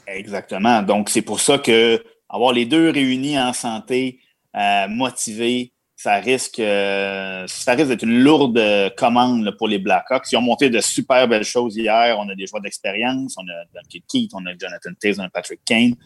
Exactement. 0.09 0.83
Donc, 0.83 1.11
c'est 1.11 1.23
pour 1.23 1.41
ça 1.41 1.59
que 1.59 2.03
avoir 2.29 2.53
les 2.53 2.67
deux 2.67 2.91
réunis 2.91 3.39
en 3.39 3.53
santé, 3.53 4.21
euh, 4.57 4.89
motivés, 4.89 5.73
ça 5.97 6.15
risque, 6.21 6.59
ça 6.59 7.73
risque 7.73 7.89
d'être 7.89 8.05
une 8.05 8.21
lourde 8.21 8.61
commande 8.97 9.51
pour 9.59 9.67
les 9.67 9.79
Blackhawks. 9.79 10.31
Ils 10.31 10.37
ont 10.37 10.43
monté 10.43 10.71
de 10.71 10.81
super 10.81 11.27
belles 11.27 11.45
choses 11.45 11.77
hier. 11.77 12.17
On 12.21 12.29
a 12.29 12.37
des 12.37 12.47
joueurs 12.47 12.63
d'expérience. 12.63 13.37
On 13.37 13.43
a 13.43 13.65
Duncan 13.75 14.05
Keith, 14.07 14.31
on 14.33 14.47
a 14.47 14.57
Jonathan 14.57 14.91
Taze, 15.01 15.19
on 15.19 15.25
a 15.25 15.29
Patrick 15.29 15.61
Kane. 15.65 15.97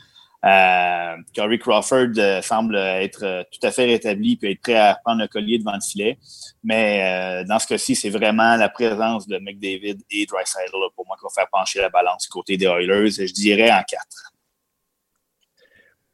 Euh, 0.45 1.17
Corey 1.37 1.59
Crawford 1.59 2.19
euh, 2.19 2.43
semble 2.43 2.75
être 2.77 3.23
euh, 3.23 3.45
tout 3.53 3.65
à 3.65 3.71
fait 3.71 3.85
rétabli 3.85 4.37
et 4.43 4.53
être 4.53 4.61
prêt 4.61 4.75
à 4.75 4.99
prendre 5.05 5.23
le 5.23 5.29
collier 5.29 5.59
devant 5.59 5.75
le 5.75 5.81
filet. 5.81 6.19
Mais 6.65 7.45
dans 7.49 7.59
ce 7.59 7.67
cas-ci, 7.69 7.95
c'est 7.95 8.11
vraiment 8.11 8.57
la 8.57 8.69
présence 8.69 9.27
de 9.29 9.39
McDavid 9.39 9.99
et 10.11 10.27
Dreisaitl 10.27 10.73
pour 10.95 11.07
moi 11.07 11.17
qui 11.17 11.25
va 11.25 11.31
faire 11.35 11.49
pencher 11.51 11.81
la 11.81 11.89
balance 11.89 12.25
du 12.25 12.29
côté 12.29 12.57
des 12.57 12.67
Oilers. 12.67 13.11
Je 13.11 13.33
dirais 13.33 13.71
en 13.71 13.83
quatre. 13.83 14.33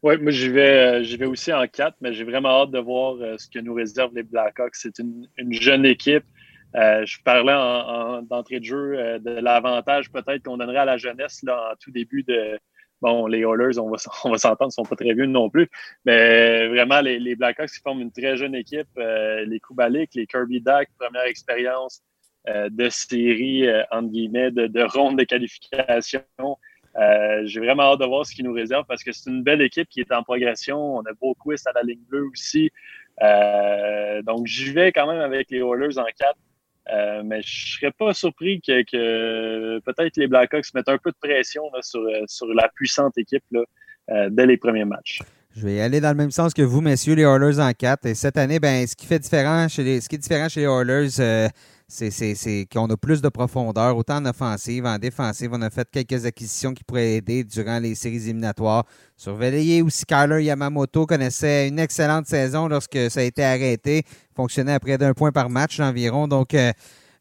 Oui, 0.02 0.16
moi 0.18 0.30
j'y 0.30 0.48
vais, 0.48 1.02
vais 1.02 1.26
aussi 1.26 1.52
en 1.52 1.66
quatre, 1.66 1.96
mais 2.00 2.12
j'ai 2.14 2.24
vraiment 2.24 2.62
hâte 2.62 2.70
de 2.70 2.78
voir 2.78 3.16
ce 3.38 3.48
que 3.48 3.58
nous 3.58 3.74
réservent 3.74 4.14
les 4.14 4.22
Blackhawks. 4.22 4.76
C'est 4.76 4.98
une, 4.98 5.26
jeune 5.50 5.84
équipe. 5.84 6.24
je 6.74 7.22
parlais 7.24 7.52
en, 7.52 8.22
d'entrée 8.22 8.60
de 8.60 8.64
jeu 8.64 9.18
de 9.18 9.30
l'avantage 9.40 10.10
peut-être 10.10 10.42
qu'on 10.44 10.56
donnerait 10.56 10.78
à 10.78 10.84
la 10.84 10.96
jeunesse 10.96 11.42
en 11.46 11.74
tout 11.78 11.90
début 11.90 12.22
de, 12.22 12.58
Bon, 13.00 13.26
les 13.26 13.40
Oilers, 13.40 13.78
on 13.78 13.90
va, 13.90 13.96
on 14.24 14.30
va 14.30 14.38
s'entendre, 14.38 14.72
sont 14.72 14.82
pas 14.82 14.96
très 14.96 15.14
vieux 15.14 15.26
non 15.26 15.50
plus. 15.50 15.68
Mais 16.04 16.66
vraiment, 16.68 17.00
les, 17.00 17.36
Blackhawks 17.36 17.70
qui 17.70 17.80
forment 17.80 18.02
une 18.02 18.12
très 18.12 18.36
jeune 18.36 18.54
équipe. 18.54 18.88
Euh, 18.98 19.44
les 19.44 19.60
Kubalik, 19.60 20.14
les 20.14 20.26
Kirby 20.26 20.60
Duck, 20.60 20.88
première 20.98 21.24
expérience 21.24 22.02
euh, 22.48 22.68
de 22.70 22.88
série, 22.88 23.66
euh, 23.66 23.82
entre 23.90 24.08
guillemets, 24.08 24.50
de, 24.50 24.66
de, 24.66 24.82
ronde 24.82 25.18
de 25.18 25.24
qualification. 25.24 26.22
J'ai 27.44 27.60
vraiment 27.60 27.84
hâte 27.84 28.00
de 28.00 28.06
voir 28.06 28.26
ce 28.26 28.34
qu'ils 28.34 28.44
nous 28.44 28.52
réserve 28.52 28.84
parce 28.88 29.04
que 29.04 29.12
c'est 29.12 29.30
une 29.30 29.44
belle 29.44 29.62
équipe 29.62 29.88
qui 29.88 30.00
est 30.00 30.12
en 30.12 30.24
progression. 30.24 30.96
On 30.96 31.02
a 31.02 31.12
beaucoup 31.20 31.52
à 31.52 31.72
la 31.74 31.82
ligne 31.82 32.02
bleue 32.08 32.28
aussi. 32.32 32.70
donc, 34.24 34.46
j'y 34.46 34.72
vais 34.72 34.90
quand 34.90 35.06
même 35.06 35.20
avec 35.20 35.50
les 35.50 35.58
Oilers 35.58 35.98
en 35.98 36.04
4. 36.04 36.34
Euh, 36.92 37.22
mais 37.24 37.42
je 37.42 37.76
serais 37.76 37.92
pas 37.92 38.14
surpris 38.14 38.60
que, 38.60 39.78
peut-être 39.80 40.16
les 40.16 40.26
Blackhawks 40.26 40.72
mettent 40.74 40.88
un 40.88 40.98
peu 40.98 41.10
de 41.10 41.16
pression 41.20 41.64
sur, 41.82 42.00
euh, 42.00 42.22
sur 42.26 42.46
la 42.54 42.68
puissante 42.74 43.18
équipe 43.18 43.44
euh, 44.10 44.28
dès 44.30 44.46
les 44.46 44.56
premiers 44.56 44.84
matchs. 44.84 45.20
Je 45.56 45.66
vais 45.66 45.74
y 45.74 45.80
aller 45.80 46.00
dans 46.00 46.10
le 46.10 46.14
même 46.14 46.30
sens 46.30 46.54
que 46.54 46.62
vous, 46.62 46.80
messieurs, 46.80 47.14
les 47.14 47.22
Oilers 47.22 47.58
en 47.58 47.72
4. 47.72 48.06
Et 48.06 48.14
cette 48.14 48.36
année, 48.36 48.60
ben, 48.60 48.86
ce 48.86 48.94
qui 48.94 49.06
fait 49.06 49.18
différent 49.18 49.68
chez 49.68 49.82
les, 49.82 50.00
ce 50.00 50.08
qui 50.08 50.14
est 50.14 50.18
différent 50.18 50.48
chez 50.48 50.60
les 50.60 50.66
Oilers, 50.66 51.48
c'est 51.88 52.66
qu'on 52.70 52.86
a 52.86 52.96
plus 52.98 53.22
de 53.22 53.30
profondeur, 53.30 53.96
autant 53.96 54.16
en 54.16 54.26
offensive, 54.26 54.84
en 54.84 54.98
défensive. 54.98 55.50
On 55.52 55.62
a 55.62 55.70
fait 55.70 55.88
quelques 55.90 56.26
acquisitions 56.26 56.74
qui 56.74 56.84
pourraient 56.84 57.14
aider 57.14 57.44
durant 57.44 57.78
les 57.78 57.94
séries 57.94 58.16
éliminatoires. 58.16 58.84
Surveiller 59.16 59.80
aussi, 59.80 60.04
Kyler 60.04 60.44
Yamamoto 60.44 61.06
connaissait 61.06 61.68
une 61.68 61.78
excellente 61.78 62.26
saison 62.26 62.68
lorsque 62.68 63.10
ça 63.10 63.20
a 63.20 63.22
été 63.22 63.42
arrêté. 63.42 64.02
Fonctionnait 64.36 64.74
à 64.74 64.80
près 64.80 64.98
d'un 64.98 65.14
point 65.14 65.32
par 65.32 65.48
match 65.48 65.80
environ. 65.80 66.28
Donc, 66.28 66.52
euh, 66.52 66.72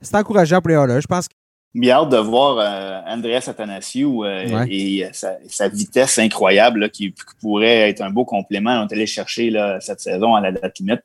c'est 0.02 0.16
encourageant 0.16 0.60
pour 0.60 0.70
les 0.70 0.76
Oilers. 0.76 1.02
Je 1.02 1.08
pense 1.08 1.30
que 1.30 1.34
Bien 1.74 1.98
hâte 1.98 2.10
de 2.10 2.18
voir 2.18 2.58
euh, 2.60 3.14
Andreas 3.14 3.46
Athanasiou 3.48 4.26
euh, 4.26 4.66
et 4.68 5.08
sa, 5.12 5.68
vitesse 5.68 6.18
incroyable 6.18 6.90
qui, 6.90 7.14
pourrait 7.40 7.90
être 7.90 8.02
un 8.02 8.10
beau 8.10 8.26
complément. 8.26 8.82
On 8.82 8.88
est 8.88 8.94
allé 8.94 9.06
chercher 9.06 9.50
là, 9.50 9.80
cette 9.80 10.00
saison 10.00 10.34
à 10.34 10.42
la 10.42 10.52
date 10.52 10.80
limite. 10.80 11.02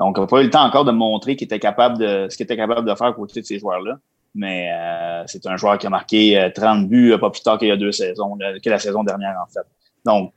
Donc, 0.00 0.16
on 0.16 0.22
n'a 0.22 0.26
pas 0.26 0.40
eu 0.40 0.44
le 0.44 0.50
temps 0.50 0.64
encore 0.64 0.86
de 0.86 0.92
montrer 0.92 1.32
ce 1.32 1.36
qu'il 1.36 1.46
était 1.46 1.60
capable 1.60 1.98
de 1.98 2.94
faire 2.94 3.14
côté 3.14 3.42
de 3.42 3.46
ces 3.46 3.58
joueurs-là. 3.58 3.98
Mais 4.34 4.70
euh, 4.72 5.24
c'est 5.26 5.46
un 5.46 5.58
joueur 5.58 5.76
qui 5.76 5.86
a 5.86 5.90
marqué 5.90 6.50
30 6.54 6.84
euh, 6.84 6.86
buts 6.86 7.12
euh, 7.12 7.18
pas 7.18 7.28
plus 7.28 7.42
tard 7.42 7.58
qu'il 7.58 7.68
y 7.68 7.70
a 7.70 7.76
deux 7.76 7.92
saisons, 7.92 8.38
que 8.64 8.70
la 8.70 8.78
saison 8.78 9.04
dernière, 9.04 9.36
en 9.42 9.52
fait. 9.52 9.66
Donc, 10.06 10.32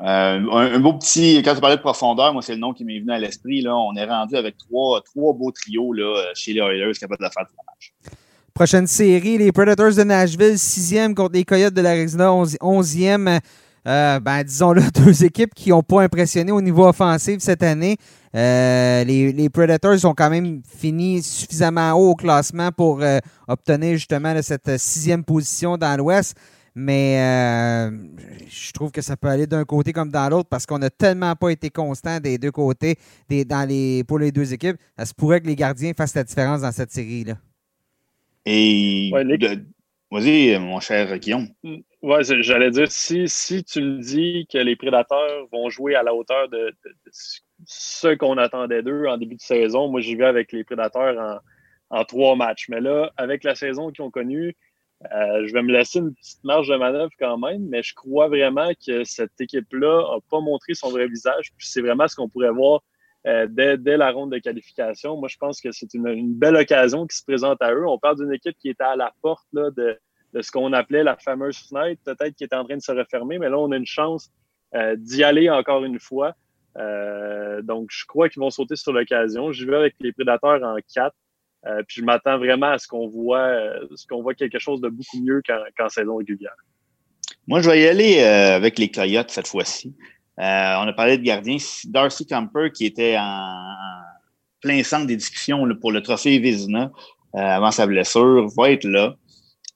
un, 0.00 0.80
beau 0.80 0.94
petit, 0.94 1.42
quand 1.44 1.54
tu 1.54 1.60
parlais 1.60 1.76
de 1.76 1.82
profondeur, 1.82 2.32
moi, 2.32 2.40
c'est 2.40 2.54
le 2.54 2.60
nom 2.60 2.72
qui 2.72 2.86
m'est 2.86 2.98
venu 2.98 3.12
à 3.12 3.18
l'esprit. 3.18 3.60
Là, 3.60 3.76
on 3.76 3.94
est 3.94 4.06
rendu 4.06 4.36
avec 4.36 4.56
trois, 4.56 5.02
trois 5.02 5.34
beaux 5.34 5.50
trios 5.50 5.92
là, 5.92 6.32
chez 6.34 6.54
les 6.54 6.60
Oilers 6.60 6.92
capables 6.98 7.22
de 7.22 7.30
faire 7.30 7.46
tout 7.46 7.54
le 7.58 7.66
match. 7.66 7.92
Prochaine 8.54 8.86
série, 8.86 9.36
les 9.36 9.52
Predators 9.52 9.96
de 9.96 10.02
Nashville, 10.02 10.58
sixième 10.58 11.14
contre 11.14 11.34
les 11.34 11.44
Coyotes 11.44 11.74
de 11.74 11.82
l'Arizona, 11.82 12.32
onzième. 12.62 13.38
Ben, 13.84 14.42
disons-le, 14.44 14.82
deux 15.04 15.24
équipes 15.24 15.52
qui 15.54 15.68
n'ont 15.68 15.82
pas 15.82 16.02
impressionné 16.02 16.52
au 16.52 16.62
niveau 16.62 16.86
offensif 16.86 17.40
cette 17.40 17.62
année. 17.62 17.98
Euh, 18.34 19.04
les, 19.04 19.48
Predators 19.48 20.04
ont 20.04 20.14
quand 20.14 20.30
même 20.30 20.62
fini 20.64 21.22
suffisamment 21.22 21.92
haut 21.92 22.10
au 22.10 22.14
classement 22.14 22.70
pour 22.72 23.00
euh, 23.00 23.18
obtenir 23.46 23.92
justement 23.92 24.34
cette 24.42 24.78
sixième 24.78 25.24
position 25.24 25.76
dans 25.76 25.96
l'Ouest. 25.96 26.36
Mais 26.76 27.88
je 28.48 28.72
trouve 28.72 28.90
que 28.90 29.00
ça 29.00 29.16
peut 29.16 29.28
aller 29.28 29.46
d'un 29.46 29.64
côté 29.64 29.92
comme 29.92 30.10
dans 30.10 30.28
l'autre 30.28 30.48
parce 30.48 30.66
qu'on 30.66 30.78
n'a 30.78 30.90
tellement 30.90 31.36
pas 31.36 31.50
été 31.50 31.70
constant 31.70 32.18
des 32.18 32.36
deux 32.36 32.50
côtés 32.50 32.96
des, 33.28 33.44
dans 33.44 33.68
les, 33.68 34.02
pour 34.02 34.18
les 34.18 34.32
deux 34.32 34.52
équipes. 34.52 34.76
Ça 34.98 35.06
se 35.06 35.14
pourrait 35.14 35.40
que 35.40 35.46
les 35.46 35.54
gardiens 35.54 35.92
fassent 35.96 36.16
la 36.16 36.24
différence 36.24 36.62
dans 36.62 36.72
cette 36.72 36.90
série-là. 36.90 37.34
Et 38.44 39.12
vas-y, 40.10 40.58
mon 40.58 40.80
cher 40.80 41.16
Guillaume. 41.18 41.48
Mm. 41.62 41.76
Oui, 42.02 42.16
j'allais 42.42 42.70
dire, 42.70 42.92
si, 42.92 43.26
si 43.28 43.64
tu 43.64 43.80
me 43.80 43.98
dis 43.98 44.46
que 44.52 44.58
les 44.58 44.76
prédateurs 44.76 45.48
vont 45.50 45.70
jouer 45.70 45.94
à 45.94 46.02
la 46.02 46.14
hauteur 46.14 46.50
de, 46.50 46.76
ce 47.10 47.40
qu'on 48.18 48.38
attendait 48.38 48.82
d'eux 48.82 49.06
en 49.06 49.16
début 49.16 49.36
de 49.36 49.40
saison, 49.40 49.88
moi 49.88 50.00
j'y 50.00 50.14
vais 50.14 50.26
avec 50.26 50.52
les 50.52 50.64
prédateurs 50.64 51.40
en, 51.90 52.04
trois 52.04 52.36
matchs. 52.36 52.68
Mais 52.68 52.80
là, 52.80 53.12
avec 53.16 53.44
la 53.44 53.54
saison 53.54 53.90
qu'ils 53.90 54.04
ont 54.04 54.10
connue, 54.10 54.56
euh, 55.12 55.46
je 55.46 55.52
vais 55.52 55.62
me 55.62 55.72
laisser 55.72 55.98
une 55.98 56.14
petite 56.14 56.42
marge 56.44 56.68
de 56.68 56.76
manœuvre 56.76 57.10
quand 57.18 57.38
même, 57.38 57.66
mais 57.68 57.82
je 57.82 57.94
crois 57.94 58.28
vraiment 58.28 58.70
que 58.86 59.04
cette 59.04 59.38
équipe-là 59.38 60.14
n'a 60.14 60.20
pas 60.30 60.40
montré 60.40 60.74
son 60.74 60.90
vrai 60.90 61.06
visage. 61.06 61.52
Puis 61.56 61.68
c'est 61.68 61.82
vraiment 61.82 62.08
ce 62.08 62.16
qu'on 62.16 62.28
pourrait 62.28 62.50
voir 62.50 62.82
euh, 63.26 63.46
dès, 63.48 63.96
la 63.96 64.10
ronde 64.10 64.32
de 64.32 64.38
qualification. 64.38 65.16
Moi, 65.16 65.28
je 65.28 65.38
pense 65.38 65.60
que 65.60 65.72
c'est 65.72 65.94
une, 65.94 66.34
belle 66.34 66.56
occasion 66.56 67.06
qui 67.06 67.16
se 67.16 67.24
présente 67.24 67.60
à 67.62 67.72
eux. 67.72 67.86
On 67.86 67.98
parle 67.98 68.18
d'une 68.18 68.32
équipe 68.32 68.56
qui 68.58 68.68
était 68.68 68.84
à 68.84 68.96
la 68.96 69.12
porte 69.22 69.46
de, 69.52 69.98
ce 70.40 70.50
qu'on 70.50 70.72
appelait 70.72 71.02
la 71.02 71.16
fameuse 71.16 71.56
fenêtre, 71.56 72.02
peut-être 72.04 72.34
qui 72.34 72.44
est 72.44 72.54
en 72.54 72.64
train 72.64 72.76
de 72.76 72.82
se 72.82 72.92
refermer, 72.92 73.38
mais 73.38 73.48
là, 73.48 73.58
on 73.58 73.70
a 73.72 73.76
une 73.76 73.86
chance 73.86 74.30
euh, 74.74 74.96
d'y 74.96 75.24
aller 75.24 75.48
encore 75.48 75.84
une 75.84 75.98
fois. 75.98 76.34
Euh, 76.76 77.62
donc, 77.62 77.88
je 77.90 78.04
crois 78.06 78.28
qu'ils 78.28 78.40
vont 78.40 78.50
sauter 78.50 78.76
sur 78.76 78.92
l'occasion. 78.92 79.52
Je 79.52 79.66
vais 79.66 79.76
avec 79.76 79.94
les 80.00 80.12
prédateurs 80.12 80.62
en 80.62 80.76
4. 80.94 81.14
Euh, 81.66 81.82
puis 81.88 82.00
je 82.00 82.04
m'attends 82.04 82.38
vraiment 82.38 82.70
à 82.70 82.78
ce 82.78 82.86
qu'on 82.86 83.08
voit, 83.08 83.56
ce 83.94 84.06
qu'on 84.06 84.22
voit 84.22 84.34
quelque 84.34 84.58
chose 84.58 84.80
de 84.80 84.88
beaucoup 84.88 85.20
mieux 85.22 85.40
qu'en 85.46 85.88
saison 85.88 86.16
régulière. 86.16 86.54
Moi, 87.46 87.60
je 87.60 87.70
vais 87.70 87.80
y 87.82 87.86
aller 87.86 88.20
avec 88.20 88.78
les 88.78 88.90
Coyotes 88.90 89.30
cette 89.30 89.46
fois-ci. 89.48 89.94
on 90.36 90.42
a 90.42 90.92
parlé 90.94 91.16
de 91.16 91.22
gardien. 91.22 91.56
Darcy 91.86 92.26
Camper, 92.26 92.70
qui 92.72 92.84
était 92.84 93.16
en, 93.18 93.56
plein 94.60 94.82
centre 94.82 95.06
des 95.06 95.16
discussions 95.16 95.66
pour 95.80 95.92
le 95.92 96.02
trophée 96.02 96.38
Vizina 96.38 96.92
avant 97.32 97.70
sa 97.70 97.86
blessure, 97.86 98.46
va 98.56 98.70
être 98.70 98.84
là 98.84 99.16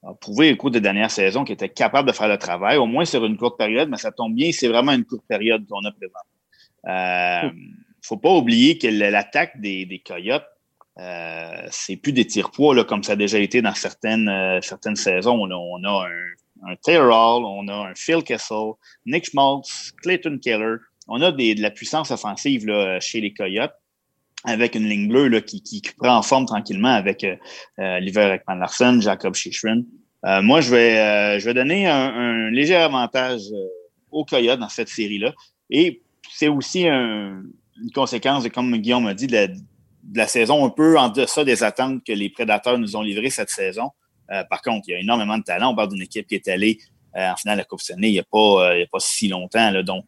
a 0.04 0.14
prouvé 0.14 0.52
au 0.52 0.56
cours 0.56 0.70
des 0.70 0.80
dernières 0.80 1.10
saisons 1.10 1.44
qu'il 1.44 1.54
était 1.54 1.68
capable 1.68 2.08
de 2.08 2.14
faire 2.14 2.28
le 2.28 2.38
travail, 2.38 2.76
au 2.76 2.86
moins 2.86 3.04
sur 3.04 3.24
une 3.24 3.36
courte 3.36 3.58
période, 3.58 3.88
mais 3.88 3.96
ça 3.96 4.12
tombe 4.12 4.34
bien, 4.34 4.50
c'est 4.52 4.68
vraiment 4.68 4.92
une 4.92 5.04
courte 5.04 5.24
période 5.28 5.66
qu'on 5.66 5.84
a 5.84 5.92
présent. 5.92 6.14
Euh, 6.86 7.50
faut 8.02 8.16
pas 8.16 8.32
oublier 8.32 8.78
que 8.78 8.86
l'attaque 8.86 9.60
des, 9.60 9.86
des 9.86 9.98
Coyotes, 9.98 10.46
euh, 10.98 11.68
c'est 11.70 11.96
plus 11.96 12.12
des 12.12 12.26
tirs-poids 12.26 12.84
comme 12.84 13.02
ça 13.04 13.12
a 13.12 13.16
déjà 13.16 13.38
été 13.38 13.62
dans 13.62 13.74
certaines, 13.74 14.28
euh, 14.28 14.60
certaines 14.62 14.96
saisons. 14.96 15.38
On 15.40 15.84
a, 15.84 16.08
un 16.66 16.74
Taylor 16.82 17.06
Hall, 17.06 17.44
on 17.44 17.68
a 17.68 17.90
un 17.90 17.94
Phil 17.94 18.22
Kessel, 18.24 18.72
Nick 19.06 19.26
Schmaltz, 19.26 19.92
Clayton 20.02 20.38
Keller. 20.42 20.76
On 21.06 21.22
a 21.22 21.30
de 21.30 21.62
la 21.62 21.70
puissance 21.70 22.10
offensive 22.10 22.66
là, 22.66 22.98
chez 23.00 23.20
les 23.20 23.32
Coyotes 23.32 23.74
avec 24.44 24.74
une 24.74 24.88
ligne 24.88 25.08
bleue 25.08 25.28
là, 25.28 25.40
qui, 25.40 25.62
qui, 25.62 25.82
prend 25.96 26.22
forme 26.22 26.46
tranquillement 26.46 26.94
avec 26.94 27.24
euh, 27.24 27.36
euh 27.80 27.98
Ekman 28.00 28.58
Larson, 28.58 29.00
Jacob 29.00 29.34
Shishrin. 29.34 29.82
Euh, 30.26 30.42
moi, 30.42 30.60
je 30.60 30.70
vais, 30.70 31.38
je 31.40 31.44
vais 31.44 31.54
donner 31.54 31.86
un, 31.86 32.50
léger 32.50 32.74
avantage 32.74 33.42
aux 34.10 34.24
Coyotes 34.24 34.58
dans 34.58 34.68
cette 34.68 34.88
série-là. 34.88 35.32
Et 35.70 36.02
c'est 36.30 36.48
aussi 36.48 36.86
une 36.86 37.42
conséquence, 37.94 38.48
comme 38.48 38.76
Guillaume 38.76 39.04
m'a 39.04 39.14
dit, 39.14 39.26
de 39.26 39.48
la, 40.14 40.26
saison 40.26 40.64
un 40.64 40.70
peu 40.70 40.98
en 40.98 41.08
deçà 41.08 41.44
des 41.44 41.62
attentes 41.62 42.04
que 42.04 42.12
les 42.12 42.30
Prédateurs 42.30 42.78
nous 42.78 42.96
ont 42.96 43.02
livrées 43.02 43.30
cette 43.30 43.50
saison. 43.50 43.90
par 44.50 44.62
contre, 44.62 44.88
il 44.88 44.92
y 44.92 44.94
a 44.94 45.00
énormément 45.00 45.38
de 45.38 45.44
talent. 45.44 45.72
On 45.72 45.76
parle 45.76 45.90
d'une 45.90 46.02
équipe 46.02 46.26
qui 46.26 46.34
est 46.34 46.48
allée 46.48 46.78
en 47.14 47.36
finale 47.36 47.56
de 47.56 47.60
la 47.60 47.64
Coupe 47.64 47.80
Stanley 47.80 48.08
il 48.08 48.12
n'y 48.12 48.18
a, 48.18 48.76
y 48.76 48.82
a 48.82 48.86
pas 48.86 49.00
si 49.00 49.28
longtemps. 49.28 49.82
Donc, 49.82 50.04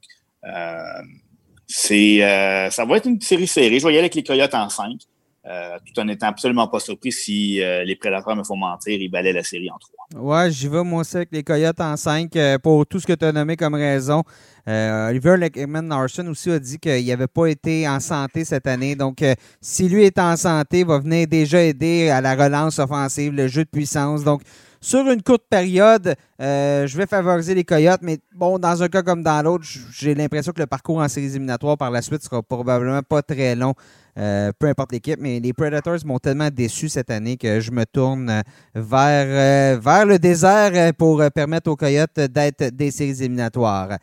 c'est, 1.72 2.24
euh, 2.24 2.68
ça 2.70 2.84
va 2.84 2.96
être 2.96 3.06
une 3.06 3.20
série 3.20 3.46
serrée. 3.46 3.78
Je 3.78 3.86
vais 3.86 3.92
y 3.92 3.96
aller 3.96 3.98
avec 4.00 4.16
les 4.16 4.24
Coyotes 4.24 4.54
en 4.54 4.68
5. 4.68 5.00
Euh, 5.46 5.78
tout 5.86 5.98
en 5.98 6.06
étant 6.08 6.26
absolument 6.26 6.68
pas 6.68 6.80
surpris 6.80 7.12
si 7.12 7.62
euh, 7.62 7.82
les 7.82 7.96
prédateurs 7.96 8.36
me 8.36 8.44
font 8.44 8.56
mentir, 8.56 9.00
ils 9.00 9.08
balaient 9.08 9.32
la 9.32 9.42
série 9.42 9.70
en 9.70 9.78
3. 10.12 10.22
Ouais, 10.22 10.50
j'y 10.50 10.68
vais 10.68 10.82
moi 10.84 11.00
aussi 11.00 11.16
avec 11.16 11.30
les 11.32 11.42
Coyotes 11.42 11.80
en 11.80 11.96
5 11.96 12.36
pour 12.62 12.86
tout 12.86 13.00
ce 13.00 13.06
que 13.06 13.14
tu 13.14 13.24
as 13.24 13.32
nommé 13.32 13.56
comme 13.56 13.74
raison. 13.74 14.22
Oliver 14.66 15.36
Leckman 15.36 15.88
Larson 15.88 16.26
aussi 16.26 16.50
a 16.50 16.58
dit 16.58 16.78
qu'il 16.78 17.06
n'avait 17.06 17.26
pas 17.26 17.46
été 17.46 17.88
en 17.88 18.00
santé 18.00 18.44
cette 18.44 18.66
année. 18.66 18.94
Donc, 18.94 19.24
si 19.60 19.88
lui 19.88 20.04
est 20.04 20.18
en 20.18 20.36
santé, 20.36 20.80
il 20.80 20.86
va 20.86 20.98
venir 20.98 21.26
déjà 21.26 21.62
aider 21.62 22.10
à 22.10 22.20
la 22.20 22.34
relance 22.34 22.78
offensive, 22.78 23.32
le 23.32 23.48
jeu 23.48 23.64
de 23.64 23.70
puissance. 23.70 24.22
Donc, 24.22 24.42
sur 24.82 25.10
une 25.10 25.22
courte 25.22 25.44
période, 25.50 26.14
euh, 26.40 26.86
je 26.86 26.96
vais 26.96 27.06
favoriser 27.06 27.54
les 27.54 27.64
Coyotes, 27.64 28.00
mais 28.00 28.18
bon, 28.34 28.58
dans 28.58 28.82
un 28.82 28.88
cas 28.88 29.02
comme 29.02 29.22
dans 29.22 29.42
l'autre, 29.42 29.64
j'ai 29.92 30.14
l'impression 30.14 30.52
que 30.52 30.60
le 30.60 30.66
parcours 30.66 30.98
en 30.98 31.08
séries 31.08 31.26
éliminatoires 31.26 31.76
par 31.76 31.90
la 31.90 32.00
suite 32.00 32.22
sera 32.22 32.42
probablement 32.42 33.02
pas 33.02 33.20
très 33.20 33.54
long, 33.54 33.74
euh, 34.18 34.52
peu 34.58 34.68
importe 34.68 34.92
l'équipe. 34.92 35.18
Mais 35.20 35.38
les 35.38 35.52
Predators 35.52 35.98
m'ont 36.06 36.18
tellement 36.18 36.48
déçu 36.50 36.88
cette 36.88 37.10
année 37.10 37.36
que 37.36 37.60
je 37.60 37.70
me 37.72 37.84
tourne 37.84 38.42
vers, 38.74 39.76
euh, 39.76 39.78
vers 39.78 40.06
le 40.06 40.18
désert 40.18 40.94
pour 40.94 41.22
permettre 41.34 41.70
aux 41.70 41.76
Coyotes 41.76 42.18
d'être 42.18 42.74
des 42.74 42.90
séries 42.90 43.22
éliminatoires. 43.22 43.98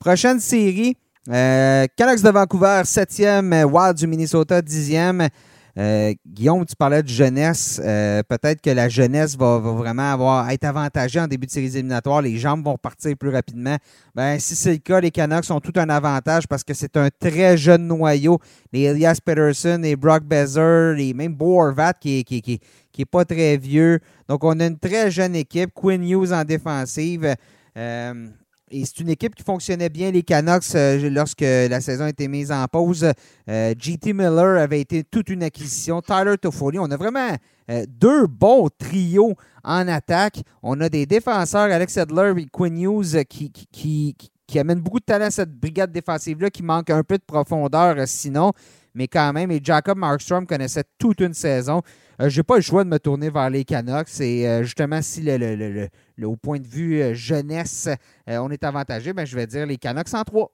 Prochaine 0.00 0.40
série. 0.40 0.96
Canucks 1.26 2.22
de 2.22 2.30
Vancouver, 2.30 2.82
7e, 2.84 3.64
Wild 3.64 3.96
du 3.96 4.06
Minnesota, 4.06 4.60
10e. 4.60 5.28
Euh, 5.78 6.14
Guillaume, 6.26 6.64
tu 6.64 6.74
parlais 6.74 7.02
de 7.02 7.08
jeunesse. 7.08 7.80
Euh, 7.84 8.22
peut-être 8.22 8.62
que 8.62 8.70
la 8.70 8.88
jeunesse 8.88 9.36
va, 9.36 9.58
vraiment 9.58 10.10
avoir, 10.10 10.48
être 10.50 10.64
avantagée 10.64 11.20
en 11.20 11.26
début 11.26 11.46
de 11.46 11.50
séries 11.50 11.66
éliminatoires. 11.66 12.22
Les 12.22 12.38
jambes 12.38 12.64
vont 12.64 12.78
partir 12.78 13.14
plus 13.16 13.28
rapidement. 13.28 13.76
Ben, 14.14 14.38
si 14.38 14.56
c'est 14.56 14.72
le 14.72 14.78
cas, 14.78 15.00
les 15.00 15.10
Canucks 15.10 15.50
ont 15.50 15.60
tout 15.60 15.74
un 15.76 15.88
avantage 15.90 16.46
parce 16.48 16.64
que 16.64 16.72
c'est 16.72 16.96
un 16.96 17.08
très 17.10 17.58
jeune 17.58 17.86
noyau. 17.86 18.38
Les 18.72 18.84
Elias 18.84 19.18
Peterson, 19.22 19.78
les 19.82 19.96
Brock 19.96 20.24
Bezer, 20.24 20.94
les 20.94 21.12
même 21.12 21.34
Bo 21.34 21.60
Horvat 21.60 21.92
qui 21.94 22.24
qui, 22.24 22.40
qui, 22.40 23.04
pas 23.04 23.24
très 23.26 23.58
vieux. 23.58 24.00
Donc, 24.28 24.44
on 24.44 24.58
a 24.60 24.66
une 24.66 24.78
très 24.78 25.10
jeune 25.10 25.36
équipe. 25.36 25.70
Quinn 25.74 26.02
Hughes 26.02 26.32
en 26.32 26.44
défensive. 26.44 27.34
Euh, 27.76 28.28
et 28.70 28.84
c'est 28.84 28.98
une 29.00 29.10
équipe 29.10 29.34
qui 29.34 29.44
fonctionnait 29.44 29.88
bien, 29.88 30.10
les 30.10 30.24
Canucks, 30.24 30.74
euh, 30.74 31.08
lorsque 31.08 31.42
la 31.42 31.80
saison 31.80 32.04
a 32.04 32.08
été 32.08 32.26
mise 32.26 32.50
en 32.50 32.66
pause. 32.66 33.06
Euh, 33.48 33.74
GT 33.78 34.12
Miller 34.12 34.60
avait 34.60 34.80
été 34.80 35.04
toute 35.04 35.28
une 35.28 35.44
acquisition. 35.44 36.02
Tyler 36.02 36.36
Toffoli. 36.36 36.78
On 36.80 36.90
a 36.90 36.96
vraiment 36.96 37.36
euh, 37.70 37.84
deux 37.88 38.26
bons 38.26 38.68
trios 38.76 39.34
en 39.62 39.86
attaque. 39.86 40.40
On 40.64 40.80
a 40.80 40.88
des 40.88 41.06
défenseurs, 41.06 41.70
Alex 41.70 41.96
Edler 41.96 42.32
et 42.38 42.46
Quinn 42.46 42.76
Hughes, 42.76 43.24
qui, 43.28 43.52
qui, 43.52 44.16
qui, 44.46 44.58
amènent 44.58 44.80
beaucoup 44.80 45.00
de 45.00 45.04
talent 45.04 45.26
à 45.26 45.30
cette 45.30 45.52
brigade 45.52 45.92
défensive-là, 45.92 46.50
qui 46.50 46.64
manque 46.64 46.90
un 46.90 47.04
peu 47.04 47.18
de 47.18 47.24
profondeur 47.24 47.96
sinon. 48.06 48.52
Mais 48.94 49.06
quand 49.06 49.32
même, 49.32 49.52
et 49.52 49.60
Jacob 49.62 49.98
Markstrom 49.98 50.46
connaissait 50.46 50.84
toute 50.98 51.20
une 51.20 51.34
saison. 51.34 51.82
Euh, 52.20 52.30
je 52.30 52.40
n'ai 52.40 52.42
pas 52.42 52.56
le 52.56 52.62
choix 52.62 52.84
de 52.84 52.88
me 52.88 52.98
tourner 52.98 53.30
vers 53.30 53.50
les 53.50 53.64
Canucks. 53.64 54.20
Et 54.20 54.48
euh, 54.48 54.62
justement, 54.62 55.02
si 55.02 55.22
le, 55.22 55.88
au 56.24 56.36
point 56.36 56.58
de 56.58 56.66
vue 56.66 57.02
euh, 57.02 57.14
jeunesse, 57.14 57.88
on 58.26 58.50
est 58.50 58.64
avantagé, 58.64 59.12
ben, 59.12 59.24
je 59.24 59.36
vais 59.36 59.46
dire 59.46 59.66
les 59.66 59.76
Canucks 59.76 60.14
en 60.14 60.24
trois. 60.24 60.50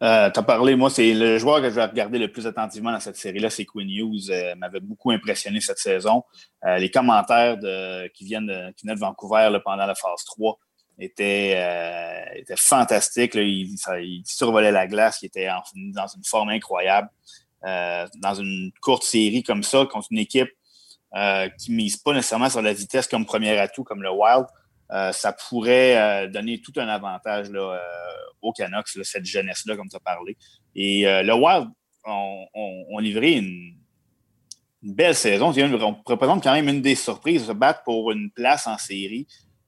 tu 0.00 0.06
as 0.06 0.30
parlé, 0.30 0.76
moi, 0.76 0.90
c'est 0.90 1.14
le 1.14 1.38
joueur 1.38 1.60
que 1.60 1.70
je 1.70 1.74
vais 1.74 1.84
regarder 1.84 2.18
le 2.18 2.30
plus 2.30 2.46
attentivement 2.46 2.92
dans 2.92 3.00
cette 3.00 3.16
série-là, 3.16 3.50
c'est 3.50 3.64
Quinn 3.64 3.88
Hughes. 3.88 4.30
m'avait 4.56 4.80
beaucoup 4.80 5.10
impressionné 5.10 5.60
cette 5.60 5.78
saison. 5.78 6.22
les 6.64 6.90
commentaires 6.90 7.56
qui, 8.14 8.24
viennent 8.24 8.46
de, 8.46 8.72
qui 8.72 8.86
de 8.86 8.98
Vancouver 8.98 9.58
pendant 9.64 9.86
la 9.86 9.94
phase 9.94 10.24
3 10.26 10.58
étaient, 10.98 11.56
fantastiques. 12.56 13.34
Il, 13.34 13.76
survolait 14.24 14.72
la 14.72 14.86
glace, 14.86 15.22
il 15.22 15.26
était 15.26 15.48
dans 15.92 16.06
une 16.06 16.24
forme 16.24 16.50
incroyable. 16.50 17.08
Euh, 17.64 18.06
dans 18.18 18.34
une 18.34 18.70
courte 18.82 19.02
série 19.02 19.42
comme 19.42 19.62
ça 19.62 19.86
contre 19.90 20.08
une 20.10 20.18
équipe 20.18 20.50
euh, 21.16 21.48
qui 21.58 21.72
ne 21.72 21.76
mise 21.76 21.96
pas 21.96 22.12
nécessairement 22.12 22.50
sur 22.50 22.62
la 22.62 22.72
vitesse 22.72 23.08
comme 23.08 23.24
premier 23.24 23.56
atout, 23.58 23.82
comme 23.82 24.02
le 24.02 24.10
Wild, 24.10 24.44
euh, 24.92 25.10
ça 25.12 25.32
pourrait 25.32 26.28
donner 26.28 26.60
tout 26.60 26.72
un 26.76 26.86
avantage 26.86 27.50
là, 27.50 27.80
aux 28.42 28.52
Canucks, 28.52 28.88
cette 29.02 29.24
jeunesse-là, 29.24 29.76
comme 29.76 29.88
tu 29.88 29.96
as 29.96 30.00
parlé. 30.00 30.36
Et 30.74 31.02
le 31.04 31.32
Wild 31.32 31.68
ont, 32.04 32.98
livré 32.98 33.32
une, 33.32 33.74
belle 34.82 35.16
saison. 35.16 35.52
On 35.52 35.96
représente 36.04 36.44
quand 36.44 36.52
même 36.52 36.68
une 36.68 36.82
des 36.82 36.94
surprises, 36.94 37.46
se 37.46 37.52
battre 37.52 37.82
pour 37.82 38.12
une 38.12 38.30
place 38.30 38.68
en 38.68 38.78
série. 38.78 39.26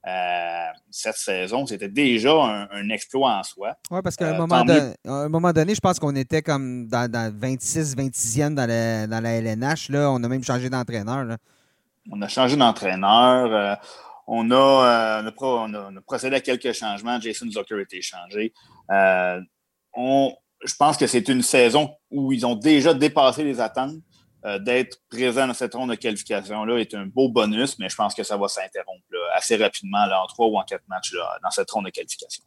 Euh, 0.09 0.69
cette 0.91 1.17
saison, 1.17 1.67
c'était 1.67 1.89
déjà 1.89 2.33
un, 2.71 2.89
exploit 2.89 3.39
en 3.39 3.43
soi. 3.43 3.77
Oui, 3.91 4.01
parce 4.03 4.17
qu'à 4.17 4.29
un, 4.29 4.41
euh, 4.41 4.95
un, 5.05 5.29
moment 5.29 5.53
donné, 5.53 5.75
je 5.75 5.81
pense 5.81 5.99
qu'on 5.99 6.17
était 6.17 6.41
comme 6.41 6.87
dans, 6.89 7.33
26, 7.35 7.95
26e 7.95 8.55
dans 8.55 8.67
la, 8.67 9.07
dans 9.07 9.23
la 9.23 9.33
LNH. 9.33 9.91
Là. 9.91 10.11
On 10.11 10.23
a 10.23 10.29
même 10.29 10.43
changé 10.43 10.71
d'entraîneur. 10.71 11.37
On 12.11 12.23
a 12.23 12.29
changé 12.29 12.57
d'entraîneur. 12.57 13.53
Euh, 13.53 13.75
on, 14.27 14.51
a, 14.51 15.23
on, 15.41 15.97
a, 15.97 16.01
procédé 16.07 16.37
à 16.37 16.41
quelques 16.41 16.73
changements. 16.73 17.21
Jason 17.21 17.51
Zucker 17.51 17.75
a 17.75 17.83
été 17.83 18.01
changé. 18.01 18.55
on, 19.95 20.33
je 20.65 20.75
pense 20.75 20.97
que 20.97 21.07
c'est 21.07 21.29
une 21.29 21.43
saison 21.43 21.91
où 22.11 22.33
ils 22.33 22.47
ont 22.47 22.55
déjà 22.55 22.95
dépassé 22.95 23.45
les 23.45 23.61
attentes. 23.61 23.97
Euh, 24.45 24.61
d'être 24.61 24.99
présent 25.11 25.49
dans 25.49 25.55
cette 25.55 25.75
ronde 25.75 25.91
de 25.91 25.97
qualification-là 25.97 26.79
est 26.79 26.95
un 26.95 27.07
beau 27.07 27.29
bonus, 27.29 27.77
mais 27.81 27.89
je 27.89 27.97
pense 27.97 28.15
que 28.15 28.23
ça 28.23 28.37
va 28.37 28.47
s'interrompre 28.47 29.03
assez 29.35 29.57
rapidement 29.57 30.07
là, 30.07 30.23
en 30.23 30.27
trois 30.29 30.47
ou 30.47 30.57
en 30.57 30.63
quatre 30.63 30.87
matchs 30.89 31.13
dans 31.43 31.51
cette 31.51 31.69
ronde 31.71 31.87
de 31.87 31.91
qualification. 31.91 32.45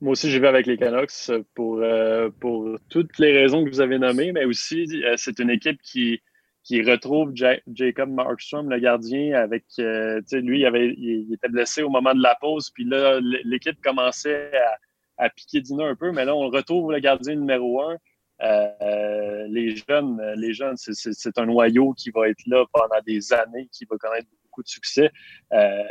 Moi 0.00 0.12
aussi, 0.12 0.30
j'y 0.30 0.38
vais 0.38 0.48
avec 0.48 0.66
les 0.66 0.78
Canucks 0.78 1.30
pour, 1.54 1.80
euh, 1.82 2.30
pour 2.40 2.78
toutes 2.88 3.18
les 3.18 3.36
raisons 3.36 3.62
que 3.62 3.68
vous 3.68 3.82
avez 3.82 3.98
nommées, 3.98 4.32
mais 4.32 4.46
aussi, 4.46 4.86
euh, 5.04 5.14
c'est 5.18 5.38
une 5.38 5.50
équipe 5.50 5.82
qui, 5.82 6.22
qui 6.64 6.82
retrouve 6.82 7.32
Jacob 7.34 8.08
Markstrom, 8.08 8.70
le 8.70 8.78
gardien, 8.78 9.34
avec, 9.34 9.64
lui, 9.76 10.60
il, 10.60 10.66
avait, 10.66 10.94
il, 10.96 11.34
était 11.34 11.48
blessé 11.48 11.82
au 11.82 11.90
moment 11.90 12.14
de 12.14 12.22
la 12.22 12.36
pause, 12.36 12.70
puis 12.70 12.84
là, 12.84 13.20
l'équipe 13.44 13.82
commençait 13.82 14.50
à, 14.56 15.24
à 15.24 15.28
piquer 15.28 15.60
du 15.60 15.74
nez 15.74 15.84
un 15.84 15.96
peu, 15.96 16.10
mais 16.12 16.24
là, 16.24 16.34
on 16.34 16.48
retrouve 16.48 16.92
le 16.92 17.00
gardien 17.00 17.34
numéro 17.34 17.82
un. 17.82 17.98
Euh, 18.42 19.46
les 19.48 19.76
jeunes, 19.76 20.20
les 20.36 20.52
jeunes, 20.52 20.76
c'est 20.76 21.38
un 21.38 21.46
noyau 21.46 21.92
qui 21.92 22.10
va 22.10 22.28
être 22.28 22.46
là 22.46 22.64
pendant 22.72 23.00
des 23.06 23.32
années, 23.32 23.68
qui 23.72 23.84
va 23.84 23.96
connaître 23.96 24.28
beaucoup 24.44 24.62
de 24.62 24.68
succès. 24.68 25.10
Euh, 25.52 25.82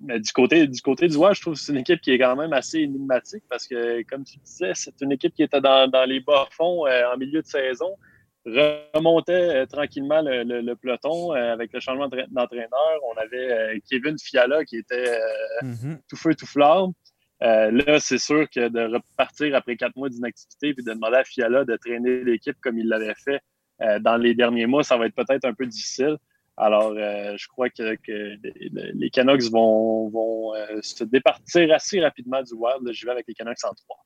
mais 0.00 0.20
du 0.20 0.32
côté 0.32 0.66
du 0.66 0.82
côté 0.82 1.06
du 1.06 1.14
je 1.14 1.40
trouve 1.40 1.54
que 1.54 1.60
c'est 1.60 1.72
une 1.72 1.78
équipe 1.78 2.00
qui 2.00 2.10
est 2.10 2.18
quand 2.18 2.36
même 2.36 2.52
assez 2.52 2.80
énigmatique 2.80 3.44
parce 3.48 3.66
que, 3.66 4.02
comme 4.02 4.24
tu 4.24 4.38
disais, 4.38 4.72
c'est 4.74 5.00
une 5.00 5.12
équipe 5.12 5.34
qui 5.34 5.42
était 5.42 5.60
dans, 5.60 6.06
les 6.06 6.20
bas-fonds 6.20 6.86
euh, 6.86 7.12
en 7.12 7.16
milieu 7.16 7.40
de 7.40 7.46
saison, 7.46 7.96
remontait 8.44 9.66
tranquillement 9.68 10.20
le, 10.22 10.74
peloton 10.74 11.32
avec 11.32 11.72
le 11.72 11.80
changement 11.80 12.08
d'entraîneur. 12.08 13.00
On 13.10 13.16
avait 13.18 13.80
Kevin 13.88 14.18
Fiala 14.18 14.64
qui 14.64 14.76
était 14.76 15.18
mm-hmm. 15.62 16.00
tout 16.08 16.16
feu, 16.16 16.34
tout 16.34 16.46
flamme. 16.46 16.92
Euh, 17.42 17.70
là, 17.70 17.98
c'est 18.00 18.18
sûr 18.18 18.48
que 18.48 18.68
de 18.68 18.94
repartir 18.94 19.54
après 19.54 19.76
quatre 19.76 19.96
mois 19.96 20.08
d'inactivité 20.08 20.68
et 20.68 20.74
de 20.74 20.82
demander 20.82 21.16
à 21.16 21.24
Fiala 21.24 21.64
de 21.64 21.76
traîner 21.76 22.22
l'équipe 22.22 22.56
comme 22.60 22.78
il 22.78 22.88
l'avait 22.88 23.14
fait 23.22 23.40
euh, 23.82 23.98
dans 23.98 24.16
les 24.16 24.34
derniers 24.34 24.66
mois, 24.66 24.84
ça 24.84 24.96
va 24.96 25.06
être 25.06 25.14
peut-être 25.14 25.44
un 25.44 25.52
peu 25.52 25.66
difficile. 25.66 26.16
Alors, 26.56 26.94
euh, 26.96 27.34
je 27.36 27.48
crois 27.48 27.68
que, 27.68 27.96
les 28.94 29.10
Canucks 29.10 29.50
vont, 29.50 30.52
se 30.82 31.02
départir 31.02 31.72
assez 31.74 32.00
rapidement 32.00 32.40
du 32.42 32.54
Wild. 32.54 32.92
Je 32.92 33.04
vais 33.04 33.12
avec 33.12 33.26
les 33.26 33.34
Canucks 33.34 33.64
en 33.64 33.74
trois. 33.74 33.96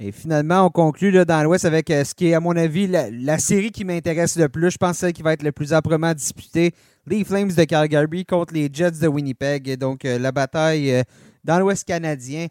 Et 0.00 0.10
finalement, 0.10 0.66
on 0.66 0.70
conclut 0.70 1.10
là, 1.10 1.24
dans 1.24 1.42
l'Ouest 1.42 1.66
avec 1.66 1.88
ce 1.88 2.14
qui 2.14 2.28
est, 2.28 2.34
à 2.34 2.40
mon 2.40 2.56
avis, 2.56 2.86
la, 2.88 3.38
série 3.38 3.70
qui 3.70 3.84
m'intéresse 3.84 4.36
le 4.36 4.48
plus. 4.48 4.70
Je 4.70 4.78
pense 4.78 4.96
celle 4.96 5.12
qui 5.12 5.22
va 5.22 5.34
être 5.34 5.42
le 5.42 5.52
plus 5.52 5.74
âprement 5.74 6.14
disputée. 6.14 6.72
Les 7.06 7.22
Flames 7.22 7.52
de 7.52 7.64
Calgary 7.64 8.24
contre 8.24 8.54
les 8.54 8.70
Jets 8.72 9.02
de 9.02 9.06
Winnipeg. 9.06 9.68
Et 9.68 9.76
donc, 9.76 10.04
la 10.04 10.32
bataille 10.32 11.04
dans 11.44 11.58
l'Ouest 11.58 11.86
canadien. 11.86 12.46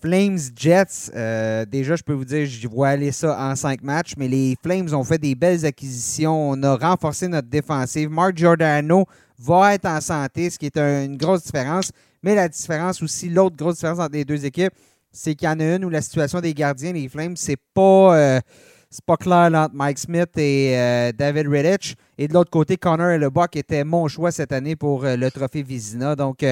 Flames 0.00 0.38
Jets, 0.56 1.10
déjà, 1.70 1.94
je 1.94 2.02
peux 2.02 2.12
vous 2.12 2.24
dire, 2.24 2.46
je 2.46 2.66
vois 2.66 2.88
aller 2.88 3.12
ça 3.12 3.38
en 3.38 3.54
cinq 3.54 3.80
matchs, 3.82 4.14
mais 4.16 4.26
les 4.26 4.56
Flames 4.60 4.92
ont 4.92 5.04
fait 5.04 5.18
des 5.18 5.36
belles 5.36 5.64
acquisitions. 5.64 6.50
On 6.50 6.62
a 6.64 6.74
renforcé 6.74 7.28
notre 7.28 7.46
défensive. 7.48 8.10
Mark 8.10 8.36
Giordano 8.36 9.04
va 9.38 9.74
être 9.74 9.86
en 9.86 10.00
santé, 10.00 10.50
ce 10.50 10.58
qui 10.58 10.66
est 10.66 10.76
une 10.76 11.16
grosse 11.16 11.44
différence. 11.44 11.92
Mais 12.22 12.34
la 12.34 12.48
différence 12.48 13.00
aussi, 13.02 13.28
l'autre 13.28 13.56
grosse 13.56 13.76
différence 13.76 14.00
entre 14.00 14.14
les 14.14 14.24
deux 14.24 14.44
équipes, 14.44 14.72
c'est 15.12 15.34
qu'il 15.34 15.48
y 15.48 15.50
en 15.50 15.60
a 15.60 15.76
une 15.76 15.84
où 15.84 15.88
la 15.88 16.02
situation 16.02 16.40
des 16.40 16.54
gardiens, 16.54 16.92
les 16.92 17.08
Flames, 17.08 17.36
c'est 17.36 17.58
pas, 17.74 18.16
euh, 18.16 18.40
pas 19.06 19.16
clair 19.16 19.50
entre 19.54 19.74
Mike 19.74 19.98
Smith 19.98 20.36
et 20.36 20.76
euh, 20.76 21.12
David 21.12 21.46
Riddich. 21.48 21.94
Et 22.18 22.28
de 22.28 22.34
l'autre 22.34 22.50
côté, 22.50 22.76
Connor 22.76 23.10
et 23.10 23.18
Lebuck 23.18 23.56
étaient 23.56 23.84
mon 23.84 24.08
choix 24.08 24.32
cette 24.32 24.52
année 24.52 24.76
pour 24.76 25.04
euh, 25.04 25.16
le 25.16 25.30
trophée 25.30 25.62
Vizina. 25.62 26.16
Donc, 26.16 26.44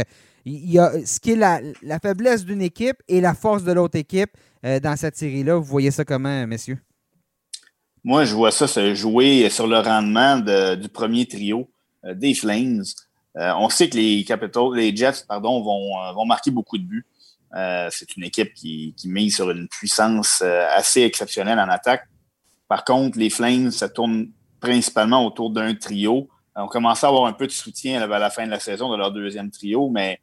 il 0.46 0.70
y 0.70 0.78
a 0.78 0.92
ce 1.04 1.20
qui 1.20 1.32
est 1.32 1.36
la, 1.36 1.60
la 1.82 1.98
faiblesse 1.98 2.44
d'une 2.44 2.62
équipe 2.62 2.96
et 3.08 3.20
la 3.20 3.34
force 3.34 3.64
de 3.64 3.72
l'autre 3.72 3.98
équipe 3.98 4.30
dans 4.62 4.96
cette 4.96 5.16
série-là. 5.16 5.56
Vous 5.56 5.64
voyez 5.64 5.90
ça 5.90 6.04
comment, 6.04 6.46
messieurs? 6.46 6.78
Moi, 8.02 8.24
je 8.24 8.34
vois 8.34 8.50
ça 8.50 8.66
se 8.66 8.94
jouer 8.94 9.48
sur 9.50 9.66
le 9.66 9.78
rendement 9.78 10.38
du 10.76 10.88
premier 10.88 11.26
trio 11.26 11.68
des 12.04 12.34
Flames. 12.34 12.82
on 13.34 13.68
sait 13.68 13.88
que 13.88 13.96
les 13.96 14.24
Capitals, 14.24 14.74
les 14.74 14.94
Jets, 14.94 15.24
pardon, 15.28 15.62
vont, 15.62 16.12
vont 16.14 16.26
marquer 16.26 16.50
beaucoup 16.50 16.78
de 16.78 16.84
buts. 16.84 17.06
Euh, 17.54 17.88
c'est 17.90 18.16
une 18.16 18.24
équipe 18.24 18.52
qui, 18.54 18.94
mise 19.04 19.36
sur 19.36 19.50
une 19.50 19.68
puissance 19.68 20.42
euh, 20.44 20.66
assez 20.74 21.02
exceptionnelle 21.02 21.58
en 21.58 21.68
attaque. 21.68 22.06
Par 22.68 22.84
contre, 22.84 23.18
les 23.18 23.30
Flames, 23.30 23.70
ça 23.70 23.88
tourne 23.88 24.30
principalement 24.60 25.24
autour 25.24 25.50
d'un 25.50 25.74
trio. 25.74 26.28
Euh, 26.56 26.62
on 26.62 26.66
commence 26.66 27.04
à 27.04 27.08
avoir 27.08 27.26
un 27.26 27.32
peu 27.32 27.46
de 27.46 27.52
soutien 27.52 28.02
à 28.02 28.18
la 28.18 28.30
fin 28.30 28.44
de 28.46 28.50
la 28.50 28.60
saison 28.60 28.90
de 28.90 28.96
leur 28.96 29.12
deuxième 29.12 29.50
trio, 29.50 29.88
mais 29.88 30.20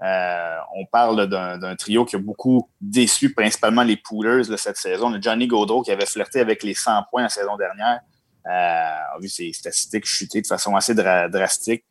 on 0.00 0.86
parle 0.90 1.26
d'un 1.26 1.76
trio 1.76 2.04
qui 2.04 2.16
a 2.16 2.18
beaucoup 2.18 2.68
déçu, 2.80 3.32
principalement 3.32 3.82
les 3.82 3.96
Poolers 3.96 4.44
cette 4.58 4.76
saison. 4.76 5.10
Le 5.10 5.20
Johnny 5.20 5.46
Gaudreau, 5.46 5.82
qui 5.82 5.90
avait 5.90 6.06
flirté 6.06 6.40
avec 6.40 6.62
les 6.62 6.74
100 6.74 7.04
points 7.10 7.22
la 7.22 7.28
saison 7.28 7.56
dernière, 7.56 8.00
a 8.44 9.18
vu 9.20 9.28
ses 9.28 9.52
statistiques 9.52 10.04
chuter 10.04 10.42
de 10.42 10.46
façon 10.46 10.76
assez 10.76 10.94
drastique. 10.94 11.84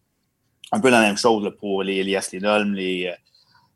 Un 0.72 0.80
peu 0.80 0.89
la 0.89 1.01
même 1.01 1.18
chose 1.18 1.51
pour 1.60 1.84
les 1.84 1.97
Elias 1.97 2.30
Lidolm, 2.32 2.74
les, 2.74 3.14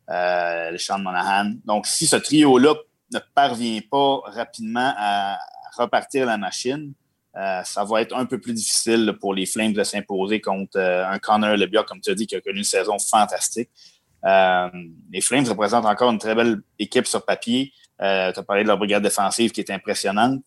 euh, 0.09 0.71
le 0.71 0.77
Sean 0.77 0.99
Monahan. 0.99 1.51
Donc, 1.65 1.85
si 1.85 2.07
ce 2.07 2.15
trio-là 2.15 2.75
ne 3.11 3.19
parvient 3.35 3.81
pas 3.91 4.21
rapidement 4.25 4.93
à 4.97 5.37
repartir 5.77 6.25
la 6.25 6.37
machine, 6.37 6.93
euh, 7.35 7.61
ça 7.63 7.83
va 7.83 8.01
être 8.01 8.15
un 8.15 8.25
peu 8.25 8.39
plus 8.39 8.53
difficile 8.53 9.15
pour 9.19 9.33
les 9.33 9.45
Flames 9.45 9.73
de 9.73 9.83
s'imposer 9.83 10.39
contre 10.39 10.77
euh, 10.77 11.05
un 11.05 11.19
Connor 11.19 11.57
LeBioc, 11.57 11.85
comme 11.85 11.99
tu 11.99 12.09
as 12.09 12.15
dit, 12.15 12.25
qui 12.25 12.35
a 12.35 12.41
connu 12.41 12.59
une 12.59 12.63
saison 12.63 12.97
fantastique. 12.97 13.69
Les 14.23 15.21
Flames 15.21 15.45
représentent 15.45 15.85
encore 15.85 16.11
une 16.11 16.19
très 16.19 16.35
belle 16.35 16.61
équipe 16.79 17.07
sur 17.07 17.23
papier. 17.25 17.71
tu 17.99 18.05
as 18.05 18.43
parlé 18.43 18.63
de 18.63 18.67
leur 18.67 18.77
brigade 18.77 19.03
défensive 19.03 19.51
qui 19.51 19.61
est 19.61 19.71
impressionnante, 19.71 20.41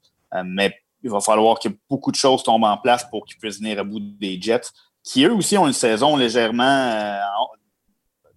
mais 0.44 0.74
il 1.02 1.10
va 1.10 1.20
falloir 1.20 1.58
que 1.58 1.68
beaucoup 1.88 2.10
de 2.10 2.16
choses 2.16 2.42
tombent 2.42 2.64
en 2.64 2.76
place 2.76 3.08
pour 3.08 3.24
qu'ils 3.24 3.38
puissent 3.38 3.58
venir 3.58 3.78
à 3.78 3.84
bout 3.84 4.00
des 4.00 4.40
Jets, 4.40 4.68
qui 5.02 5.24
eux 5.24 5.32
aussi 5.32 5.56
ont 5.56 5.66
une 5.66 5.72
saison 5.72 6.16
légèrement 6.16 7.18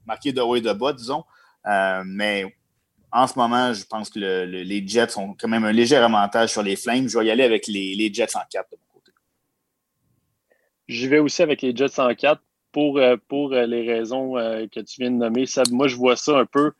marqué 0.05 0.31
de 0.31 0.41
haut 0.41 0.55
et 0.55 0.61
de 0.61 0.73
bas, 0.73 0.93
disons. 0.93 1.23
Euh, 1.65 2.03
mais 2.05 2.55
en 3.11 3.27
ce 3.27 3.37
moment, 3.37 3.73
je 3.73 3.85
pense 3.85 4.09
que 4.09 4.19
les 4.19 4.87
Jets 4.87 5.17
ont 5.17 5.35
quand 5.39 5.47
même 5.47 5.65
un 5.65 5.71
léger 5.71 5.95
avantage 5.95 6.51
sur 6.51 6.63
les 6.63 6.75
Flames. 6.75 7.07
Je 7.07 7.17
vais 7.17 7.25
y 7.25 7.31
aller 7.31 7.43
avec 7.43 7.67
les, 7.67 8.13
Jets 8.13 8.35
en 8.35 8.41
4 8.49 8.71
de 8.71 8.77
mon 8.77 8.93
côté. 8.93 9.11
J'y 10.87 11.07
vais 11.07 11.19
aussi 11.19 11.41
avec 11.41 11.61
les 11.61 11.75
Jets 11.75 11.99
en 11.99 12.13
4 12.13 12.41
pour, 12.73 12.97
euh, 12.97 13.15
pour 13.29 13.53
euh, 13.53 13.65
les 13.65 13.89
raisons 13.89 14.33
que 14.33 14.79
tu 14.81 15.01
viens 15.01 15.11
de 15.11 15.15
nommer. 15.15 15.45
moi, 15.71 15.87
je 15.87 15.95
vois 15.95 16.15
ça 16.15 16.37
un 16.37 16.45
peu 16.45 16.71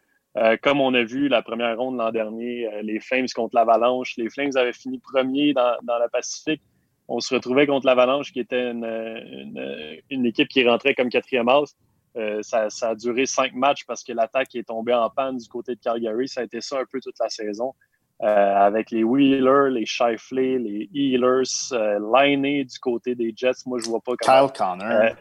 comme 0.64 0.82
on 0.82 0.96
a 0.96 1.04
vu 1.04 1.28
la 1.28 1.44
première 1.44 1.78
ronde 1.78 1.98
l'an 1.98 2.12
dernier, 2.12 2.68
les 2.82 3.00
Flames 3.00 3.28
contre 3.36 3.56
l'Avalanche. 3.56 4.18
Les 4.18 4.32
Flames 4.32 4.50
avaient 4.56 4.74
fini 4.74 4.98
premier 4.98 5.54
dans, 5.54 5.78
dans 5.84 6.00
la 6.00 6.10
Pacifique. 6.10 6.64
On 7.08 7.20
se 7.20 7.36
retrouvait 7.36 7.68
contre 7.68 7.86
l'Avalanche, 7.86 8.34
qui 8.34 8.40
était 8.40 8.72
une, 8.72 10.02
une, 10.10 10.26
équipe 10.26 10.48
qui 10.48 10.68
rentrait 10.68 10.96
comme 10.96 11.10
quatrième 11.10 11.50
as. 11.50 11.76
Euh, 12.16 12.42
ça, 12.44 12.68
a 12.82 12.96
duré 12.96 13.26
cinq 13.26 13.54
matchs 13.54 13.86
parce 13.86 14.04
que 14.04 14.14
l'attaque 14.14 14.54
est 14.56 14.68
tombée 14.68 14.94
en 14.94 15.10
panne 15.10 15.38
du 15.38 15.48
côté 15.48 15.76
de 15.76 15.80
Calgary. 15.80 16.28
Ça 16.28 16.42
a 16.42 16.44
été 16.44 16.62
ça 16.62 16.80
un 16.80 16.86
peu 16.92 17.00
toute 17.02 17.18
la 17.20 17.30
saison. 17.30 17.74
Euh, 18.22 18.56
avec 18.56 18.92
les 18.92 19.04
Wheelers, 19.04 19.72
les 19.72 19.86
Shifley, 19.86 20.60
les 20.60 20.90
Healers, 20.94 21.74
euh, 21.74 22.00
Liney 22.14 22.64
du 22.64 22.80
côté 22.80 23.16
des 23.16 23.34
Jets. 23.36 23.66
Moi, 23.66 23.80
je 23.80 23.90
vois 23.90 24.00
pas 24.00 24.14
comment. 24.16 24.48
Kyle 24.48 24.58
Connor. 24.58 25.16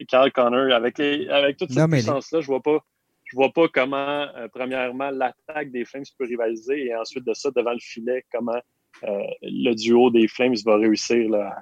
Euh, 0.00 0.04
Kyle 0.08 0.32
Connor. 0.32 0.72
Avec, 0.72 0.98
les, 0.98 1.28
avec 1.28 1.56
toute 1.56 1.72
cette 1.72 1.90
puissance-là, 1.90 2.40
je 2.40 2.46
vois 2.46 2.62
pas. 2.62 2.78
Je 3.24 3.36
vois 3.36 3.52
pas 3.52 3.68
comment, 3.68 4.26
premièrement, 4.52 5.10
l'attaque 5.10 5.70
des 5.70 5.84
Flames 5.84 6.02
peut 6.18 6.24
rivaliser 6.24 6.86
et 6.86 6.96
ensuite 6.96 7.24
de 7.24 7.32
ça, 7.32 7.52
devant 7.54 7.70
le 7.70 7.78
filet, 7.78 8.24
comment 8.32 8.60
le 9.04 9.72
duo 9.74 10.10
des 10.10 10.26
Flames 10.26 10.56
va 10.64 10.74
réussir 10.76 11.30
là, 11.30 11.56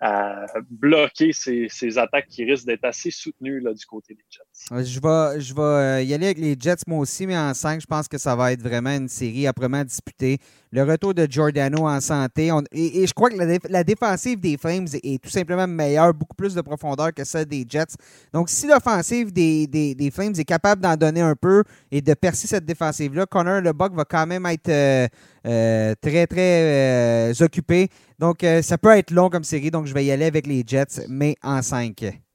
à 0.00 0.46
bloquer 0.70 1.32
ces, 1.32 1.98
attaques 1.98 2.28
qui 2.28 2.44
risquent 2.44 2.66
d'être 2.66 2.84
assez 2.84 3.10
soutenues 3.10 3.60
là, 3.60 3.74
du 3.74 3.84
côté 3.84 4.14
des 4.14 4.24
Jets. 4.30 4.42
Je 4.70 5.00
vais, 5.00 5.40
je 5.40 5.54
vais 5.54 5.62
euh, 5.62 6.02
y 6.02 6.12
aller 6.12 6.26
avec 6.26 6.38
les 6.38 6.54
Jets 6.58 6.82
moi 6.86 6.98
aussi, 6.98 7.26
mais 7.26 7.38
en 7.38 7.54
5, 7.54 7.80
je 7.80 7.86
pense 7.86 8.06
que 8.06 8.18
ça 8.18 8.36
va 8.36 8.52
être 8.52 8.60
vraiment 8.62 8.90
une 8.90 9.08
série 9.08 9.46
âprement 9.46 9.82
disputée. 9.82 10.38
Le 10.70 10.82
retour 10.82 11.14
de 11.14 11.26
Giordano 11.30 11.88
en 11.88 12.00
santé. 12.02 12.50
et, 12.72 13.06
je 13.06 13.14
crois 13.14 13.30
que 13.30 13.36
la, 13.70 13.82
défensive 13.82 14.38
des 14.38 14.58
Flames 14.58 14.86
est, 15.02 15.22
tout 15.22 15.30
simplement 15.30 15.66
meilleure, 15.66 16.12
beaucoup 16.12 16.36
plus 16.36 16.54
de 16.54 16.60
profondeur 16.60 17.14
que 17.14 17.24
celle 17.24 17.46
des 17.46 17.64
Jets. 17.66 17.96
Donc, 18.34 18.50
si 18.50 18.66
l'offensive 18.66 19.32
des, 19.32 20.10
Flames 20.12 20.34
est 20.36 20.44
capable 20.44 20.82
d'en 20.82 20.96
donner 20.96 21.22
un 21.22 21.34
peu 21.34 21.64
et 21.90 22.02
de 22.02 22.12
percer 22.12 22.46
cette 22.46 22.66
défensive-là, 22.66 23.24
Connor 23.24 23.62
LeBuck 23.62 23.94
va 23.94 24.04
quand 24.04 24.26
même 24.26 24.44
être 24.44 24.68
euh, 24.68 25.08
euh, 25.46 25.94
très, 26.02 26.26
très 26.26 27.42
occupé. 27.42 27.88
Donc, 28.18 28.44
ça 28.60 28.76
peut 28.76 28.94
être 28.94 29.12
long 29.12 29.30
comme 29.30 29.44
série. 29.44 29.70
Donc, 29.70 29.86
je 29.86 29.94
vais 29.94 30.04
y 30.04 30.10
aller 30.10 30.26
avec 30.26 30.46
les 30.46 30.62
Jets, 30.66 31.06
mais 31.08 31.36
en 31.42 31.62
5. 31.62 32.27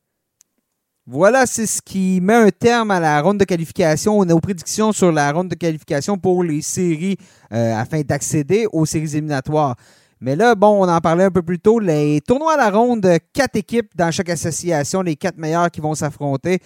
Voilà, 1.06 1.45
c'est 1.45 1.66
ce 1.66 1.82
qui 1.82 2.22
met 2.22 2.34
un 2.34 2.49
terme 2.49 2.89
à 2.89 2.97
la 2.97 3.22
ronde 3.22 3.38
de 3.38 3.43
qualification, 3.43 4.20
aux 4.20 4.39
prédictions 4.39 4.93
sur 4.93 5.12
la 5.12 5.34
ronde 5.34 5.49
de 5.49 5.56
qualification 5.56 6.18
pour 6.18 6.45
les 6.45 6.62
séries 6.62 7.18
euh, 7.51 7.76
afin 7.76 8.04
d'accéder 8.04 8.68
aux 8.72 8.86
séries 8.86 9.12
éliminatoires. 9.12 9.76
Mais 10.22 10.38
là, 10.38 10.56
bon, 10.56 10.82
on 10.82 10.88
en 10.88 11.01
parlait 11.01 11.26
un 11.26 11.32
peu 11.32 11.41
plus 11.41 11.60
tôt, 11.60 11.78
les 11.80 12.22
tournois 12.22 12.54
à 12.54 12.58
la 12.58 12.70
ronde, 12.70 13.06
quatre 13.34 13.58
équipes 13.58 13.89
dans 13.97 14.12
chaque 14.12 14.30
association, 14.30 15.01
les 15.01 15.18
quatre 15.18 15.38
meilleurs 15.38 15.70
qui 15.70 15.82
vont 15.82 15.93
s'affronter. 15.93 16.60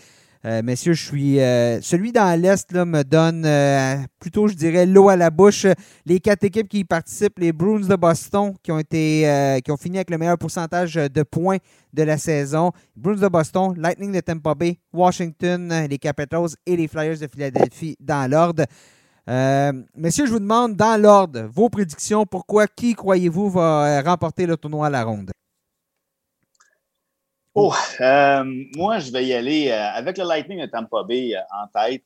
Euh, 0.47 0.61
messieurs, 0.63 0.93
je 0.93 1.03
suis 1.03 1.41
euh, 1.41 1.81
celui 1.81 2.13
dans 2.13 2.39
l'Est 2.39 2.71
me 2.71 3.03
donne 3.03 3.43
euh, 3.45 3.97
plutôt, 4.17 4.47
je 4.47 4.53
dirais, 4.53 4.85
l'eau 4.85 5.09
à 5.09 5.17
la 5.17 5.29
bouche. 5.29 5.65
Les 6.05 6.21
quatre 6.21 6.45
équipes 6.45 6.69
qui 6.69 6.79
y 6.79 6.83
participent, 6.85 7.37
les 7.39 7.51
Bruins 7.51 7.85
de 7.85 7.95
Boston, 7.97 8.53
qui 8.63 8.71
ont 8.71 8.79
été 8.79 9.61
qui 9.65 9.71
ont 9.71 9.77
fini 9.77 9.97
avec 9.97 10.09
le 10.09 10.17
meilleur 10.17 10.37
pourcentage 10.37 10.93
de 10.93 11.23
points 11.23 11.57
de 11.91 12.03
la 12.03 12.17
saison. 12.17 12.71
Bruins 12.95 13.19
de 13.19 13.27
Boston, 13.27 13.73
Lightning 13.77 14.13
de 14.13 14.21
Tampa 14.21 14.55
Bay, 14.55 14.79
Washington, 14.93 15.85
les 15.89 15.97
Capitals 15.97 16.51
et 16.65 16.77
les 16.77 16.87
Flyers 16.87 17.19
de 17.19 17.27
Philadelphie 17.27 17.97
dans 17.99 18.31
l'ordre. 18.31 18.63
messieurs, 19.97 20.27
je 20.27 20.31
vous 20.31 20.39
demande 20.39 20.77
dans 20.77 21.01
l'ordre 21.01 21.49
vos 21.53 21.67
prédictions. 21.67 22.25
Pourquoi, 22.25 22.67
qui 22.67 22.93
croyez-vous 22.93 23.49
va 23.49 24.01
remporter 24.01 24.45
le 24.45 24.55
tournoi 24.55 24.87
à 24.87 24.89
la 24.89 25.03
ronde? 25.03 25.31
Oh, 27.59 27.73
euh, 28.01 28.43
moi, 28.75 28.99
je 28.99 29.11
vais 29.11 29.25
y 29.25 29.33
aller 29.33 29.69
euh, 29.71 29.89
avec 29.95 30.19
le 30.19 30.25
Lightning 30.25 30.61
de 30.61 30.67
Tampa 30.67 31.01
Bay 31.01 31.35
euh, 31.35 31.39
en 31.51 31.65
tête. 31.65 32.03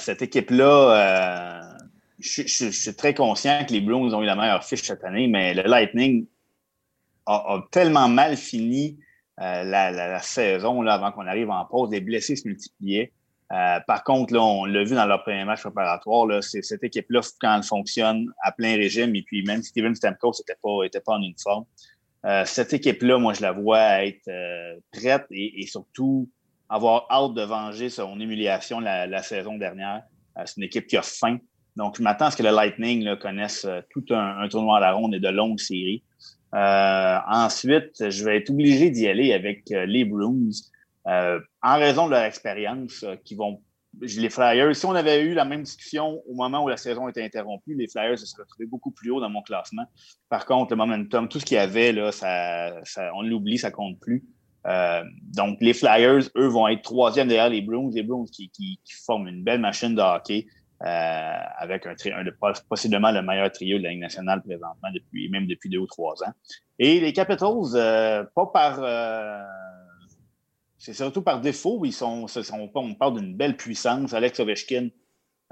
cette 0.00 0.22
équipe-là, 0.22 1.76
je, 2.18 2.70
suis 2.70 2.96
très 2.96 3.12
conscient 3.12 3.62
que 3.66 3.74
les 3.74 3.82
Blues 3.82 4.14
ont 4.14 4.22
eu 4.22 4.24
la 4.24 4.36
meilleure 4.36 4.64
fiche 4.64 4.80
cette 4.80 5.04
année, 5.04 5.26
mais 5.26 5.52
le 5.52 5.64
Lightning 5.64 6.26
a, 7.26 7.62
tellement 7.70 8.08
mal 8.08 8.38
fini 8.38 8.98
la, 9.36 10.18
saison 10.22 10.80
là, 10.80 10.94
avant 10.94 11.12
qu'on 11.12 11.26
arrive 11.26 11.50
en 11.50 11.66
pause. 11.66 11.90
Les 11.90 12.00
blessés 12.00 12.36
se 12.36 12.48
multipliaient. 12.48 13.12
par 13.86 14.02
contre, 14.02 14.32
là, 14.32 14.42
on 14.42 14.64
l'a 14.64 14.82
vu 14.82 14.94
dans 14.94 15.04
leur 15.04 15.22
premier 15.24 15.44
match 15.44 15.60
préparatoire, 15.60 16.24
là, 16.26 16.40
cette 16.40 16.82
équipe-là, 16.82 17.20
quand 17.38 17.54
elle 17.54 17.64
fonctionne 17.64 18.32
à 18.42 18.50
plein 18.50 18.76
régime, 18.76 19.14
et 19.14 19.22
puis 19.22 19.42
même 19.42 19.62
Steven 19.62 19.94
Stamkos 19.94 20.32
n'était 20.38 20.58
pas, 20.62 20.84
était 20.86 21.00
pas 21.00 21.12
en 21.12 21.22
uniforme, 21.22 21.66
euh, 22.26 22.44
cette 22.44 22.72
équipe-là, 22.72 23.18
moi, 23.18 23.32
je 23.32 23.42
la 23.42 23.52
vois 23.52 24.04
être 24.04 24.28
euh, 24.28 24.76
prête 24.92 25.26
et, 25.30 25.66
surtout 25.66 26.28
avoir 26.68 27.06
hâte 27.10 27.34
de 27.34 27.42
venger 27.42 27.88
son 27.88 28.18
humiliation 28.20 28.80
la, 28.80 29.22
saison 29.22 29.56
dernière. 29.56 30.02
Euh, 30.38 30.42
c'est 30.44 30.58
une 30.58 30.64
équipe 30.64 30.86
qui 30.86 30.96
a 30.96 31.02
faim. 31.02 31.38
Donc, 31.76 31.96
je 31.96 32.02
m'attends 32.02 32.26
à 32.26 32.30
ce 32.30 32.36
que 32.36 32.42
le 32.42 32.50
Lightning 32.50 33.16
connaisse 33.16 33.66
tout 33.90 34.04
un, 34.10 34.46
tournoi 34.48 34.76
à 34.78 34.80
la 34.80 34.92
ronde 34.92 35.14
et 35.14 35.20
de 35.20 35.28
longues 35.28 35.60
séries. 35.60 36.02
ensuite, 36.52 38.10
je 38.10 38.24
vais 38.24 38.38
être 38.38 38.50
obligé 38.50 38.90
d'y 38.90 39.06
aller 39.08 39.32
avec 39.32 39.62
les 39.70 40.04
Bruins 40.04 40.50
en 41.06 41.78
raison 41.78 42.06
de 42.06 42.10
leur 42.10 42.24
expérience 42.24 43.04
qui 43.24 43.36
vont 43.36 43.62
les 43.98 44.30
Flyers, 44.30 44.74
si 44.74 44.86
on 44.86 44.94
avait 44.94 45.22
eu 45.22 45.34
la 45.34 45.44
même 45.44 45.62
discussion 45.62 46.22
au 46.26 46.34
moment 46.34 46.62
où 46.62 46.68
la 46.68 46.76
saison 46.76 47.08
était 47.08 47.24
interrompue, 47.24 47.74
les 47.74 47.88
Flyers 47.88 48.18
se 48.18 48.26
seraient 48.26 48.42
retrouvés 48.42 48.66
beaucoup 48.66 48.90
plus 48.90 49.10
haut 49.10 49.20
dans 49.20 49.30
mon 49.30 49.42
classement. 49.42 49.84
Par 50.28 50.46
contre, 50.46 50.72
le 50.72 50.76
momentum, 50.76 51.28
tout 51.28 51.40
ce 51.40 51.44
qu'il 51.44 51.56
y 51.56 51.58
avait, 51.58 51.92
là, 51.92 52.12
ça, 52.12 52.72
on 53.14 53.22
l'oublie, 53.22 53.58
ça 53.58 53.70
compte 53.70 53.98
plus. 54.00 54.24
Euh, 54.66 55.02
donc, 55.34 55.58
les 55.60 55.74
Flyers, 55.74 56.30
eux, 56.36 56.46
vont 56.46 56.68
être 56.68 56.82
troisième 56.82 57.28
derrière 57.28 57.50
les 57.50 57.62
Bruins. 57.62 57.90
Les 57.92 58.02
Bruins 58.02 58.24
qui, 58.30 58.80
forment 59.04 59.28
une 59.28 59.42
belle 59.42 59.60
machine 59.60 59.94
de 59.94 60.02
hockey. 60.02 60.46
avec 60.80 61.86
un, 61.86 61.94
possiblement 62.68 63.10
le 63.10 63.22
meilleur 63.22 63.50
trio 63.50 63.78
de 63.78 63.82
la 63.82 63.90
Ligue 63.90 64.00
nationale 64.00 64.40
présentement, 64.42 64.88
depuis, 64.94 65.28
même 65.30 65.46
depuis 65.46 65.68
deux 65.68 65.78
ou 65.78 65.86
trois 65.86 66.14
ans. 66.22 66.32
Et 66.78 67.00
les 67.00 67.12
Capitals, 67.12 68.28
pas 68.34 68.46
par 68.52 68.80
c'est 70.80 70.94
surtout 70.94 71.20
par 71.20 71.40
défaut. 71.42 71.82
Ils 71.84 71.92
sont, 71.92 72.26
on 72.74 72.94
parle 72.94 73.20
d'une 73.20 73.36
belle 73.36 73.56
puissance. 73.56 74.14
Alex 74.14 74.40
Ovechkin 74.40 74.88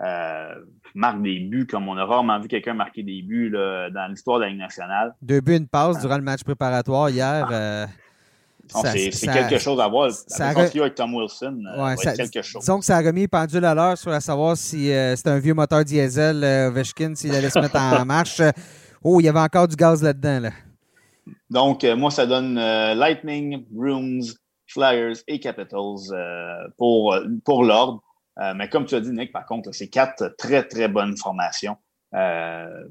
euh, 0.00 0.54
marque 0.94 1.22
des 1.22 1.38
buts 1.38 1.66
comme 1.66 1.86
on 1.86 1.96
a 1.98 2.04
rarement 2.04 2.40
vu 2.40 2.48
quelqu'un 2.48 2.72
marquer 2.72 3.02
des 3.02 3.20
buts 3.20 3.50
dans 3.50 4.10
l'histoire 4.10 4.38
de 4.38 4.44
la 4.44 4.50
Ligue 4.50 4.58
nationale. 4.58 5.14
Deux 5.20 5.42
buts, 5.42 5.56
une 5.56 5.68
passe 5.68 6.00
durant 6.00 6.16
le 6.16 6.22
match 6.22 6.42
préparatoire 6.42 7.10
hier. 7.10 7.46
Ah. 7.46 7.52
Euh, 7.52 7.86
c'est 9.12 9.26
quelque 9.26 9.58
chose 9.58 9.78
à 9.80 9.88
voir. 9.88 10.10
Ça 10.10 10.48
avec 10.48 10.94
Tom 10.94 11.14
Wilson, 11.14 11.62
euh, 11.76 11.94
quelque 12.16 12.40
chose. 12.40 12.62
Disons 12.62 12.78
que 12.78 12.84
ça 12.86 12.96
a 12.96 13.00
remis 13.02 13.28
pendule 13.28 13.64
à 13.66 13.74
l'heure 13.74 13.98
sur 13.98 14.12
à 14.12 14.20
savoir 14.20 14.56
si 14.56 14.90
c'était 15.14 15.30
un 15.30 15.38
vieux 15.38 15.54
moteur 15.54 15.84
diesel, 15.84 16.42
Ovechkin, 16.70 17.14
s'il 17.14 17.34
allait 17.34 17.50
se 17.50 17.58
mettre 17.58 17.76
en 17.76 18.04
marche. 18.06 18.40
Oh, 19.04 19.20
il 19.20 19.24
y 19.24 19.28
avait 19.28 19.40
encore 19.40 19.68
du 19.68 19.76
gaz 19.76 20.02
là-dedans. 20.02 20.40
Là. 20.40 20.50
Donc, 21.50 21.84
moi, 21.84 22.10
ça 22.10 22.26
donne 22.26 22.54
Lightning, 22.54 23.64
Bruins, 23.70 24.20
Flyers 24.68 25.16
et 25.26 25.40
Capitals 25.40 26.12
euh, 26.12 26.68
pour, 26.76 27.16
pour 27.44 27.64
l'ordre. 27.64 28.02
Euh, 28.38 28.54
mais 28.54 28.68
comme 28.68 28.84
tu 28.84 28.94
as 28.94 29.00
dit, 29.00 29.10
Nick, 29.10 29.32
par 29.32 29.46
contre, 29.46 29.72
c'est 29.72 29.88
quatre 29.88 30.34
très, 30.38 30.62
très 30.62 30.88
bonnes 30.88 31.16
formations. 31.16 31.76
Euh, 32.14 32.84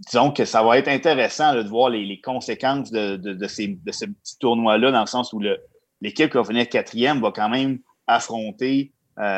disons 0.00 0.32
que 0.32 0.44
ça 0.44 0.62
va 0.62 0.78
être 0.78 0.88
intéressant 0.88 1.54
de 1.54 1.66
voir 1.66 1.90
les, 1.90 2.20
conséquences 2.20 2.90
de, 2.90 3.16
de, 3.16 3.46
ces, 3.48 3.68
de 3.68 3.92
ce 3.92 4.04
petit 4.04 4.38
tournoi-là, 4.38 4.90
dans 4.90 5.00
le 5.00 5.06
sens 5.06 5.32
où 5.32 5.40
l'équipe 6.00 6.30
qui 6.30 6.36
va 6.36 6.44
finir 6.44 6.68
quatrième 6.68 7.20
va 7.20 7.30
quand 7.32 7.48
même 7.48 7.78
affronter 8.06 8.92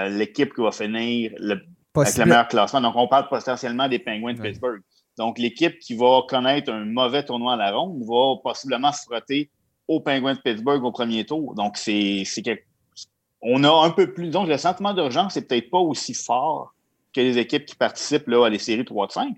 l'équipe 0.09 0.55
qui 0.55 0.61
va 0.63 0.73
finir 0.73 1.33
le, 1.39 1.61
avec 1.95 2.17
le 2.17 2.25
meilleur 2.25 2.49
classement. 2.49 2.81
Donc, 2.81 2.97
on 2.97 3.07
parle 3.07 3.29
potentiellement 3.29 3.89
des 3.89 3.99
Penguins 3.99 4.35
de 4.35 4.41
Pittsburgh. 4.41 4.81
Donc, 5.17 5.39
l'équipe 5.39 5.79
qui 5.79 5.95
va 5.95 6.23
connaître 6.29 6.73
un 6.73 6.85
mauvais 6.85 7.25
tournoi 7.25 7.55
à 7.55 7.57
la 7.57 7.71
ronde 7.71 8.03
va 8.05 8.41
possiblement 8.43 8.93
se 8.93 9.05
frotter 9.05 9.51
aux 9.89 10.01
Penguins 10.01 10.35
de 10.35 10.41
Pittsburgh 10.41 10.83
au 10.85 10.93
premier 10.93 11.25
tour. 11.25 11.55
Donc, 11.55 11.77
c'est 11.77 12.25
on 13.45 13.63
a 13.63 13.87
un 13.87 13.91
peu 13.91 14.13
plus. 14.13 14.31
Donc, 14.31 14.49
le 14.49 14.57
sentiment 14.57 14.95
d'urgence 14.95 15.37
n'est 15.37 15.43
peut-être 15.43 15.71
pas 15.71 15.79
aussi 15.79 16.15
fort 16.15 16.75
que 17.15 17.21
les 17.21 17.39
équipes 17.39 17.67
qui 17.67 17.77
participent 17.77 18.27
là, 18.27 18.47
à 18.47 18.49
les 18.49 18.59
séries 18.59 18.85
3 18.85 19.07
de 19.07 19.13
5, 19.13 19.37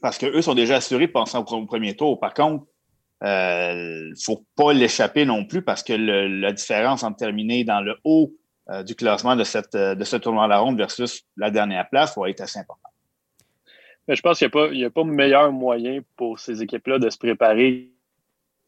parce 0.00 0.18
qu'eux 0.18 0.40
sont 0.40 0.54
déjà 0.54 0.76
assurés 0.76 1.08
passer 1.08 1.36
au 1.36 1.66
premier 1.66 1.96
tour. 1.96 2.18
Par 2.20 2.32
contre, 2.32 2.64
il 3.22 3.26
euh, 3.28 4.12
faut 4.22 4.44
pas 4.56 4.72
l'échapper 4.72 5.24
non 5.24 5.44
plus 5.44 5.62
parce 5.62 5.82
que 5.82 5.92
la 5.92 6.52
différence 6.52 7.02
entre 7.02 7.16
terminer 7.16 7.64
dans 7.64 7.80
le 7.80 7.96
haut 8.04 8.32
euh, 8.70 8.82
du 8.82 8.94
classement 8.94 9.36
de, 9.36 9.44
cette, 9.44 9.76
de 9.76 10.04
ce 10.04 10.16
tournoi 10.16 10.44
à 10.44 10.48
la 10.48 10.58
ronde 10.58 10.76
versus 10.76 11.24
la 11.36 11.50
dernière 11.50 11.88
place 11.88 12.16
va 12.16 12.28
être 12.28 12.40
assez 12.40 12.58
important. 12.58 12.88
Mais 14.06 14.14
je 14.14 14.22
pense 14.22 14.38
qu'il 14.38 14.50
n'y 14.72 14.84
a, 14.84 14.88
a, 14.88 14.90
pas 14.90 15.04
meilleur 15.04 15.52
moyen 15.52 16.00
pour 16.16 16.38
ces 16.38 16.62
équipes-là 16.62 16.98
de 16.98 17.08
se 17.08 17.16
préparer 17.16 17.93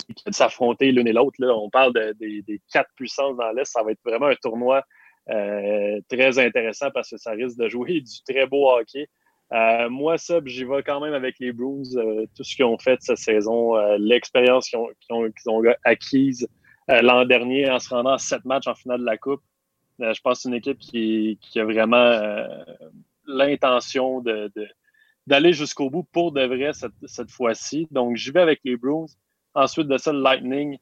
de 0.08 0.32
s'affronter 0.32 0.92
l'une 0.92 1.08
et 1.08 1.12
l'autre. 1.12 1.36
On 1.42 1.70
parle 1.70 1.92
des 2.18 2.60
quatre 2.72 2.90
puissances 2.94 3.36
dans 3.36 3.50
l'Est. 3.52 3.70
Ça 3.70 3.82
va 3.82 3.92
être 3.92 4.02
vraiment 4.04 4.26
un 4.26 4.34
tournoi 4.36 4.84
euh, 5.28 6.00
très 6.08 6.38
intéressant 6.38 6.90
parce 6.92 7.10
que 7.10 7.16
ça 7.16 7.32
risque 7.32 7.58
de 7.58 7.68
jouer 7.68 8.00
du 8.00 8.22
très 8.28 8.46
beau 8.46 8.70
hockey. 8.70 9.08
Euh, 9.52 9.88
moi, 9.88 10.18
ça, 10.18 10.40
j'y 10.44 10.64
vais 10.64 10.82
quand 10.82 11.00
même 11.00 11.14
avec 11.14 11.36
les 11.40 11.52
Blues. 11.52 11.96
Euh, 11.96 12.26
tout 12.36 12.44
ce 12.44 12.54
qu'ils 12.54 12.64
ont 12.64 12.78
fait 12.78 12.98
cette 13.00 13.18
saison, 13.18 13.74
l'expérience 13.96 14.68
qu'ils 14.68 14.78
ont, 15.10 15.62
acquise 15.84 16.48
l'an 16.88 17.24
dernier 17.24 17.68
en 17.70 17.80
se 17.80 17.88
rendant 17.88 18.12
à 18.12 18.18
sept 18.18 18.44
matchs 18.44 18.68
en 18.68 18.74
finale 18.74 19.00
de 19.00 19.06
la 19.06 19.16
Coupe. 19.16 19.42
je 19.98 20.20
pense 20.20 20.38
que 20.38 20.42
c'est 20.42 20.48
une 20.48 20.54
équipe 20.54 20.78
qui, 20.78 21.38
a 21.56 21.64
vraiment 21.64 22.46
l'intention 23.26 24.22
d'aller 25.26 25.52
jusqu'au 25.52 25.90
bout 25.90 26.04
pour 26.04 26.30
de 26.30 26.44
vrai 26.44 26.72
cette, 26.72 26.92
cette 27.06 27.30
fois-ci. 27.32 27.88
Donc, 27.90 28.16
j'y 28.16 28.30
vais 28.30 28.40
avec 28.40 28.60
les 28.64 28.76
Bruins. 28.76 29.06
Ensuite 29.56 29.88
de 29.88 29.96
ça, 29.96 30.12
le 30.12 30.20
Lightning, 30.20 30.76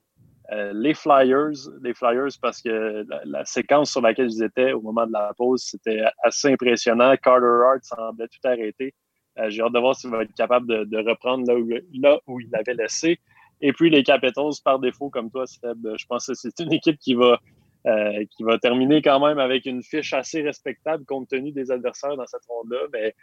euh, 0.53 0.73
les 0.75 0.95
Flyers, 0.95 1.71
les 1.81 1.95
Flyers 1.95 2.33
parce 2.43 2.61
que 2.61 3.07
la, 3.25 3.45
séquence 3.45 3.93
sur 3.93 4.01
laquelle 4.01 4.27
ils 4.29 4.43
étaient 4.43 4.73
au 4.73 4.83
moment 4.83 5.07
de 5.07 5.13
la 5.13 5.33
pause, 5.39 5.63
c'était 5.63 6.03
assez 6.25 6.49
impressionnant. 6.53 7.15
Carter 7.23 7.47
Hart 7.47 7.85
semblait 7.85 8.27
tout 8.27 8.49
arrêter. 8.49 8.93
Euh, 9.39 9.49
j'ai 9.49 9.63
hâte 9.63 9.73
de 9.73 9.79
voir 9.79 9.95
s'il 9.95 10.11
va 10.11 10.23
être 10.23 10.35
capable 10.35 10.67
de, 10.89 11.09
reprendre 11.09 11.47
là 11.47 12.19
où, 12.27 12.41
il 12.41 12.51
l'avait 12.51 12.75
laissé. 12.75 13.21
Et 13.61 13.73
puis 13.73 13.91
les 13.91 14.03
Capitals, 14.03 14.53
par 14.65 14.81
défaut, 14.81 15.09
comme 15.09 15.31
toi, 15.31 15.47
Seb, 15.47 15.97
je 15.97 16.07
pense 16.07 16.27
que 16.27 16.35
c'est 16.35 16.59
une 16.59 16.73
équipe 16.73 16.99
qui 16.99 17.15
va, 17.15 17.39
euh, 17.87 18.25
qui 18.37 18.43
va 18.43 18.59
terminer 18.59 19.03
quand 19.03 19.25
même 19.25 19.39
avec 19.39 19.67
une 19.67 19.85
fiche 19.85 20.13
assez 20.13 20.43
respectable 20.43 21.05
compte 21.05 21.29
tenu 21.29 21.53
des 21.53 21.71
adversaires 21.71 22.17
dans 22.17 22.27
cette 22.27 22.45
ronde-là. 22.49 22.89
Mais 22.93 23.15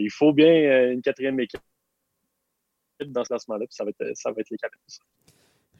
il 0.00 0.10
faut 0.10 0.32
bien 0.32 0.90
une 0.90 1.00
quatrième 1.00 1.38
équipe 1.38 1.60
dans 3.08 3.24
ce 3.24 3.28
classement-là, 3.28 3.66
puis 3.66 3.74
ça 3.74 3.84
va, 3.84 3.90
être, 3.90 4.12
ça 4.14 4.30
va 4.30 4.40
être 4.40 4.50
les 4.50 4.58
Capitals. 4.58 4.98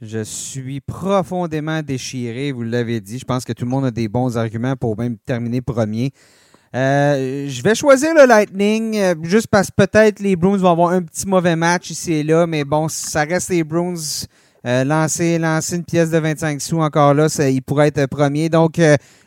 Je 0.03 0.25
suis 0.25 0.81
profondément 0.81 1.83
déchiré, 1.83 2.53
vous 2.53 2.63
l'avez 2.63 3.01
dit. 3.01 3.19
Je 3.19 3.25
pense 3.25 3.45
que 3.45 3.53
tout 3.53 3.67
le 3.67 3.71
monde 3.71 3.85
a 3.85 3.91
des 3.91 4.09
bons 4.09 4.39
arguments 4.39 4.75
pour 4.75 4.97
même 4.97 5.19
terminer 5.19 5.61
premier. 5.61 6.13
Euh, 6.75 7.49
je 7.49 7.63
vais 7.63 7.75
choisir 7.75 8.15
le 8.15 8.27
Lightning, 8.27 8.97
euh, 8.97 9.15
juste 9.25 9.49
parce 9.49 9.71
que 9.71 9.75
peut-être 9.77 10.21
les 10.21 10.37
Bruins 10.37 10.57
vont 10.57 10.71
avoir 10.71 10.91
un 10.91 11.03
petit 11.03 11.27
mauvais 11.27 11.57
match 11.57 11.91
ici 11.91 12.13
et 12.13 12.23
là, 12.23 12.47
mais 12.47 12.65
bon, 12.65 12.89
ça 12.89 13.25
reste 13.25 13.51
les 13.51 13.65
Bruins. 13.65 13.95
Euh, 14.67 14.85
lancer, 14.85 15.39
lancer 15.39 15.77
une 15.77 15.85
pièce 15.85 16.11
de 16.11 16.19
25 16.19 16.61
sous 16.61 16.81
encore 16.81 17.13
là, 17.13 17.29
ça, 17.29 17.51
il 17.51 17.63
pourrait 17.63 17.89
être 17.89 18.07
premier. 18.07 18.49
Donc, 18.49 18.81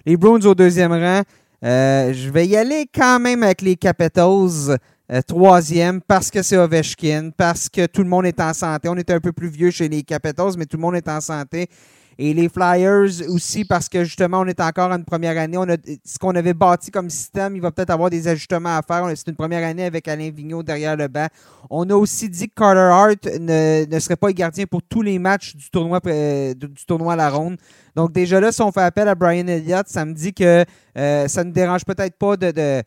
les 0.06 0.18
Bruins 0.18 0.46
au 0.46 0.56
deuxième 0.56 0.92
rang. 0.92 1.22
je 1.62 2.30
vais 2.30 2.48
y 2.48 2.56
aller 2.56 2.88
quand 2.94 3.20
même 3.20 3.44
avec 3.44 3.62
les 3.62 3.76
Capitals. 3.76 4.78
Euh, 5.14 5.22
troisième, 5.22 6.02
parce 6.02 6.32
que 6.32 6.42
c'est 6.42 6.58
Ovechkin, 6.58 7.30
parce 7.38 7.70
que 7.70 7.86
tout 7.86 8.02
le 8.02 8.10
monde 8.10 8.26
est 8.26 8.40
en 8.40 8.52
santé. 8.52 8.90
On 8.90 8.96
est 8.96 9.12
un 9.12 9.20
peu 9.20 9.32
plus 9.32 9.48
vieux 9.48 9.70
chez 9.70 9.88
les 9.88 10.02
Capitals, 10.02 10.54
mais 10.58 10.66
tout 10.66 10.78
le 10.78 10.82
monde 10.82 10.96
est 10.96 11.08
en 11.08 11.22
santé. 11.22 11.70
Et 12.18 12.34
les 12.34 12.50
Flyers 12.50 13.28
aussi, 13.30 13.66
parce 13.66 13.90
que 13.90 14.04
justement, 14.04 14.42
on 14.42 14.46
est 14.46 14.60
encore 14.60 14.92
en 14.92 14.98
une 14.98 15.06
première 15.06 15.38
année. 15.38 15.58
On 15.58 15.70
a, 15.70 15.78
ce 16.04 16.18
qu'on 16.18 16.36
avait 16.36 16.54
bâti 16.54 16.90
comme 16.90 17.10
système, 17.12 17.56
il 17.56 17.62
va 17.62 17.72
peut-être 17.72 17.92
avoir 17.92 18.10
des 18.10 18.28
ajustements 18.28 18.76
à 18.76 18.82
faire. 18.82 19.08
C'est 19.16 19.28
une 19.28 19.36
première 19.36 19.68
année 19.68 19.86
avec 19.86 20.08
Alain 20.08 20.32
Vigneault 20.32 20.64
derrière 20.64 20.96
le 20.96 21.08
banc. 21.08 21.28
On 21.70 21.88
a 21.90 21.96
aussi 21.96 22.30
dit 22.30 22.50
que 22.50 22.54
Carter 22.56 22.80
Hart 22.80 23.40
ne, 23.40 24.00
serait 24.00 24.16
pas 24.16 24.28
le 24.28 24.34
gardien 24.34 24.66
pour 24.66 24.82
tous 24.84 25.02
les 25.02 25.18
matchs 25.20 25.56
du 25.56 25.70
tournoi, 25.70 26.00
euh, 26.08 26.54
du 26.54 26.86
tournoi 26.86 27.14
à 27.14 27.16
la 27.16 27.30
ronde. 27.30 27.58
Donc 27.96 28.12
déjà 28.12 28.40
là, 28.40 28.52
si 28.52 28.62
on 28.62 28.72
fait 28.72 28.82
appel 28.82 29.08
à 29.08 29.16
Brian 29.16 29.48
Elliott, 29.48 29.88
ça 29.88 30.06
me 30.06 30.14
dit 30.14 30.34
que 30.34 30.66
euh, 30.98 31.28
ça 31.28 31.44
ne 31.44 31.52
dérange 31.52 31.86
peut-être 31.86 32.18
pas 32.18 32.38
de, 32.38 32.84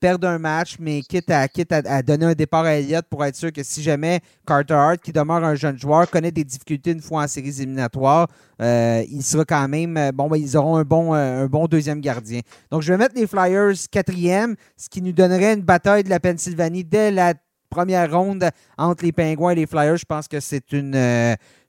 perdre 0.00 0.28
un 0.28 0.38
match, 0.38 0.76
mais 0.78 1.02
quitte, 1.02 1.30
à, 1.30 1.46
quitte 1.48 1.72
à, 1.72 2.02
donner 2.02 2.26
un 2.26 2.34
départ 2.34 2.64
à 2.64 2.74
Elliott 2.74 3.04
pour 3.08 3.24
être 3.24 3.36
sûr 3.36 3.52
que 3.52 3.62
si 3.62 3.82
jamais 3.82 4.20
Carter 4.46 4.74
Hart, 4.74 5.00
qui 5.00 5.12
demeure 5.12 5.44
un 5.44 5.54
jeune 5.54 5.78
joueur, 5.78 6.10
connaît 6.10 6.30
des 6.30 6.44
difficultés 6.44 6.92
une 6.92 7.00
fois 7.00 7.22
en 7.22 7.28
séries 7.28 7.60
éliminatoires, 7.60 8.28
euh, 8.60 9.04
il 9.10 9.22
sera 9.22 9.44
quand 9.44 9.68
même. 9.68 9.96
Euh, 9.96 10.12
bon, 10.12 10.28
ben, 10.28 10.36
ils 10.36 10.56
auront 10.56 10.76
un 10.76 10.84
bon, 10.84 11.14
euh, 11.14 11.44
un 11.44 11.46
bon 11.46 11.66
deuxième 11.66 12.00
gardien. 12.00 12.40
Donc, 12.70 12.82
je 12.82 12.92
vais 12.92 12.98
mettre 12.98 13.14
les 13.16 13.26
Flyers 13.26 13.74
quatrième, 13.90 14.56
ce 14.76 14.88
qui 14.88 15.02
nous 15.02 15.12
donnerait 15.12 15.54
une 15.54 15.62
bataille 15.62 16.04
de 16.04 16.10
la 16.10 16.20
Pennsylvanie 16.20 16.84
dès 16.84 17.10
la 17.10 17.34
première 17.70 18.12
ronde 18.12 18.48
entre 18.78 19.04
les 19.04 19.12
Pingouins 19.12 19.50
et 19.50 19.56
les 19.56 19.66
Flyers. 19.66 19.96
Je 19.96 20.04
pense 20.04 20.28
que 20.28 20.40
c'est 20.40 20.72
une. 20.72 20.94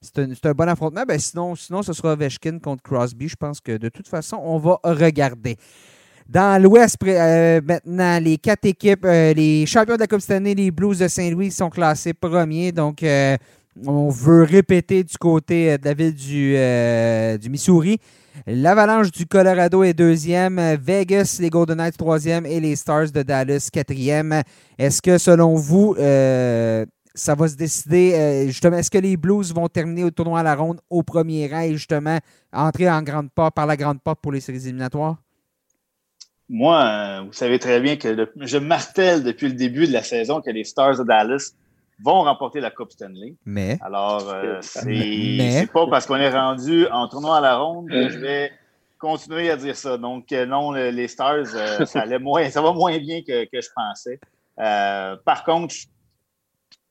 c'est 0.01 0.45
un, 0.45 0.51
bon 0.51 0.69
affrontement. 0.69 1.03
Ben, 1.07 1.19
sinon, 1.19 1.55
sinon, 1.55 1.81
ce 1.81 1.93
sera 1.93 2.13
Ovechkin 2.13 2.59
contre 2.59 2.83
Crosby. 2.83 3.27
Je 3.27 3.35
pense 3.35 3.59
que 3.59 3.77
de 3.77 3.89
toute 3.89 4.07
façon, 4.07 4.37
on 4.43 4.59
va 4.59 4.79
regarder. 4.83 5.57
Dans 6.27 6.59
l'Ouest, 6.59 6.97
euh, 7.03 7.61
maintenant, 7.63 8.19
les 8.19 8.37
quatre 8.37 8.65
équipes, 8.65 9.05
euh, 9.05 9.31
les 9.33 9.67
champions 9.67 9.93
de 9.93 9.99
la 9.99 10.07
Coupe 10.07 10.21
cette 10.21 10.31
année, 10.31 10.55
les 10.55 10.71
Blues 10.71 10.97
de 10.97 11.07
Saint-Louis, 11.07 11.51
sont 11.51 11.69
classés 11.69 12.13
premiers. 12.13 12.71
Donc, 12.71 13.03
euh, 13.03 13.37
on 13.85 14.09
veut 14.09 14.41
répéter 14.41 15.03
du 15.03 15.17
côté 15.19 15.77
de 15.77 15.85
la 15.85 15.93
ville 15.93 16.15
du, 16.15 17.49
Missouri. 17.49 17.99
L'Avalanche 18.47 19.11
du 19.11 19.27
Colorado 19.27 19.83
est 19.83 19.93
deuxième. 19.93 20.59
Vegas, 20.81 21.37
les 21.39 21.51
Golden 21.51 21.77
Knights 21.77 21.97
troisième 21.97 22.47
et 22.47 22.59
les 22.59 22.75
Stars 22.75 23.11
de 23.11 23.21
Dallas 23.21 23.69
quatrième. 23.71 24.41
Est-ce 24.79 25.03
que, 25.03 25.19
selon 25.19 25.53
vous, 25.55 25.95
ça 25.97 27.35
va 27.35 27.47
se 27.47 27.55
décider, 27.55 28.45
justement, 28.47 28.77
est-ce 28.77 28.89
que 28.89 28.97
les 28.97 29.15
Blues 29.15 29.53
vont 29.53 29.67
terminer 29.67 30.05
au 30.05 30.11
tournoi 30.11 30.39
à 30.39 30.43
la 30.43 30.55
ronde 30.55 30.79
au 30.89 31.03
premier 31.03 31.47
rang 31.47 31.61
et 31.61 31.73
justement 31.73 32.17
entrer 32.51 32.89
en 32.89 33.03
grande 33.03 33.29
porte, 33.29 33.53
par 33.53 33.67
la 33.67 33.77
grande 33.77 34.01
porte 34.01 34.19
pour 34.21 34.31
les 34.31 34.39
séries 34.39 34.63
éliminatoires? 34.63 35.17
Moi, 36.49 36.83
euh, 36.83 37.21
vous 37.25 37.33
savez 37.33 37.59
très 37.59 37.79
bien 37.79 37.95
que 37.97 38.27
je 38.37 38.57
martèle 38.57 39.23
depuis 39.23 39.47
le 39.47 39.55
début 39.55 39.87
de 39.87 39.93
la 39.93 40.03
saison 40.03 40.41
que 40.41 40.51
les 40.51 40.63
Stars 40.63 40.97
de 40.99 41.03
Dallas 41.03 41.53
vont 42.03 42.23
remporter 42.23 42.59
la 42.59 42.71
Coupe 42.71 42.91
Stanley. 42.91 43.35
Mais. 43.45 43.77
Alors, 43.81 44.29
euh, 44.29 44.57
c'est 44.61 45.67
pas 45.73 45.87
parce 45.87 46.05
qu'on 46.05 46.17
est 46.17 46.29
rendu 46.29 46.87
en 46.87 47.07
tournoi 47.07 47.37
à 47.37 47.41
la 47.41 47.57
ronde 47.57 47.89
que 47.89 48.09
je 48.09 48.19
vais 48.19 48.51
continuer 48.99 49.49
à 49.49 49.57
dire 49.57 49.75
ça. 49.75 49.97
Donc, 49.97 50.31
euh, 50.31 50.45
non, 50.45 50.71
les 50.71 51.07
Stars, 51.07 51.47
ça, 51.47 52.01
allait 52.01 52.19
moins, 52.19 52.49
ça 52.49 52.61
va 52.61 52.73
moins 52.73 52.97
bien 52.99 53.21
que, 53.21 53.47
je 53.51 53.69
pensais. 53.75 54.19
par 55.25 55.43
contre, 55.45 55.73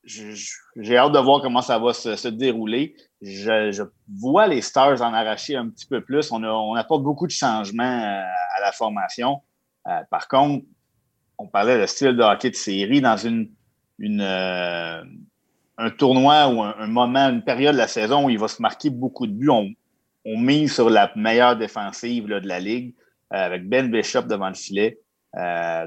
j'ai 0.07 0.97
hâte 0.97 1.13
de 1.13 1.19
voir 1.19 1.41
comment 1.41 1.63
ça 1.63 1.79
va 1.79 1.93
se, 1.93 2.29
dérouler. 2.29 2.95
Je, 3.23 3.83
vois 4.09 4.47
les 4.47 4.61
Stars 4.61 5.01
en 5.03 5.15
arracher 5.15 5.57
un 5.57 5.69
petit 5.69 5.87
peu 5.87 6.03
plus. 6.03 6.31
On, 6.31 6.75
apporte 6.75 7.03
beaucoup 7.03 7.27
de 7.27 7.33
changements 7.33 7.83
à 7.85 8.61
la 8.61 8.73
formation. 8.73 9.41
Euh, 9.87 10.01
par 10.11 10.29
contre, 10.29 10.65
on 11.39 11.47
parlait 11.47 11.81
de 11.81 11.87
style 11.87 12.17
de 12.17 12.23
hockey 12.23 12.51
de 12.51 12.55
série 12.55 13.01
dans 13.01 13.17
une, 13.17 13.51
une 13.99 14.21
un 14.21 15.91
tournoi 15.91 16.49
ou 16.49 16.63
un, 16.63 16.87
moment, 16.87 17.31
une 17.31 17.43
période 17.43 17.75
de 17.75 17.79
la 17.79 17.89
saison 17.89 18.27
où 18.27 18.31
il 18.31 18.39
va 18.39 18.49
se 18.49 18.63
marquer 18.63 18.91
beaucoup 18.91 19.27
de 19.27 19.33
buts. 19.33 19.51
On, 19.51 19.71
on 20.25 20.39
mise 20.39 20.75
sur 20.75 20.91
la 20.91 21.11
meilleure 21.17 21.57
défensive 21.57 22.27
de 22.27 22.47
la 22.47 22.61
ligue 22.61 22.95
avec 23.31 23.69
Ben 23.69 23.91
Bishop 23.91 24.23
devant 24.23 24.49
le 24.49 24.55
filet. 24.55 25.01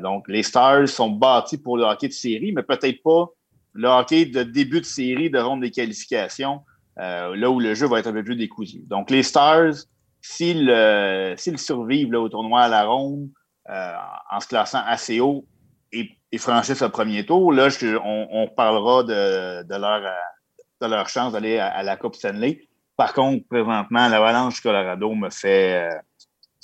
donc, 0.02 0.28
les 0.28 0.44
Stars 0.44 0.90
sont 0.90 1.10
bâtis 1.10 1.58
pour 1.58 1.78
le 1.78 1.84
hockey 1.84 2.08
de 2.08 2.14
série, 2.14 2.52
mais 2.52 2.64
peut-être 2.64 3.02
pas 3.04 3.32
le 3.78 3.88
hockey 3.88 4.26
de 4.26 4.44
début 4.44 4.82
de 4.82 4.86
série, 4.86 5.30
de 5.30 5.38
ronde 5.38 5.62
des 5.62 5.72
qualifications, 5.72 6.62
euh, 7.00 7.36
là 7.36 7.50
où 7.50 7.60
le 7.60 7.76
jeu 7.76 7.88
va 7.88 8.00
être 8.00 8.08
un 8.08 8.14
peu 8.14 8.24
plus 8.24 8.36
décousu. 8.36 8.80
Donc, 8.88 9.12
les 9.12 9.22
Stars, 9.22 9.74
s'ils 10.20 10.70
euh, 10.70 11.36
survivent 11.38 12.16
au 12.16 12.28
tournoi 12.28 12.62
à 12.62 12.68
la 12.68 12.86
ronde, 12.86 13.30
euh, 13.70 13.94
en 14.32 14.40
se 14.40 14.48
classant 14.48 14.82
assez 14.86 15.20
haut 15.20 15.46
et, 15.92 16.10
franchissent 16.40 16.82
le 16.82 16.90
premier 16.90 17.26
tour, 17.26 17.54
là, 17.54 17.70
on, 18.04 18.48
parlera 18.48 19.04
de, 19.04 20.88
leur, 20.88 21.10
chance 21.10 21.34
d'aller 21.34 21.58
à, 21.58 21.82
la 21.84 21.98
Coupe 21.98 22.16
Stanley. 22.16 22.68
Par 22.96 23.14
contre, 23.14 23.48
présentement, 23.48 24.08
l'Avalanche 24.08 24.60
Colorado 24.62 25.14
me 25.14 25.30
fait 25.30 25.90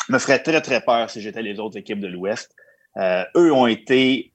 me 0.09 0.19
ferait 0.19 0.43
très, 0.43 0.61
très 0.61 0.81
peur 0.81 1.09
si 1.09 1.21
j'étais 1.21 1.41
les 1.41 1.59
autres 1.59 1.77
équipes 1.77 2.01
de 2.01 2.07
l'Ouest. 2.07 2.53
eux 2.99 3.53
ont 3.53 3.67
été 3.67 4.32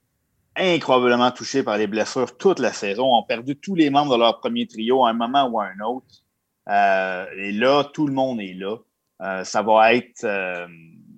incroyablement 0.59 1.31
touchés 1.31 1.63
par 1.63 1.79
les 1.79 1.87
blessures 1.87 2.37
toute 2.37 2.59
la 2.59 2.73
saison, 2.73 3.15
ont 3.15 3.23
perdu 3.23 3.57
tous 3.57 3.75
les 3.75 3.91
membres 3.91 4.13
de 4.13 4.19
leur 4.19 4.41
premier 4.41 4.67
trio 4.67 5.05
à 5.05 5.11
un 5.11 5.15
moment 5.15 5.49
ou 5.49 5.61
à 5.61 5.67
un 5.67 5.81
autre. 5.85 6.07
Euh, 6.69 7.27
et 7.37 7.53
là, 7.53 7.85
tout 7.85 8.07
le 8.07 8.13
monde 8.13 8.41
est 8.41 8.55
là. 8.55 8.77
Euh, 9.23 9.45
ça 9.45 9.63
va 9.63 9.95
être 9.95 10.25
euh, 10.25 10.67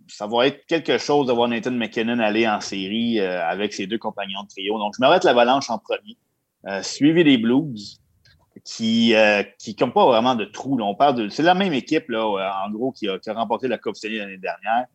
ça 0.08 0.26
va 0.26 0.46
être 0.46 0.64
quelque 0.66 0.98
chose 0.98 1.26
de 1.26 1.32
voir 1.32 1.48
Nathan 1.48 1.72
McKinnon 1.72 2.18
aller 2.18 2.48
en 2.48 2.60
série 2.60 3.20
avec 3.20 3.72
ses 3.72 3.86
deux 3.86 3.98
compagnons 3.98 4.42
de 4.42 4.48
trio. 4.48 4.76
Donc, 4.78 4.94
je 4.98 5.06
mettre 5.06 5.24
l'avalanche 5.24 5.70
en 5.70 5.78
premier, 5.78 6.16
suivi 6.82 7.22
des 7.22 7.38
Blues, 7.38 8.00
qui 8.64 9.14
qui 9.58 9.76
n'ont 9.80 9.92
pas 9.92 10.06
vraiment 10.06 10.34
de 10.34 10.46
trou. 10.46 10.76
On 10.80 10.96
parle 10.96 11.14
de. 11.14 11.28
C'est 11.28 11.44
la 11.44 11.54
même 11.54 11.72
équipe, 11.72 12.08
là, 12.08 12.24
en 12.66 12.70
gros, 12.72 12.90
qui 12.90 13.06
a, 13.08 13.18
remporté 13.28 13.68
la 13.68 13.78
Coupe 13.78 13.94
Stanley 13.94 14.18
l'année 14.18 14.36
dernière. 14.36 14.86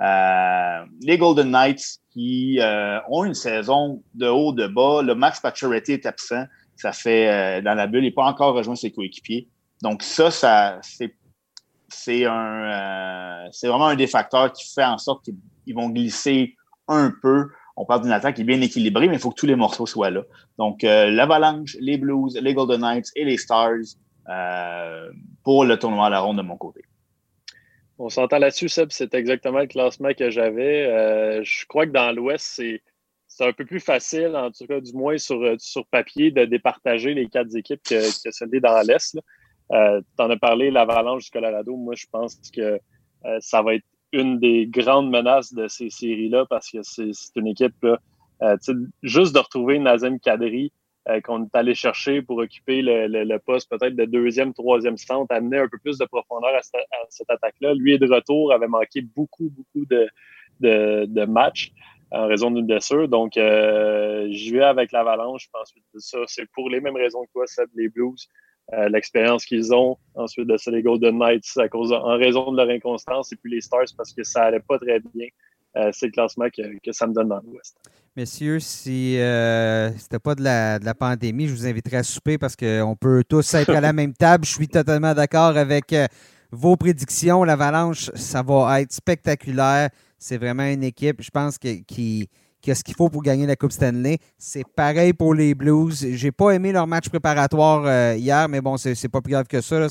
Euh, 0.00 0.84
les 1.02 1.18
Golden 1.18 1.50
Knights 1.50 2.00
qui 2.10 2.58
euh, 2.60 2.98
ont 3.08 3.24
une 3.24 3.34
saison 3.34 4.02
de 4.14 4.28
haut, 4.28 4.52
de 4.52 4.66
bas. 4.66 5.02
Le 5.02 5.14
Max 5.14 5.40
Pacioretty 5.40 5.92
est 5.92 6.06
absent. 6.06 6.44
Ça 6.76 6.92
fait 6.92 7.28
euh, 7.28 7.62
dans 7.62 7.74
la 7.74 7.86
bulle. 7.86 8.02
Il 8.02 8.08
n'est 8.08 8.12
pas 8.12 8.24
encore 8.24 8.54
rejoint 8.54 8.74
ses 8.74 8.90
coéquipiers. 8.90 9.48
Donc, 9.82 10.02
ça, 10.02 10.30
ça 10.30 10.78
c'est, 10.82 11.14
c'est 11.88 12.24
un 12.24 13.48
c'est 13.52 13.68
vraiment 13.68 13.88
un 13.88 13.96
des 13.96 14.06
facteurs 14.06 14.52
qui 14.52 14.66
fait 14.72 14.84
en 14.84 14.98
sorte 14.98 15.24
qu'ils 15.24 15.74
vont 15.74 15.90
glisser 15.90 16.56
un 16.88 17.12
peu. 17.22 17.48
On 17.76 17.84
parle 17.84 18.02
d'une 18.02 18.12
attaque 18.12 18.36
qui 18.36 18.42
est 18.42 18.44
bien 18.44 18.60
équilibrée, 18.60 19.08
mais 19.08 19.14
il 19.14 19.20
faut 19.20 19.30
que 19.30 19.38
tous 19.38 19.46
les 19.46 19.56
morceaux 19.56 19.86
soient 19.86 20.10
là. 20.10 20.22
Donc, 20.58 20.82
l'Avalanche, 20.82 21.76
les 21.80 21.98
Blues, 21.98 22.38
les 22.40 22.54
Golden 22.54 22.80
Knights 22.80 23.10
et 23.16 23.24
les 23.24 23.36
Stars 23.36 23.96
pour 25.42 25.64
le 25.64 25.76
tournoi 25.76 26.06
à 26.06 26.10
la 26.10 26.20
ronde 26.20 26.38
de 26.38 26.42
mon 26.42 26.56
côté. 26.56 26.82
On 27.98 28.08
s'entend 28.08 28.38
là-dessus, 28.38 28.68
Seb, 28.68 28.88
c'est 28.90 29.14
exactement 29.14 29.60
le 29.60 29.66
classement 29.66 30.12
que 30.14 30.28
j'avais. 30.30 30.86
Euh, 30.86 31.42
je 31.44 31.64
crois 31.66 31.86
que 31.86 31.92
dans 31.92 32.12
l'Ouest, 32.12 32.44
c'est, 32.56 32.82
un 33.40 33.52
peu 33.52 33.64
plus 33.64 33.80
facile, 33.80 34.34
en 34.36 34.50
tout 34.50 34.66
cas, 34.66 34.80
du 34.80 34.92
moins 34.92 35.18
sur, 35.18 35.54
sur 35.58 35.86
papier, 35.86 36.30
de 36.30 36.44
départager 36.44 37.14
les 37.14 37.28
quatre 37.28 37.54
équipes 37.56 37.82
que, 37.82 38.24
que 38.24 38.30
celle 38.30 38.60
dans 38.60 38.80
l'Est. 38.86 39.18
Euh, 39.72 40.00
tu 40.00 40.24
en 40.24 40.30
as 40.30 40.36
parlé, 40.36 40.70
l'Avalanche 40.70 41.24
du 41.24 41.30
Colorado. 41.30 41.76
Moi, 41.76 41.94
je 41.96 42.06
pense 42.10 42.36
que 42.54 42.80
euh, 43.24 43.38
ça 43.40 43.62
va 43.62 43.74
être 43.74 43.84
une 44.12 44.38
des 44.38 44.66
grandes 44.66 45.10
menaces 45.10 45.52
de 45.52 45.68
ces 45.68 45.90
séries-là 45.90 46.46
parce 46.48 46.70
que 46.70 46.78
c'est, 46.82 47.10
une 47.36 47.48
équipe, 47.48 47.74
là, 48.40 48.56
juste 49.02 49.34
de 49.34 49.38
retrouver 49.38 49.78
Nazem 49.78 50.20
Kadri, 50.20 50.72
euh, 51.06 51.20
qu'on 51.20 51.44
est 51.44 51.54
allé 51.54 51.74
chercher 51.74 52.22
pour 52.22 52.38
occuper 52.38 52.80
le, 52.80 53.36
poste 53.36 53.68
peut-être 53.68 53.94
de 53.94 54.06
deuxième, 54.06 54.54
troisième 54.54 54.96
centre, 54.96 55.34
amener 55.34 55.58
un 55.58 55.68
peu 55.68 55.76
plus 55.76 55.98
de 55.98 56.06
profondeur 56.06 56.54
à 56.54 56.62
cette, 57.10 57.28
attaque-là. 57.28 57.74
Lui 57.74 57.92
est 57.92 57.98
de 57.98 58.10
retour, 58.10 58.54
avait 58.54 58.68
manqué 58.68 59.02
beaucoup, 59.02 59.50
beaucoup 59.50 59.84
de, 59.84 60.08
de, 60.60 61.24
matchs 61.26 61.72
en 62.10 62.26
raison 62.26 62.50
d'une 62.50 62.64
blessure. 62.64 63.06
Donc, 63.06 63.36
euh, 63.36 64.28
je 64.32 64.54
vais 64.54 64.62
avec 64.62 64.92
l'Avalanche. 64.92 65.50
Ensuite 65.52 65.84
de 65.92 65.98
ça, 65.98 66.18
c'est 66.26 66.50
pour 66.52 66.70
les 66.70 66.80
mêmes 66.80 66.96
raisons 66.96 67.22
que 67.24 67.32
toi, 67.32 67.44
les 67.74 67.90
Blues. 67.90 68.26
Euh, 68.72 68.88
l'expérience 68.88 69.44
qu'ils 69.44 69.74
ont. 69.74 69.98
Ensuite 70.14 70.46
de 70.46 70.56
ça, 70.56 70.70
les 70.70 70.82
Golden 70.82 71.18
Knights 71.18 71.58
à 71.58 71.68
cause 71.68 71.92
en 71.92 72.16
raison 72.16 72.50
de 72.50 72.56
leur 72.56 72.70
inconstance 72.70 73.30
et 73.30 73.36
puis 73.36 73.52
les 73.52 73.60
Stars 73.60 73.88
parce 73.94 74.14
que 74.14 74.22
ça 74.22 74.44
allait 74.44 74.60
pas 74.66 74.78
très 74.78 75.00
bien. 75.00 75.28
c'est 75.92 76.06
le 76.06 76.12
classement 76.12 76.48
que, 76.48 76.62
que 76.82 76.92
ça 76.92 77.06
me 77.06 77.12
donne 77.12 77.28
dans 77.28 77.40
l'Ouest. 77.40 77.76
Messieurs, 78.16 78.60
si 78.60 79.18
euh, 79.18 79.90
c'était 79.98 80.20
pas 80.20 80.36
de 80.36 80.42
la, 80.44 80.78
de 80.78 80.84
la, 80.84 80.94
pandémie, 80.94 81.48
je 81.48 81.52
vous 81.52 81.66
inviterais 81.66 81.96
à 81.96 82.02
souper 82.04 82.38
parce 82.38 82.54
qu'on 82.54 82.94
peut 82.94 83.24
tous 83.28 83.54
être 83.54 83.74
à 83.74 83.80
la 83.80 83.92
même 83.92 84.12
table. 84.12 84.44
Je 84.44 84.52
suis 84.52 84.68
totalement 84.68 85.14
d'accord 85.14 85.56
avec 85.56 85.92
euh, 85.92 86.06
vos 86.52 86.76
prédictions. 86.76 87.42
L'Avalanche, 87.42 88.12
ça 88.14 88.44
va 88.44 88.80
être 88.80 88.92
spectaculaire. 88.92 89.90
C'est 90.16 90.38
vraiment 90.38 90.62
une 90.62 90.84
équipe, 90.84 91.22
je 91.22 91.30
pense, 91.30 91.58
qui, 91.58 91.84
qui, 91.84 92.28
a 92.68 92.76
ce 92.76 92.84
qu'il 92.84 92.94
faut 92.94 93.08
pour 93.08 93.20
gagner 93.20 93.46
la 93.46 93.56
Coupe 93.56 93.72
Stanley. 93.72 94.18
C'est 94.38 94.64
pareil 94.76 95.12
pour 95.12 95.34
les 95.34 95.56
Blues. 95.56 96.06
J'ai 96.12 96.30
pas 96.30 96.52
aimé 96.52 96.70
leur 96.70 96.86
match 96.86 97.08
préparatoire 97.08 97.82
euh, 97.84 98.14
hier, 98.16 98.48
mais 98.48 98.60
bon, 98.60 98.76
c'est 98.76 99.08
pas 99.08 99.22
plus 99.22 99.32
grave 99.32 99.48
que 99.48 99.60
ça. 99.60 99.88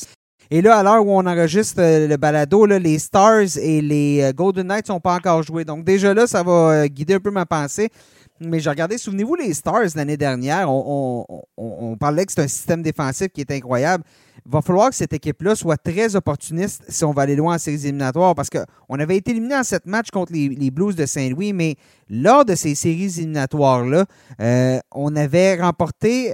Et 0.54 0.62
là, 0.62 0.78
à 0.78 0.84
l'heure 0.84 1.04
où 1.04 1.10
on 1.10 1.26
enregistre 1.26 1.82
euh, 1.82 2.08
le 2.08 2.16
balado, 2.16 2.68
les 2.68 3.00
Stars 3.00 3.58
et 3.58 3.82
les 3.82 4.22
euh, 4.22 4.34
Golden 4.34 4.68
Knights 4.68 4.88
n'ont 4.90 5.00
pas 5.00 5.16
encore 5.16 5.42
joué. 5.42 5.66
Donc 5.66 5.84
déjà 5.84 6.14
là, 6.14 6.28
ça 6.28 6.44
va 6.44 6.52
euh, 6.52 6.86
guider 6.86 7.16
un 7.16 7.20
peu 7.20 7.32
ma 7.32 7.48
pensée. 7.48 7.90
Mais 8.40 8.60
j'ai 8.60 8.70
regardé, 8.70 9.00
souvenez-vous, 9.00 9.34
les 9.34 9.52
Stars 9.56 9.96
l'année 9.96 10.16
dernière, 10.16 10.70
on, 10.70 11.98
parlait 12.00 12.24
que 12.28 12.32
c'est 12.32 12.42
un 12.42 12.48
système 12.48 12.84
défensif 12.84 13.30
qui 13.30 13.42
est 13.42 13.50
incroyable. 13.50 14.04
Il 14.46 14.52
va 14.52 14.62
falloir 14.62 14.90
que 14.92 14.96
cette 14.96 15.14
équipe-là 15.14 15.56
soit 15.56 15.78
très 15.78 16.16
opportuniste 16.16 16.84
si 16.88 17.04
on 17.04 17.14
va 17.14 17.24
aller 17.24 17.36
loin 17.36 17.56
en 17.56 17.58
séries 17.58 17.88
éliminatoires 17.88 18.36
parce 18.36 18.50
qu'on 18.52 19.00
avait 19.00 19.18
été 19.18 19.32
éliminé 19.32 19.56
en 19.56 19.64
sept 19.64 19.88
matchs 19.88 20.12
contre 20.12 20.34
les, 20.34 20.70
Blues 20.70 20.96
de 20.96 21.08
Saint-Louis, 21.08 21.54
mais 21.54 21.78
lors 22.12 22.46
de 22.46 22.54
ces 22.54 22.76
séries 22.76 23.18
éliminatoires-là, 23.18 24.06
on 24.92 25.16
avait 25.16 25.60
remporté 25.60 26.34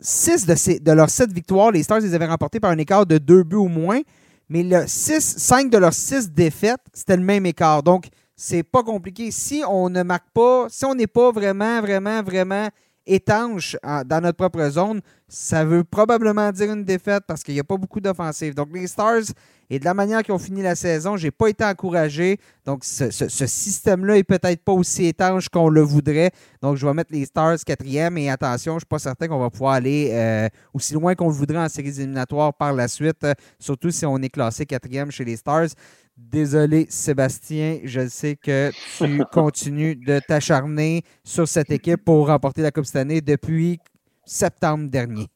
six 0.00 0.46
de, 0.46 0.92
leurs 0.92 1.10
sept 1.10 1.32
victoires, 1.32 1.70
les 1.70 1.82
Stars 1.82 2.00
les 2.00 2.14
avaient 2.14 2.26
remportées 2.26 2.60
par 2.60 2.70
un 2.70 2.78
écart 2.78 3.06
de 3.06 3.18
deux 3.18 3.42
buts 3.42 3.56
au 3.56 3.68
moins. 3.68 4.00
Mais 4.48 4.64
cinq 4.86 5.70
de 5.70 5.78
leurs 5.78 5.94
six 5.94 6.30
défaites, 6.30 6.80
c'était 6.92 7.16
le 7.16 7.22
même 7.22 7.46
écart. 7.46 7.82
Donc, 7.82 8.08
c'est 8.36 8.62
pas 8.62 8.82
compliqué. 8.82 9.30
Si 9.30 9.62
on 9.66 9.88
ne 9.88 10.02
marque 10.02 10.28
pas, 10.32 10.66
si 10.68 10.84
on 10.84 10.94
n'est 10.94 11.06
pas 11.06 11.32
vraiment, 11.32 11.80
vraiment, 11.80 12.22
vraiment 12.22 12.68
étanche 13.06 13.76
dans 13.82 14.20
notre 14.22 14.36
propre 14.36 14.68
zone, 14.68 15.00
ça 15.28 15.64
veut 15.64 15.82
probablement 15.82 16.52
dire 16.52 16.72
une 16.72 16.84
défaite 16.84 17.24
parce 17.26 17.42
qu'il 17.42 17.54
n'y 17.54 17.60
a 17.60 17.64
pas 17.64 17.76
beaucoup 17.76 18.00
d'offensives. 18.00 18.54
Donc, 18.54 18.68
les 18.72 18.86
Stars, 18.86 19.24
et 19.68 19.80
de 19.80 19.84
la 19.84 19.94
manière 19.94 20.22
qu'ils 20.22 20.34
ont 20.34 20.38
fini 20.38 20.62
la 20.62 20.76
saison, 20.76 21.16
j'ai 21.16 21.32
pas 21.32 21.48
été 21.48 21.64
encouragé. 21.64 22.38
Donc, 22.64 22.84
ce, 22.84 23.10
système-là 23.10 24.18
est 24.18 24.24
peut-être 24.24 24.62
pas 24.62 24.72
aussi 24.72 25.06
étanche 25.06 25.48
qu'on 25.48 25.68
le 25.68 25.80
voudrait. 25.80 26.30
Donc, 26.62 26.76
je 26.76 26.86
vais 26.86 26.94
mettre 26.94 27.12
les 27.12 27.24
Stars 27.24 27.58
quatrième. 27.66 28.16
Et 28.18 28.30
attention, 28.30 28.72
je 28.72 28.76
ne 28.76 28.80
suis 28.80 28.86
pas 28.86 29.00
certain 29.00 29.26
qu'on 29.26 29.40
va 29.40 29.50
pouvoir 29.50 29.74
aller 29.74 30.10
euh, 30.12 30.48
aussi 30.72 30.94
loin 30.94 31.14
qu'on 31.16 31.28
le 31.28 31.34
voudrait 31.34 31.58
en 31.58 31.68
séries 31.68 32.00
éliminatoires 32.00 32.54
par 32.54 32.72
la 32.72 32.86
suite, 32.86 33.24
euh, 33.24 33.34
surtout 33.58 33.90
si 33.90 34.06
on 34.06 34.18
est 34.18 34.28
classé 34.28 34.66
quatrième 34.66 35.10
chez 35.10 35.24
les 35.24 35.36
Stars. 35.36 35.68
Désolé, 36.16 36.86
Sébastien, 36.88 37.80
je 37.84 38.08
sais 38.08 38.36
que 38.36 38.70
tu 38.96 39.22
continues 39.32 39.96
de 39.96 40.18
t'acharner 40.18 41.02
sur 41.22 41.46
cette 41.46 41.70
équipe 41.70 42.02
pour 42.04 42.28
remporter 42.28 42.62
la 42.62 42.70
Coupe 42.70 42.86
cette 42.86 42.96
année 42.96 43.20
depuis 43.20 43.78
septembre 44.24 44.88
dernier. 44.88 45.26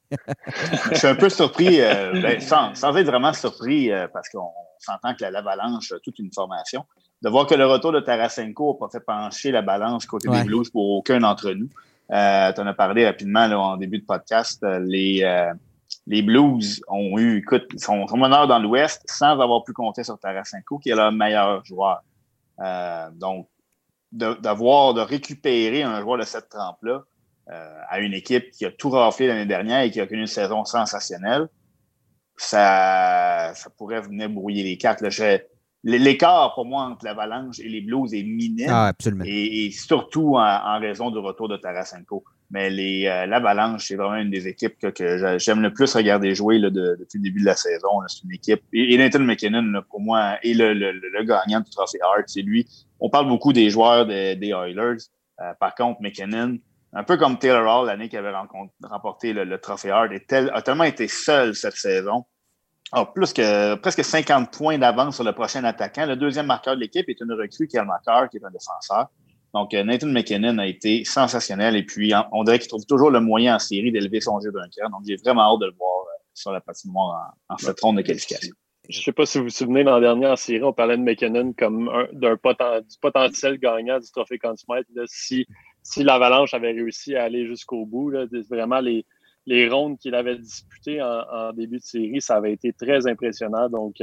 je 0.91 0.97
suis 0.97 1.07
un 1.07 1.15
peu 1.15 1.29
surpris, 1.29 1.83
euh, 1.83 2.13
ben, 2.23 2.41
sans, 2.41 2.97
être 2.97 3.07
vraiment 3.07 3.33
surpris, 3.35 3.93
euh, 3.93 4.09
parce 4.11 4.31
qu'on 4.31 4.49
s'entend 4.79 5.15
que 5.15 5.25
l'avalanche 5.25 5.93
a 5.93 5.99
toute 6.01 6.19
une 6.19 6.33
formation, 6.33 6.87
de 7.21 7.29
voir 7.29 7.47
que 7.47 7.55
le 7.55 7.67
retour 7.67 7.93
de 7.93 8.01
Tarasenko 8.01 8.73
n'a 8.73 8.87
pas 8.87 8.91
fait 8.91 9.05
pencher 9.05 9.51
la 9.51 9.61
balance 9.61 10.07
côté 10.07 10.29
des 10.31 10.45
Blues 10.45 10.71
pour 10.71 10.91
aucun 10.93 11.21
d'entre 11.21 11.51
nous. 11.53 11.69
Euh, 12.11 12.53
tu 12.55 12.61
en 12.61 12.67
as 12.67 12.75
parlé 12.75 13.05
rapidement 13.05 13.45
en 13.45 13.77
début 13.77 13.99
de 13.99 14.07
podcast. 14.07 14.65
Les, 14.81 15.23
les 16.07 16.23
Blues 16.23 16.83
ont 16.89 17.19
eu, 17.19 17.39
écoute, 17.39 17.79
sont, 17.79 18.07
meneurs 18.17 18.49
dans 18.49 18.59
l'Ouest 18.59 19.03
sans 19.07 19.39
avoir 19.41 19.65
pu 19.65 19.73
compter 19.73 20.05
sur 20.05 20.19
Tarasenko, 20.19 20.79
qui 20.79 20.91
est 20.91 20.97
leur 20.97 21.13
meilleur 21.13 21.65
joueur. 21.65 22.03
donc, 23.15 23.49
d'avoir, 24.13 24.95
de, 24.95 25.01
de 25.01 25.05
récupérer 25.05 25.83
un 25.83 26.01
joueur 26.01 26.19
de 26.19 26.25
cette 26.25 26.49
trempe-là, 26.49 27.05
euh, 27.51 27.81
à 27.89 27.99
une 27.99 28.15
équipe 28.15 28.53
qui 28.53 28.65
a 28.65 28.71
tout 28.71 28.91
raflé 28.91 29.27
l'année 29.27 29.47
dernière 29.47 29.81
et 29.81 29.91
qui 29.91 30.01
a 30.01 30.07
connu 30.07 30.21
une 30.21 30.27
saison 30.29 30.65
sensationnelle, 30.65 31.49
ça, 32.37 33.53
ça 33.57 33.71
pourrait 33.71 34.03
venir 34.03 34.31
brouiller 34.31 34.63
les 34.63 34.79
cartes. 34.79 35.03
L'écart 35.83 36.55
pour 36.55 36.65
moi 36.65 36.85
entre 36.85 37.05
l'Avalanche 37.05 37.59
et 37.59 37.69
les 37.69 37.81
Blues 37.81 38.15
est 38.15 38.23
minime. 38.23 38.69
Ah, 38.71 38.87
absolument. 38.89 39.25
Et, 39.27 39.71
surtout 39.73 40.37
en, 40.37 40.79
raison 40.79 41.11
du 41.11 41.19
retour 41.19 41.49
de 41.49 41.57
Tarasenko. 41.57 42.23
Mais 42.51 43.07
euh, 43.07 43.27
l'Avalanche, 43.27 43.87
c'est 43.87 43.95
vraiment 43.95 44.17
une 44.17 44.31
des 44.31 44.49
équipes 44.49 44.77
que, 44.93 45.39
j'aime 45.39 45.63
le 45.63 45.73
plus 45.73 45.95
regarder 45.95 46.35
jouer 46.35 46.59
là, 46.59 46.69
depuis 46.71 47.19
le 47.19 47.23
début 47.23 47.41
de 47.41 47.47
la 47.47 47.55
saison. 47.55 47.89
C'est 48.09 48.25
une 48.25 48.33
équipe. 48.33 48.63
Et, 48.73 48.97
Nathan 48.99 49.21
McKinnon, 49.21 49.83
pour 49.89 50.01
moi, 50.01 50.37
est 50.43 50.55
le, 50.55 51.25
gagnant 51.25 51.61
du 51.61 51.71
trophée 51.71 51.99
Hart. 52.03 52.25
C'est 52.27 52.43
lui. 52.43 52.67
On 52.99 53.09
parle 53.09 53.29
beaucoup 53.29 53.53
des 53.53 53.71
joueurs 53.71 54.05
des 54.07 54.37
Oilers. 54.43 54.99
par 55.61 55.75
contre, 55.77 56.03
McKinnon, 56.03 56.59
un 56.93 57.05
peu 57.05 57.17
comme 57.17 57.39
Taylor 57.39 57.65
Hall 57.65 57.87
l'année 57.87 58.09
qui 58.09 58.17
avait 58.17 58.33
remporté 58.83 59.33
le, 59.33 59.59
trophée 59.59 59.91
Hard, 59.91 60.13
a 60.33 60.63
tellement 60.63 60.85
été 60.85 61.07
seul 61.07 61.55
cette 61.55 61.77
saison. 61.77 62.25
a 62.91 63.07
plus 63.07 63.33
que 63.33 63.77
presque 63.77 64.03
50 64.03 64.51
points 64.51 64.77
d'avance 64.77 65.15
sur 65.15 65.25
le 65.25 65.33
prochain 65.33 65.63
attaquant. 65.63 66.05
Le 66.05 66.17
deuxième 66.17 66.47
marqueur 66.47 66.75
de 66.75 66.81
l'équipe 66.81 67.09
est 67.09 67.21
une 67.21 67.33
recrue 67.33 67.69
qui 67.69 67.77
est 67.77 67.81
un 67.81 67.85
marqueur, 67.85 68.29
qui 68.29 68.39
est 68.39 68.45
un 68.45 68.51
défenseur. 68.51 69.09
Donc, 69.55 69.75
euh, 69.75 69.83
Nathan 69.83 70.09
McKinnon 70.09 70.59
a 70.59 70.67
été 70.67 71.05
sensationnel 71.05 71.77
et 71.77 71.83
puis 71.83 72.13
on 72.33 72.45
dirait 72.45 72.59
qu'il 72.59 72.69
trouve 72.69 72.87
toujours 72.87 73.11
le 73.11 73.21
moyen 73.21 73.57
en 73.57 73.59
série 73.59 73.91
d'élever 73.91 74.21
son 74.21 74.39
jeu 74.41 74.53
d'un 74.53 74.69
cœur. 74.69 74.91
Donc, 74.91 75.03
j'ai 75.07 75.17
vraiment 75.17 75.53
hâte 75.53 75.61
de 75.61 75.67
le 75.67 75.75
voir 75.79 76.05
euh, 76.05 76.19
sur 76.35 76.53
la 76.53 76.61
patinoire 76.61 77.35
en, 77.49 77.55
en 77.55 77.59
cette 77.59 77.81
ronde 77.81 77.97
de 77.97 78.03
qualification. 78.03 78.55
Je 78.89 78.99
ne 78.99 79.03
sais 79.03 79.13
pas 79.13 79.27
si 79.27 79.39
vous 79.39 79.45
vous 79.45 79.51
souvenez, 79.51 79.85
dans 79.85 79.95
la 79.95 80.01
dernière 80.01 80.37
série, 80.37 80.63
on 80.65 80.73
parlait 80.73 80.97
de 80.97 81.03
McKinnon 81.03 81.53
comme 81.57 81.91
d'un 82.13 82.35
du 82.35 82.97
potentiel 83.01 83.59
gagnant 83.59 84.01
du 84.01 84.11
trophée 84.11 84.39
Conn 84.39 84.57
si, 85.07 85.47
si 85.83 86.03
l'Avalanche 86.03 86.55
avait 86.55 86.73
réussi 86.73 87.15
à 87.15 87.25
aller 87.25 87.47
jusqu'au 87.47 87.87
bout. 87.87 88.11
Là, 88.11 88.27
vraiment, 88.49 88.81
les, 88.81 89.07
les 89.47 89.69
rondes 89.69 89.99
qu'il 89.99 90.15
avait 90.15 90.39
disputées 90.39 91.01
en, 91.03 91.53
début 91.53 91.79
de 91.79 91.85
série, 91.85 92.21
ça 92.21 92.37
avait 92.37 92.53
été 92.53 92.73
très 92.73 93.07
impressionnant. 93.07 93.69
Donc, 93.69 93.97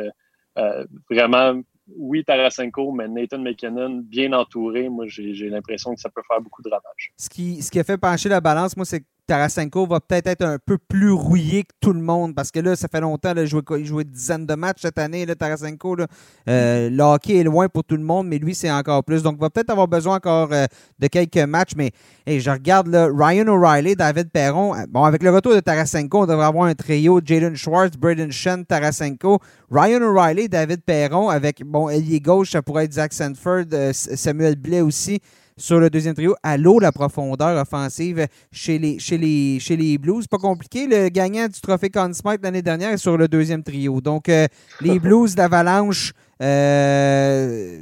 euh, 0.58 0.86
vraiment, 1.10 1.62
oui, 1.96 2.24
Tarasenko, 2.24 2.92
mais 2.92 3.08
Nathan 3.08 3.40
McKinnon, 3.40 4.02
bien 4.04 4.34
entouré, 4.34 4.90
moi, 4.90 5.06
j'ai 5.08 5.50
l'impression 5.50 5.94
que 5.96 6.02
ça 6.02 6.10
peut 6.10 6.22
faire 6.28 6.42
beaucoup 6.42 6.62
de 6.62 6.70
ravages. 6.70 7.14
Ce 7.18 7.30
qui, 7.30 7.62
ce 7.62 7.72
qui 7.72 7.80
a 7.80 7.84
fait 7.84 7.98
pencher 7.98 8.30
la 8.30 8.42
balance, 8.42 8.76
moi, 8.76 8.86
c'est 8.86 9.04
Tarasenko 9.28 9.86
va 9.86 10.00
peut-être 10.00 10.28
être 10.28 10.44
un 10.44 10.58
peu 10.58 10.78
plus 10.78 11.12
rouillé 11.12 11.64
que 11.64 11.74
tout 11.82 11.92
le 11.92 12.00
monde 12.00 12.34
parce 12.34 12.50
que 12.50 12.60
là, 12.60 12.76
ça 12.76 12.88
fait 12.88 13.02
longtemps, 13.02 13.34
qu'il 13.34 13.44
il 13.44 13.86
jouait 13.86 14.04
une 14.04 14.10
dizaine 14.10 14.46
de 14.46 14.56
matchs 14.56 14.82
cette 14.82 14.98
année, 14.98 15.26
Tarasenko. 15.26 15.96
Là. 15.96 16.08
Euh, 16.50 16.90
le 16.90 17.04
hockey 17.04 17.38
est 17.38 17.44
loin 17.44 17.68
pour 17.68 17.84
tout 17.84 17.98
le 17.98 18.04
monde, 18.04 18.28
mais 18.28 18.38
lui, 18.38 18.56
c'est 18.56 18.72
encore 18.72 19.04
plus. 19.04 19.22
Donc, 19.24 19.40
va 19.40 19.50
peut-être 19.50 19.70
avoir 19.70 19.88
besoin 19.88 20.16
encore 20.16 20.50
euh, 20.54 20.66
de 20.98 21.08
quelques 21.08 21.38
matchs. 21.38 21.74
Mais 21.76 21.92
je 22.26 22.50
regarde 22.50 22.88
là, 22.88 23.10
Ryan 23.14 23.48
O'Reilly, 23.48 23.96
David 23.96 24.32
Perron. 24.32 24.74
Euh, 24.74 24.86
bon, 24.90 25.04
avec 25.04 25.22
le 25.22 25.30
retour 25.32 25.54
de 25.54 25.60
Tarasenko, 25.60 26.24
on 26.24 26.26
devrait 26.26 26.46
avoir 26.46 26.66
un 26.66 26.74
trio 26.74 27.20
Jalen 27.24 27.56
Schwartz, 27.56 27.98
Braden 27.98 28.32
Shen, 28.32 28.66
Tarasenko. 28.66 29.40
Ryan 29.70 30.02
O'Reilly, 30.04 30.48
David 30.48 30.84
Perron, 30.84 31.30
avec, 31.30 31.64
bon, 31.66 31.90
ailier 31.90 32.22
gauche, 32.22 32.52
ça 32.52 32.62
pourrait 32.62 32.86
être 32.86 32.94
Zach 32.94 33.12
Sanford, 33.12 33.66
Samuel 33.92 34.56
Blais 34.56 34.82
aussi 34.82 35.20
sur 35.58 35.80
le 35.80 35.90
deuxième 35.90 36.14
trio. 36.14 36.36
À 36.44 36.56
l'eau, 36.58 36.80
la 36.80 36.92
profondeur 36.92 37.60
offensive 37.60 38.28
chez 38.52 38.80
les, 38.80 39.00
chez 39.00 39.18
les, 39.18 39.60
chez 39.60 39.76
les 39.76 39.98
Blues. 39.98 40.28
Pas 40.28 40.38
compliqué. 40.38 40.88
Le 40.88 41.10
gagnant 41.10 41.48
du 41.48 41.60
trophée 41.60 41.90
Conn 41.90 42.14
Smythe 42.14 42.42
l'année 42.44 42.62
dernière 42.62 42.92
est 42.92 42.98
sur 42.98 43.18
le 43.18 43.28
deuxième 43.28 43.64
trio. 43.64 44.00
Donc, 44.00 44.30
euh, 44.30 44.48
les 44.82 45.00
Blues 45.08 45.36
d'Avalanche, 45.36 46.14
euh, 46.42 47.82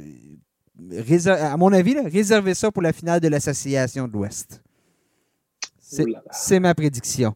à 1.26 1.56
mon 1.56 1.72
avis, 1.72 1.96
réservez 2.00 2.54
ça 2.54 2.70
pour 2.70 2.82
la 2.82 2.92
finale 2.92 3.20
de 3.20 3.28
l'Association 3.28 4.08
de 4.08 4.12
l'Ouest. 4.12 4.62
C'est 6.32 6.58
ma 6.58 6.74
prédiction. 6.74 7.34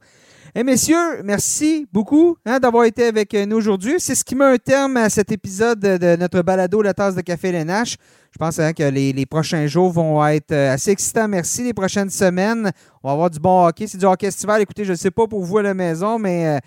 Et 0.52 0.60
eh, 0.60 0.64
messieurs, 0.64 1.22
merci 1.22 1.86
beaucoup 1.92 2.36
hein, 2.44 2.58
d'avoir 2.58 2.84
été 2.84 3.04
avec 3.04 3.32
nous 3.34 3.56
aujourd'hui. 3.56 4.00
C'est 4.00 4.16
ce 4.16 4.24
qui 4.24 4.34
met 4.34 4.44
un 4.44 4.56
terme 4.56 4.96
à 4.96 5.08
cet 5.08 5.30
épisode 5.30 5.78
de 5.78 6.16
notre 6.16 6.42
balado 6.42 6.82
La 6.82 6.92
tasse 6.92 7.14
de 7.14 7.20
café 7.20 7.50
LNH. 7.50 7.96
Je 8.32 8.38
pense 8.38 8.58
hein, 8.58 8.72
que 8.72 8.82
les, 8.82 9.26
prochains 9.26 9.68
jours 9.68 9.92
vont 9.92 10.26
être 10.26 10.50
euh, 10.50 10.74
assez 10.74 10.90
excitants. 10.90 11.28
Merci. 11.28 11.62
Les 11.62 11.72
prochaines 11.72 12.10
semaines, 12.10 12.72
on 13.00 13.08
va 13.08 13.12
avoir 13.12 13.30
du 13.30 13.38
bon 13.38 13.64
hockey. 13.64 13.86
C'est 13.86 13.98
du 13.98 14.04
hockey 14.06 14.26
estival. 14.26 14.60
Écoutez, 14.60 14.84
je 14.84 14.90
ne 14.90 14.96
sais 14.96 15.12
pas 15.12 15.28
pour 15.28 15.44
vous 15.44 15.58
à 15.58 15.62
la 15.62 15.72
maison, 15.72 16.18
mais 16.18 16.48
euh, 16.48 16.58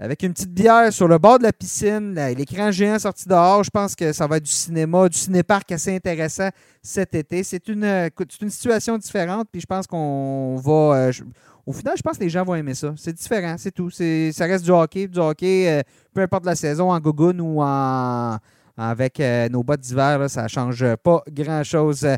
avec 0.00 0.24
une 0.24 0.32
petite 0.32 0.52
bière 0.52 0.92
sur 0.92 1.06
le 1.06 1.18
bord 1.18 1.38
de 1.38 1.44
la 1.44 1.52
piscine, 1.52 2.14
l'écran 2.36 2.72
géant 2.72 2.98
sorti 2.98 3.28
dehors, 3.28 3.62
je 3.62 3.70
pense 3.70 3.94
que 3.94 4.12
ça 4.12 4.26
va 4.26 4.38
être 4.38 4.44
du 4.44 4.50
cinéma, 4.50 5.08
du 5.08 5.16
cinéparc 5.16 5.70
assez 5.70 5.94
intéressant 5.94 6.48
cet 6.82 7.14
été. 7.14 7.44
C'est 7.44 7.62
euh, 7.68 8.08
une 8.42 8.50
situation 8.50 8.98
différente, 8.98 9.46
puis 9.52 9.60
je 9.60 9.66
pense 9.66 9.86
qu'on 9.86 10.56
va. 10.56 11.10
Au 11.68 11.72
final, 11.74 11.92
je 11.98 12.02
pense 12.02 12.16
que 12.16 12.24
les 12.24 12.30
gens 12.30 12.44
vont 12.44 12.54
aimer 12.54 12.72
ça. 12.72 12.94
C'est 12.96 13.12
différent, 13.12 13.56
c'est 13.58 13.70
tout. 13.70 13.90
Ça 13.90 14.46
reste 14.46 14.64
du 14.64 14.70
hockey, 14.70 15.06
du 15.06 15.18
hockey, 15.18 15.68
euh, 15.68 15.82
peu 16.14 16.22
importe 16.22 16.46
la 16.46 16.56
saison, 16.56 16.90
en 16.90 16.98
gogoon 16.98 17.38
ou 17.40 17.60
en, 17.60 18.38
avec 18.74 19.20
euh, 19.20 19.50
nos 19.50 19.62
bottes 19.62 19.80
d'hiver, 19.80 20.30
ça 20.30 20.44
ne 20.44 20.48
change 20.48 20.82
pas 21.04 21.22
grand-chose. 21.30 22.08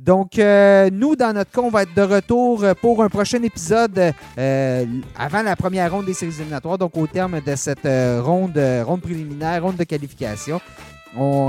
Donc, 0.00 0.36
euh, 0.40 0.90
nous, 0.90 1.14
dans 1.14 1.32
notre 1.32 1.52
cas, 1.52 1.60
on 1.60 1.70
va 1.70 1.84
être 1.84 1.94
de 1.94 2.02
retour 2.02 2.64
pour 2.82 3.00
un 3.04 3.08
prochain 3.08 3.40
épisode 3.44 4.12
avant 4.36 5.42
la 5.44 5.54
première 5.54 5.92
ronde 5.92 6.06
des 6.06 6.14
séries 6.14 6.34
éliminatoires, 6.34 6.78
donc 6.78 6.96
au 6.96 7.06
terme 7.06 7.40
de 7.40 7.54
cette 7.54 7.86
ronde, 8.24 8.60
ronde 8.84 9.00
préliminaire, 9.00 9.62
ronde 9.62 9.76
de 9.76 9.84
qualification. 9.84 10.60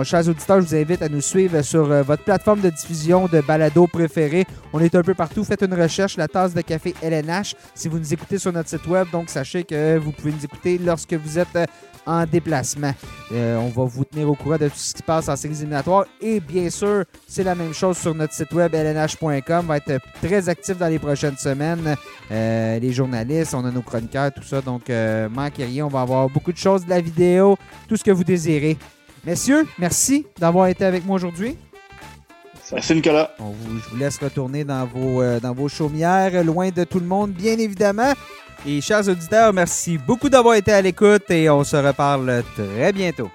Chers 0.03 0.27
auditeurs, 0.27 0.61
je 0.61 0.67
vous 0.67 0.75
invite 0.75 1.01
à 1.01 1.09
nous 1.09 1.21
suivre 1.21 1.61
sur 1.61 1.91
euh, 1.91 2.01
votre 2.01 2.23
plateforme 2.23 2.61
de 2.61 2.69
diffusion 2.69 3.27
de 3.27 3.41
balado 3.41 3.87
préférée. 3.87 4.45
On 4.71 4.79
est 4.79 4.95
un 4.95 5.01
peu 5.01 5.13
partout. 5.13 5.43
Faites 5.43 5.61
une 5.61 5.73
recherche, 5.73 6.15
la 6.17 6.27
tasse 6.27 6.53
de 6.53 6.61
café 6.61 6.95
LNH. 7.01 7.55
Si 7.75 7.89
vous 7.89 7.99
nous 7.99 8.13
écoutez 8.13 8.37
sur 8.37 8.53
notre 8.53 8.69
site 8.69 8.87
web, 8.87 9.07
donc 9.11 9.29
sachez 9.29 9.63
que 9.63 9.97
vous 9.97 10.11
pouvez 10.11 10.31
nous 10.31 10.43
écouter 10.43 10.77
lorsque 10.77 11.13
vous 11.13 11.37
êtes 11.37 11.55
euh, 11.57 11.65
en 12.05 12.25
déplacement. 12.25 12.93
Euh, 13.33 13.57
on 13.57 13.67
va 13.67 13.83
vous 13.83 14.05
tenir 14.05 14.29
au 14.29 14.35
courant 14.35 14.57
de 14.57 14.69
tout 14.69 14.77
ce 14.77 14.93
qui 14.93 14.99
se 14.99 15.03
passe 15.03 15.27
en 15.27 15.35
séries 15.35 15.55
éliminatoires. 15.55 16.05
Et 16.21 16.39
bien 16.39 16.69
sûr, 16.69 17.03
c'est 17.27 17.43
la 17.43 17.53
même 17.53 17.73
chose 17.73 17.97
sur 17.97 18.15
notre 18.15 18.33
site 18.33 18.53
web 18.53 18.73
lnh.com. 18.73 19.65
Va 19.67 19.77
être 19.77 19.99
très 20.21 20.47
actif 20.47 20.77
dans 20.77 20.87
les 20.87 20.99
prochaines 20.99 21.37
semaines. 21.37 21.95
les 22.31 22.91
journalistes, 22.93 23.53
on 23.53 23.65
a 23.65 23.71
nos 23.71 23.81
chroniqueurs, 23.81 24.31
tout 24.33 24.43
ça. 24.43 24.61
Donc, 24.61 24.89
manquez 25.29 25.65
rien. 25.65 25.85
On 25.85 25.89
va 25.89 26.01
avoir 26.01 26.29
beaucoup 26.29 26.53
de 26.53 26.57
choses, 26.57 26.85
de 26.85 26.89
la 26.89 27.01
vidéo, 27.01 27.57
tout 27.87 27.97
ce 27.97 28.03
que 28.03 28.11
vous 28.11 28.23
désirez. 28.23 28.77
Messieurs, 29.25 29.67
merci 29.77 30.25
d'avoir 30.39 30.67
été 30.67 30.85
avec 30.85 31.05
moi 31.05 31.15
aujourd'hui. 31.15 31.57
Merci 32.71 32.93
Nicolas. 32.95 33.31
je 33.39 33.89
vous 33.89 33.97
laisse 33.97 34.17
retourner 34.17 34.63
dans 34.63 34.85
vos, 34.85 35.21
euh, 35.21 35.39
dans 35.39 35.53
vos 35.53 35.67
chaumières, 35.67 36.43
loin 36.43 36.69
de 36.69 36.83
tout 36.83 36.99
le 36.99 37.05
monde, 37.05 37.31
bien 37.31 37.57
évidemment. 37.57 38.13
Et 38.65 38.81
chers 38.81 39.07
auditeurs, 39.07 39.53
merci 39.53 39.97
beaucoup 39.97 40.29
d'avoir 40.29 40.55
été 40.55 40.71
à 40.71 40.81
l'écoute 40.81 41.29
et 41.31 41.49
on 41.49 41.63
se 41.63 41.77
reparle 41.77 42.43
très 42.55 42.91
bientôt. 42.93 43.31